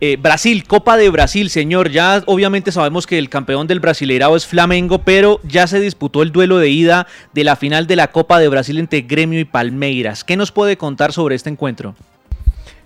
Eh, 0.00 0.16
Brasil, 0.20 0.64
Copa 0.64 0.96
de 0.96 1.08
Brasil, 1.08 1.48
señor. 1.48 1.90
Ya 1.90 2.22
obviamente 2.26 2.70
sabemos 2.70 3.06
que 3.06 3.18
el 3.18 3.30
campeón 3.30 3.66
del 3.66 3.80
Brasileirao 3.80 4.36
es 4.36 4.46
Flamengo, 4.46 4.98
pero 4.98 5.40
ya 5.42 5.66
se 5.66 5.80
disputó 5.80 6.22
el 6.22 6.32
duelo 6.32 6.58
de 6.58 6.68
ida 6.68 7.06
de 7.32 7.44
la 7.44 7.56
final 7.56 7.86
de 7.86 7.96
la 7.96 8.08
Copa 8.08 8.38
de 8.38 8.48
Brasil 8.48 8.78
entre 8.78 9.02
Gremio 9.02 9.40
y 9.40 9.44
Palmeiras. 9.44 10.22
¿Qué 10.22 10.36
nos 10.36 10.52
puede 10.52 10.76
contar 10.76 11.12
sobre 11.12 11.34
este 11.34 11.50
encuentro? 11.50 11.94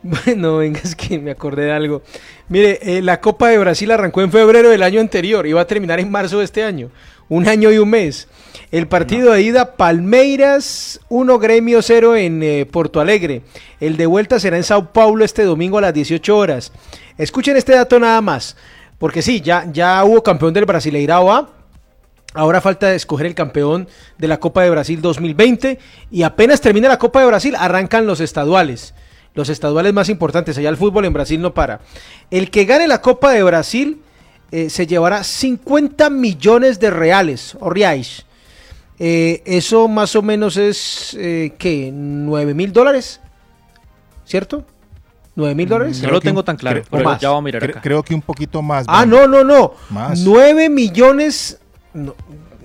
Bueno, 0.02 0.56
venga, 0.56 0.80
es 0.82 0.96
que 0.96 1.18
me 1.18 1.30
acordé 1.30 1.64
de 1.64 1.72
algo. 1.72 2.02
Mire, 2.48 2.78
eh, 2.80 3.02
la 3.02 3.20
Copa 3.20 3.48
de 3.48 3.58
Brasil 3.58 3.90
arrancó 3.90 4.22
en 4.22 4.32
febrero 4.32 4.70
del 4.70 4.82
año 4.82 4.98
anterior 4.98 5.46
y 5.46 5.52
va 5.52 5.60
a 5.60 5.66
terminar 5.66 6.00
en 6.00 6.10
marzo 6.10 6.38
de 6.38 6.46
este 6.46 6.64
año. 6.64 6.90
Un 7.28 7.46
año 7.46 7.70
y 7.70 7.76
un 7.76 7.90
mes. 7.90 8.26
El 8.70 8.86
partido 8.86 9.32
de 9.32 9.42
ida, 9.42 9.74
Palmeiras 9.74 11.00
1, 11.08 11.38
Gremio 11.40 11.82
0 11.82 12.14
en 12.14 12.40
eh, 12.44 12.66
Porto 12.70 13.00
Alegre. 13.00 13.42
El 13.80 13.96
de 13.96 14.06
vuelta 14.06 14.38
será 14.38 14.56
en 14.56 14.62
Sao 14.62 14.92
Paulo 14.92 15.24
este 15.24 15.42
domingo 15.42 15.78
a 15.78 15.80
las 15.80 15.92
18 15.92 16.36
horas. 16.36 16.70
Escuchen 17.18 17.56
este 17.56 17.74
dato 17.74 17.98
nada 17.98 18.20
más. 18.20 18.56
Porque 18.98 19.22
sí, 19.22 19.40
ya, 19.40 19.66
ya 19.72 20.04
hubo 20.04 20.22
campeón 20.22 20.54
del 20.54 20.66
Brasileirao 20.66 21.32
A. 21.32 21.50
Ahora 22.32 22.60
falta 22.60 22.94
escoger 22.94 23.26
el 23.26 23.34
campeón 23.34 23.88
de 24.18 24.28
la 24.28 24.38
Copa 24.38 24.62
de 24.62 24.70
Brasil 24.70 25.02
2020 25.02 25.80
y 26.12 26.22
apenas 26.22 26.60
termina 26.60 26.88
la 26.88 26.98
Copa 26.98 27.18
de 27.20 27.26
Brasil 27.26 27.56
arrancan 27.58 28.06
los 28.06 28.20
estaduales. 28.20 28.94
Los 29.34 29.48
estaduales 29.48 29.92
más 29.92 30.08
importantes, 30.08 30.56
allá 30.56 30.68
el 30.68 30.76
fútbol 30.76 31.06
en 31.06 31.12
Brasil 31.12 31.40
no 31.40 31.54
para. 31.54 31.80
El 32.30 32.52
que 32.52 32.66
gane 32.66 32.86
la 32.86 33.00
Copa 33.00 33.32
de 33.32 33.42
Brasil 33.42 34.00
eh, 34.52 34.70
se 34.70 34.86
llevará 34.86 35.24
50 35.24 36.08
millones 36.08 36.78
de 36.78 36.90
reales 36.90 37.56
o 37.58 37.68
reais. 37.68 38.26
Eh, 39.02 39.42
eso 39.46 39.88
más 39.88 40.14
o 40.14 40.20
menos 40.20 40.58
es, 40.58 41.16
eh, 41.18 41.54
¿qué? 41.58 41.90
¿9 41.90 42.54
mil 42.54 42.70
dólares? 42.70 43.18
¿Cierto? 44.26 44.62
¿9 45.36 45.54
mil 45.54 45.66
dólares? 45.68 46.02
No 46.02 46.10
lo 46.10 46.20
tengo 46.20 46.44
tan 46.44 46.56
claro, 46.56 46.82
Cre- 46.82 46.86
pero 46.90 47.02
o 47.02 47.04
más. 47.06 47.20
ya 47.20 47.30
voy 47.30 47.38
a 47.38 47.40
mirar 47.42 47.62
Cre- 47.62 47.70
acá. 47.70 47.80
Creo 47.80 48.02
que 48.02 48.14
un 48.14 48.20
poquito 48.20 48.60
más. 48.60 48.84
Ah, 48.88 49.06
no, 49.06 49.26
no, 49.26 49.42
no. 49.42 49.72
Más. 49.88 50.20
9 50.20 50.68
millones. 50.68 51.58
no, 51.94 52.14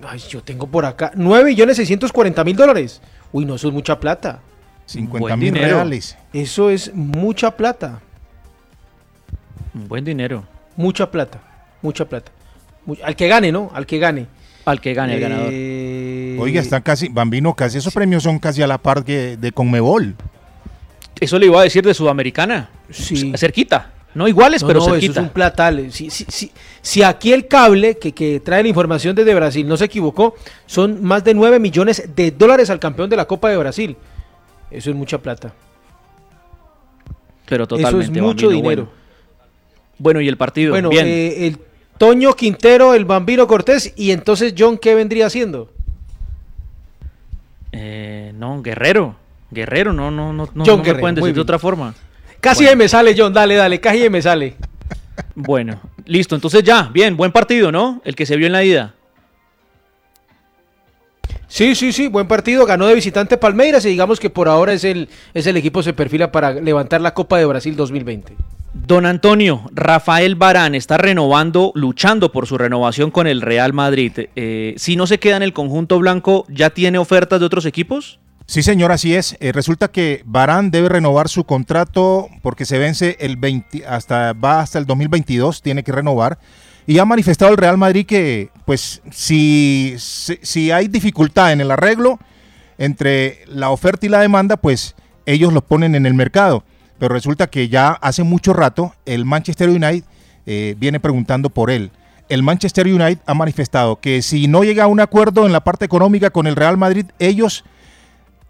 ay, 0.06 0.20
yo 0.30 0.44
tengo 0.44 0.68
por 0.68 0.86
acá. 0.86 1.12
9 1.16 1.46
millones 1.52 1.78
640 1.78 2.44
mil 2.44 2.56
dólares. 2.58 3.02
Uy, 3.32 3.46
no, 3.46 3.56
eso 3.56 3.70
es 3.70 3.74
mucha 3.74 3.98
plata. 3.98 4.42
50 4.88 5.38
mil 5.38 5.56
reales. 5.56 6.18
Eso 6.34 6.70
es 6.70 6.94
mucha 6.94 7.52
plata. 7.56 8.02
Un 9.74 9.88
buen 9.88 10.04
dinero. 10.04 10.44
Mucha 10.76 11.10
plata. 11.10 11.40
Mucha 11.82 12.04
plata. 12.06 12.32
Al 13.04 13.16
que 13.16 13.28
gane, 13.30 13.52
¿no? 13.54 13.72
Al 13.74 13.86
que 13.86 14.00
gane. 14.00 14.28
Al 14.66 14.82
que 14.82 14.94
gane, 14.94 15.16
el 15.16 15.22
ganador. 15.22 15.50
Eh, 16.36 16.42
Oiga, 16.42 16.62
están 16.62 16.82
casi, 16.82 17.08
Bambino, 17.10 17.54
casi 17.54 17.78
esos 17.78 17.94
premios 17.94 18.24
son 18.24 18.40
casi 18.40 18.62
a 18.62 18.68
la 18.68 18.78
par 18.78 19.04
que 19.04 19.38
de 19.38 19.52
Conmebol. 19.52 20.16
Eso 21.20 21.40
le 21.40 21.46
iba 21.48 21.60
a 21.60 21.64
decir 21.64 21.84
de 21.86 21.94
Sudamericana. 21.94 22.70
Sí. 22.90 23.34
Cerquita. 23.38 23.92
No 24.14 24.28
iguales, 24.30 24.62
No, 24.62 24.68
pero 24.70 24.80
no, 24.80 24.86
eso 24.86 24.94
cerquita. 24.96 25.20
es 25.22 25.28
un 25.28 25.30
platal. 25.34 25.92
Si, 25.92 26.10
si, 26.10 26.26
si, 26.30 26.52
si 26.82 27.04
aquí 27.04 27.34
el 27.34 27.48
cable 27.48 27.98
que, 27.98 28.14
que 28.14 28.40
trae 28.40 28.64
la 28.64 28.70
información 28.70 29.14
desde 29.16 29.36
Brasil 29.36 29.68
no 29.68 29.76
se 29.76 29.86
equivocó, 29.86 30.36
son 30.66 31.04
más 31.04 31.24
de 31.26 31.34
9 31.34 31.60
millones 31.60 32.10
de 32.16 32.32
dólares 32.32 32.70
al 32.70 32.80
campeón 32.80 33.10
de 33.10 33.18
la 33.18 33.26
Copa 33.26 33.50
de 33.50 33.58
Brasil. 33.58 33.98
Eso 34.72 34.90
es 34.90 34.96
mucha 34.96 35.18
plata. 35.18 35.54
Pero 37.46 37.64
Eso 37.66 37.76
totalmente. 37.76 38.06
es 38.06 38.12
mucho 38.24 38.48
Bambino, 38.48 38.50
dinero. 38.50 38.84
Bueno. 38.84 39.06
Bueno, 39.98 40.22
y 40.22 40.28
el 40.28 40.38
partido. 40.38 40.72
Bueno, 40.72 40.90
Bien. 40.90 41.06
eh, 41.08 41.48
el 41.48 41.58
Toño 41.98 42.34
Quintero, 42.34 42.94
el 42.94 43.06
Bambino 43.06 43.48
Cortés, 43.48 43.94
y 43.96 44.12
entonces 44.12 44.54
John, 44.58 44.78
¿qué 44.78 44.96
vendría 44.96 45.28
haciendo? 45.28 45.72
Eh, 47.72 48.32
no, 48.36 48.62
Guerrero. 48.62 49.16
Guerrero, 49.52 49.94
no, 49.94 50.12
no, 50.12 50.34
no, 50.34 50.50
no, 50.54 50.64
John 50.66 50.66
no 50.66 50.78
me 50.78 50.84
Guerrero, 50.84 51.00
pueden 51.02 51.16
decir 51.16 51.34
de 51.36 51.42
otra 51.42 51.60
forma. 51.60 51.94
Casi 52.42 52.64
Bueno. 52.64 52.78
me 52.78 52.90
sale, 52.90 53.16
John, 53.18 53.34
dale, 53.34 53.56
dale, 53.56 53.80
casi 53.80 54.10
me 54.10 54.22
sale. 54.22 54.56
Bueno, 55.36 55.80
listo. 56.06 56.36
Entonces 56.36 56.64
ya, 56.64 56.90
bien, 56.94 57.16
buen 57.16 57.32
partido, 57.32 57.72
¿no? 57.72 58.02
El 58.04 58.16
que 58.16 58.26
se 58.26 58.36
vio 58.38 58.48
en 58.48 58.54
la 58.54 58.64
ida. 58.64 58.95
Sí, 61.56 61.74
sí, 61.74 61.94
sí, 61.94 62.10
buen 62.10 62.28
partido, 62.28 62.66
ganó 62.66 62.86
de 62.86 62.96
visitante 62.96 63.38
Palmeiras 63.38 63.86
y 63.86 63.88
digamos 63.88 64.20
que 64.20 64.30
por 64.30 64.50
ahora 64.50 64.74
es 64.74 64.84
el, 64.84 65.08
es 65.34 65.48
el 65.48 65.56
equipo 65.56 65.80
que 65.80 65.86
se 65.86 65.94
perfila 65.94 66.30
para 66.30 66.52
levantar 66.52 67.00
la 67.00 67.14
Copa 67.14 67.38
de 67.38 67.46
Brasil 67.46 67.78
2020. 67.78 68.36
Don 68.74 69.06
Antonio, 69.06 69.62
Rafael 69.72 70.36
Barán 70.36 70.76
está 70.76 70.98
renovando, 70.98 71.72
luchando 71.74 72.34
por 72.34 72.46
su 72.46 72.58
renovación 72.58 73.10
con 73.10 73.26
el 73.26 73.42
Real 73.42 73.72
Madrid. 73.72 74.12
Eh, 74.36 74.74
si 74.76 74.98
no 74.98 75.08
se 75.08 75.18
queda 75.18 75.38
en 75.38 75.44
el 75.44 75.54
conjunto 75.54 75.98
blanco, 75.98 76.46
¿ya 76.50 76.72
tiene 76.72 76.98
ofertas 76.98 77.40
de 77.40 77.46
otros 77.46 77.66
equipos? 77.66 78.20
Sí, 78.48 78.62
señor, 78.62 78.92
así 78.92 79.16
es. 79.16 79.38
Eh, 79.40 79.54
resulta 79.54 79.88
que 79.88 80.24
Barán 80.26 80.72
debe 80.72 80.90
renovar 80.90 81.30
su 81.30 81.46
contrato 81.46 82.28
porque 82.42 82.66
se 82.66 82.80
vence 82.80 83.16
el 83.22 83.38
20, 83.38 83.86
hasta 83.88 84.34
va 84.34 84.60
hasta 84.60 84.78
el 84.78 84.86
2022, 84.86 85.62
tiene 85.62 85.84
que 85.84 85.94
renovar. 85.94 86.38
Y 86.88 87.00
ha 87.00 87.06
manifestado 87.06 87.52
el 87.52 87.58
Real 87.58 87.78
Madrid 87.78 88.06
que, 88.06 88.50
pues, 88.66 89.02
si, 89.12 89.96
si, 89.98 90.38
si 90.42 90.72
hay 90.72 90.88
dificultad 90.88 91.52
en 91.52 91.62
el 91.62 91.72
arreglo 91.72 92.20
entre 92.78 93.40
la 93.48 93.70
oferta 93.70 94.06
y 94.06 94.10
la 94.10 94.22
demanda, 94.22 94.58
pues 94.58 94.96
ellos 95.26 95.54
los 95.54 95.64
ponen 95.64 95.96
en 95.96 96.06
el 96.06 96.14
mercado. 96.14 96.64
Pero 97.00 97.14
resulta 97.14 97.48
que 97.48 97.68
ya 97.68 97.90
hace 97.90 98.24
mucho 98.24 98.54
rato 98.54 98.94
el 99.06 99.26
Manchester 99.26 99.70
United 99.70 100.04
eh, 100.46 100.76
viene 100.78 101.00
preguntando 101.00 101.50
por 101.50 101.72
él. 101.72 101.92
El 102.30 102.44
Manchester 102.44 102.88
United 102.88 103.20
ha 103.26 103.34
manifestado 103.34 104.00
que 104.00 104.22
si 104.22 104.48
no 104.48 104.64
llega 104.64 104.86
a 104.86 104.88
un 104.88 105.00
acuerdo 105.00 105.46
en 105.46 105.52
la 105.52 105.64
parte 105.64 105.86
económica 105.86 106.30
con 106.30 106.48
el 106.48 106.56
Real 106.56 106.78
Madrid, 106.78 107.06
ellos 107.20 107.64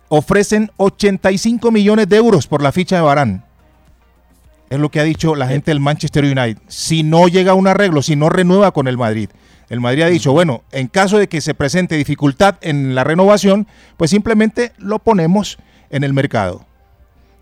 ofrecen 0.08 0.72
85 0.78 1.72
millones 1.72 2.08
de 2.08 2.18
euros 2.18 2.48
por 2.48 2.62
la 2.62 2.72
ficha 2.72 2.98
de 2.98 3.02
Barán. 3.02 3.46
Es 4.76 4.82
lo 4.82 4.90
que 4.90 5.00
ha 5.00 5.06
dicho 5.06 5.36
la 5.36 5.48
gente 5.48 5.72
del 5.72 5.80
Manchester 5.80 6.26
United. 6.26 6.58
Si 6.68 7.02
no 7.02 7.30
llega 7.30 7.54
a 7.54 7.56
un 7.56 7.66
arreglo, 7.66 8.02
si 8.02 8.18
no 8.18 8.28
renueva 8.28 8.74
con 8.74 8.90
el 8.90 8.98
Madrid. 8.98 9.30
El 9.70 9.80
Madrid 9.80 10.02
ha 10.04 10.08
dicho, 10.08 10.34
bueno, 10.34 10.64
en 10.74 10.88
caso 10.88 11.18
de 11.18 11.30
que 11.30 11.40
se 11.40 11.54
presente 11.54 11.96
dificultad 11.96 12.58
en 12.60 12.94
la 12.94 13.06
renovación, 13.06 13.68
pues 13.96 14.12
simplemente 14.12 14.74
lo 14.78 15.00
ponemos 15.00 15.58
en 15.92 16.04
el 16.04 16.12
mercado. 16.12 16.66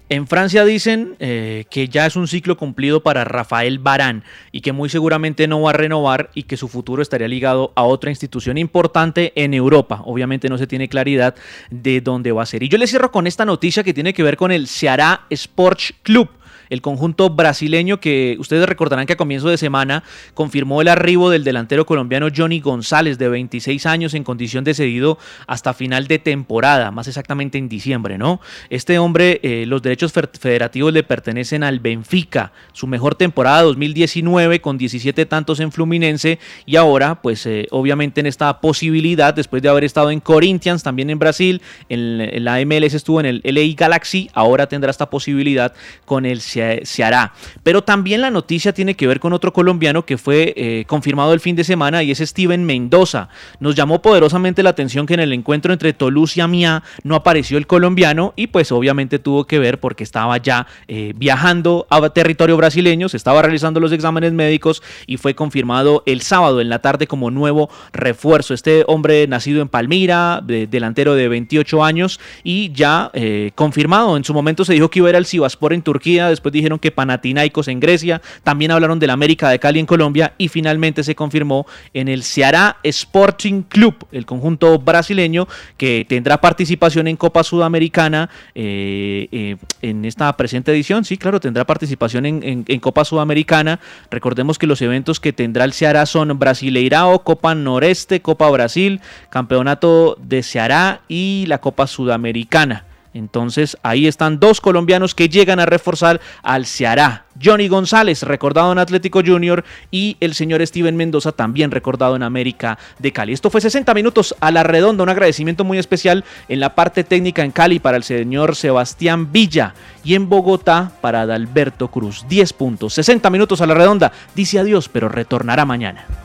En 0.10 0.28
Francia 0.28 0.64
dicen 0.64 1.16
eh, 1.18 1.66
que 1.72 1.88
ya 1.88 2.06
es 2.06 2.16
un 2.16 2.28
ciclo 2.28 2.56
cumplido 2.56 3.02
para 3.02 3.24
Rafael 3.24 3.80
Barán 3.80 4.24
y 4.52 4.62
que 4.62 4.72
muy 4.72 4.90
seguramente 4.90 5.48
no 5.48 5.60
va 5.60 5.72
a 5.72 5.74
renovar 5.74 6.30
y 6.36 6.44
que 6.44 6.56
su 6.56 6.68
futuro 6.68 7.02
estaría 7.02 7.28
ligado 7.28 7.74
a 7.76 7.82
otra 7.82 8.12
institución 8.12 8.60
importante 8.60 9.34
en 9.36 9.56
Europa. 9.56 10.04
Obviamente 10.06 10.50
no 10.50 10.60
se 10.60 10.68
tiene 10.68 10.88
claridad 10.88 11.34
de 11.72 12.00
dónde 12.00 12.32
va 12.32 12.44
a 12.44 12.46
ser. 12.46 12.62
Y 12.62 12.70
yo 12.70 12.78
les 12.78 12.92
cierro 12.92 13.12
con 13.12 13.26
esta 13.26 13.44
noticia 13.44 13.84
que 13.84 13.96
tiene 13.96 14.14
que 14.14 14.22
ver 14.22 14.38
con 14.38 14.52
el 14.52 14.68
Ceará 14.68 15.26
Sports 15.32 15.96
Club 16.04 16.30
el 16.74 16.82
conjunto 16.82 17.30
brasileño 17.30 18.00
que 18.00 18.36
ustedes 18.40 18.68
recordarán 18.68 19.06
que 19.06 19.14
a 19.14 19.18
comienzo 19.18 19.48
de 19.48 19.58
semana 19.58 20.04
confirmó 20.34 20.82
el 20.82 20.88
arribo 20.88 21.30
del 21.30 21.44
delantero 21.44 21.86
colombiano 21.86 22.30
Johnny 22.36 22.60
González 22.60 23.20
de 23.20 23.30
26 23.30 23.86
años 23.86 24.16
en 24.16 24.24
condición 24.24 24.64
de 24.64 24.74
cedido 24.74 25.20
hasta 25.46 25.76
final 25.76 26.08
de 26.08 26.18
temporada, 26.18 26.90
más 26.90 27.08
exactamente 27.08 27.60
en 27.60 27.70
diciembre, 27.70 28.18
¿no? 28.18 28.42
Este 28.72 28.98
hombre, 28.98 29.40
eh, 29.44 29.66
los 29.68 29.84
derechos 29.84 30.12
federativos 30.12 30.92
le 30.92 31.04
pertenecen 31.04 31.64
al 31.64 31.80
Benfica, 31.80 32.52
su 32.72 32.88
mejor 32.88 33.14
temporada 33.14 33.62
2019 33.62 34.60
con 34.60 34.80
17 34.80 35.28
tantos 35.28 35.60
en 35.60 35.72
Fluminense 35.72 36.40
y 36.66 36.76
ahora, 36.78 37.22
pues 37.22 37.46
eh, 37.46 37.68
obviamente 37.70 38.22
en 38.22 38.26
esta 38.26 38.62
posibilidad, 38.62 39.36
después 39.36 39.62
de 39.62 39.70
haber 39.70 39.84
estado 39.84 40.10
en 40.10 40.20
Corinthians, 40.20 40.82
también 40.82 41.12
en 41.12 41.20
Brasil, 41.20 41.62
en, 41.88 42.44
la 42.44 42.66
MLS 42.66 42.96
estuvo 42.96 43.20
en 43.20 43.28
el 43.28 43.42
LA 43.44 43.76
Galaxy, 43.78 44.32
ahora 44.34 44.68
tendrá 44.68 44.90
esta 44.90 45.12
posibilidad 45.12 45.74
con 46.06 46.26
el 46.26 46.42
Ceará 46.42 46.63
se, 46.84 47.04
hará. 47.04 47.34
Pero 47.64 47.84
también 47.84 48.22
la 48.22 48.32
noticia 48.32 48.74
tiene 48.74 48.96
que 48.96 49.08
ver 49.08 49.20
con 49.20 49.34
otro 49.34 49.54
colombiano 49.54 50.06
que 50.06 50.18
fue 50.18 50.54
eh, 50.56 50.86
confirmado 50.88 51.34
el 51.34 51.40
fin 51.40 51.56
de 51.56 51.64
semana 51.64 52.04
y 52.04 52.12
es 52.12 52.20
Steven 52.20 52.64
Mendoza. 52.66 53.30
Nos 53.60 53.76
llamó 53.76 54.02
poderosamente 54.02 54.64
la 54.64 54.70
atención 54.70 55.06
que 55.06 55.16
en 55.16 55.20
el 55.20 55.34
encuentro 55.34 55.74
entre 55.74 55.94
Toulouse 55.94 56.38
y 56.38 56.42
Amiens 56.42 56.82
no 57.04 57.16
apareció 57.16 57.58
el 57.58 57.68
colombiano 57.68 58.34
y 58.36 58.48
pues 58.48 58.72
obviamente 58.72 59.20
tuvo 59.20 59.46
que 59.46 59.60
ver 59.60 59.80
porque 59.80 60.04
estaba 60.04 60.38
ya 60.38 60.68
eh, 60.88 61.14
viajando 61.16 61.88
a 61.90 62.04
territorio 62.10 62.58
brasileño, 62.58 63.10
se 63.10 63.18
estaba 63.18 63.42
realizando 63.42 63.80
los 63.80 63.92
exámenes 63.92 64.34
médicos 64.34 64.82
y 65.08 65.18
fue 65.18 65.36
confirmado 65.36 66.04
el 66.06 66.22
sábado 66.22 66.62
en 66.62 66.70
la 66.70 66.80
tarde 66.80 67.08
como 67.08 67.32
nuevo 67.32 67.70
refuerzo. 67.92 68.54
Este 68.54 68.84
hombre 68.88 69.28
nacido 69.28 69.62
en 69.62 69.70
Palmira, 69.70 70.42
delantero 70.44 71.16
de 71.16 71.28
28 71.28 71.84
años 71.84 72.20
y 72.44 72.72
ya 72.74 73.10
eh, 73.14 73.52
confirmado. 73.56 74.16
En 74.18 74.24
su 74.24 74.34
momento 74.34 74.66
se 74.66 74.74
dijo 74.74 74.90
que 74.90 75.00
iba 75.00 75.08
a 75.08 75.12
ir 75.12 75.16
al 75.16 75.26
Sivaspor 75.26 75.74
en 75.74 75.82
Turquía, 75.82 76.30
después 76.30 76.53
dijeron 76.54 76.80
que 76.80 76.92
Panathinaikos 76.92 77.68
en 77.68 77.80
Grecia, 77.80 78.22
también 78.44 78.72
hablaron 78.72 79.00
del 79.00 79.10
América 79.10 79.50
de 79.50 79.60
Cali 79.60 79.80
en 79.80 79.86
Colombia 79.86 80.34
y 80.38 80.48
finalmente 80.48 81.04
se 81.04 81.16
confirmó 81.16 81.66
en 81.94 82.08
el 82.08 82.24
Ceará 82.24 82.78
Sporting 82.84 83.64
Club, 83.64 84.08
el 84.12 84.26
conjunto 84.26 84.80
brasileño 84.80 85.48
que 85.78 86.06
tendrá 86.08 86.40
participación 86.40 87.08
en 87.08 87.18
Copa 87.18 87.44
Sudamericana 87.44 88.30
eh, 88.56 89.28
eh, 89.32 89.58
en 89.82 90.06
esta 90.06 90.36
presente 90.38 90.72
edición. 90.72 91.04
Sí, 91.04 91.18
claro, 91.18 91.40
tendrá 91.40 91.66
participación 91.66 92.26
en, 92.26 92.64
Copa 92.80 93.06
Sudamericana. 93.06 93.80
Recordemos 94.12 94.60
que 94.60 94.68
los 94.68 94.82
eventos 94.82 95.20
que 95.20 95.34
tendrá 95.34 95.64
el 95.66 95.74
Ceará 95.74 96.06
son 96.06 96.38
Brasileirao, 96.38 97.24
Copa 97.24 97.56
Noreste, 97.56 98.22
Copa 98.22 98.50
Brasil, 98.50 99.02
Campeonato 99.30 100.18
de 100.22 100.44
Ceará 100.44 101.02
y 101.08 101.46
la 101.48 101.60
Copa 101.60 101.88
Sudamericana. 101.88 102.86
Entonces 103.14 103.78
ahí 103.84 104.08
están 104.08 104.40
dos 104.40 104.62
colombianos 104.62 105.16
que 105.16 105.30
llegan 105.30 105.60
a 105.60 105.66
reforzar 105.66 106.20
al 106.42 106.66
Ceará. 106.66 107.26
Johnny 107.44 107.68
González, 107.68 108.24
recordado 108.24 108.72
en 108.72 108.78
Atlético 108.78 109.22
Junior, 109.26 109.64
y 109.92 110.18
el 110.20 110.34
señor 110.34 110.66
Steven 110.66 110.96
Mendoza, 110.96 111.32
también 111.32 111.72
recordado 111.72 112.16
en 112.16 112.24
América 112.24 112.78
de 113.00 113.12
Cali. 113.12 113.34
Esto 113.34 113.50
fue 113.50 113.62
60 113.62 113.94
minutos 113.94 114.36
a 114.40 114.52
la 114.52 114.64
redonda, 114.64 115.04
un 115.04 115.10
agradecimiento 115.10 115.64
muy 115.64 115.78
especial 115.78 116.24
en 116.48 116.60
la 116.60 116.76
parte 116.76 117.04
técnica 117.04 117.44
en 117.44 117.52
Cali 117.52 117.80
para 117.80 117.98
el 117.98 118.04
señor 118.04 118.56
Sebastián 118.56 119.32
Villa 119.32 119.74
y 120.04 120.16
en 120.16 120.30
Bogotá 120.30 120.92
para 121.02 121.22
Adalberto 121.22 121.90
Cruz. 121.90 122.26
10 122.28 122.54
puntos, 122.54 122.94
60 122.94 123.30
minutos 123.30 123.62
a 123.62 123.66
la 123.66 123.74
redonda. 123.74 124.12
Dice 124.36 124.60
adiós, 124.60 124.90
pero 124.90 125.10
retornará 125.10 125.66
mañana. 125.66 126.23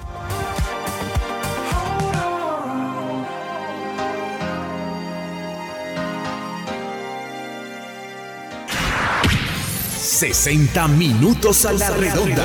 60 10.19 10.89
minutos 10.89 11.65
a 11.65 11.73
la 11.73 11.91
redonda. 11.91 12.45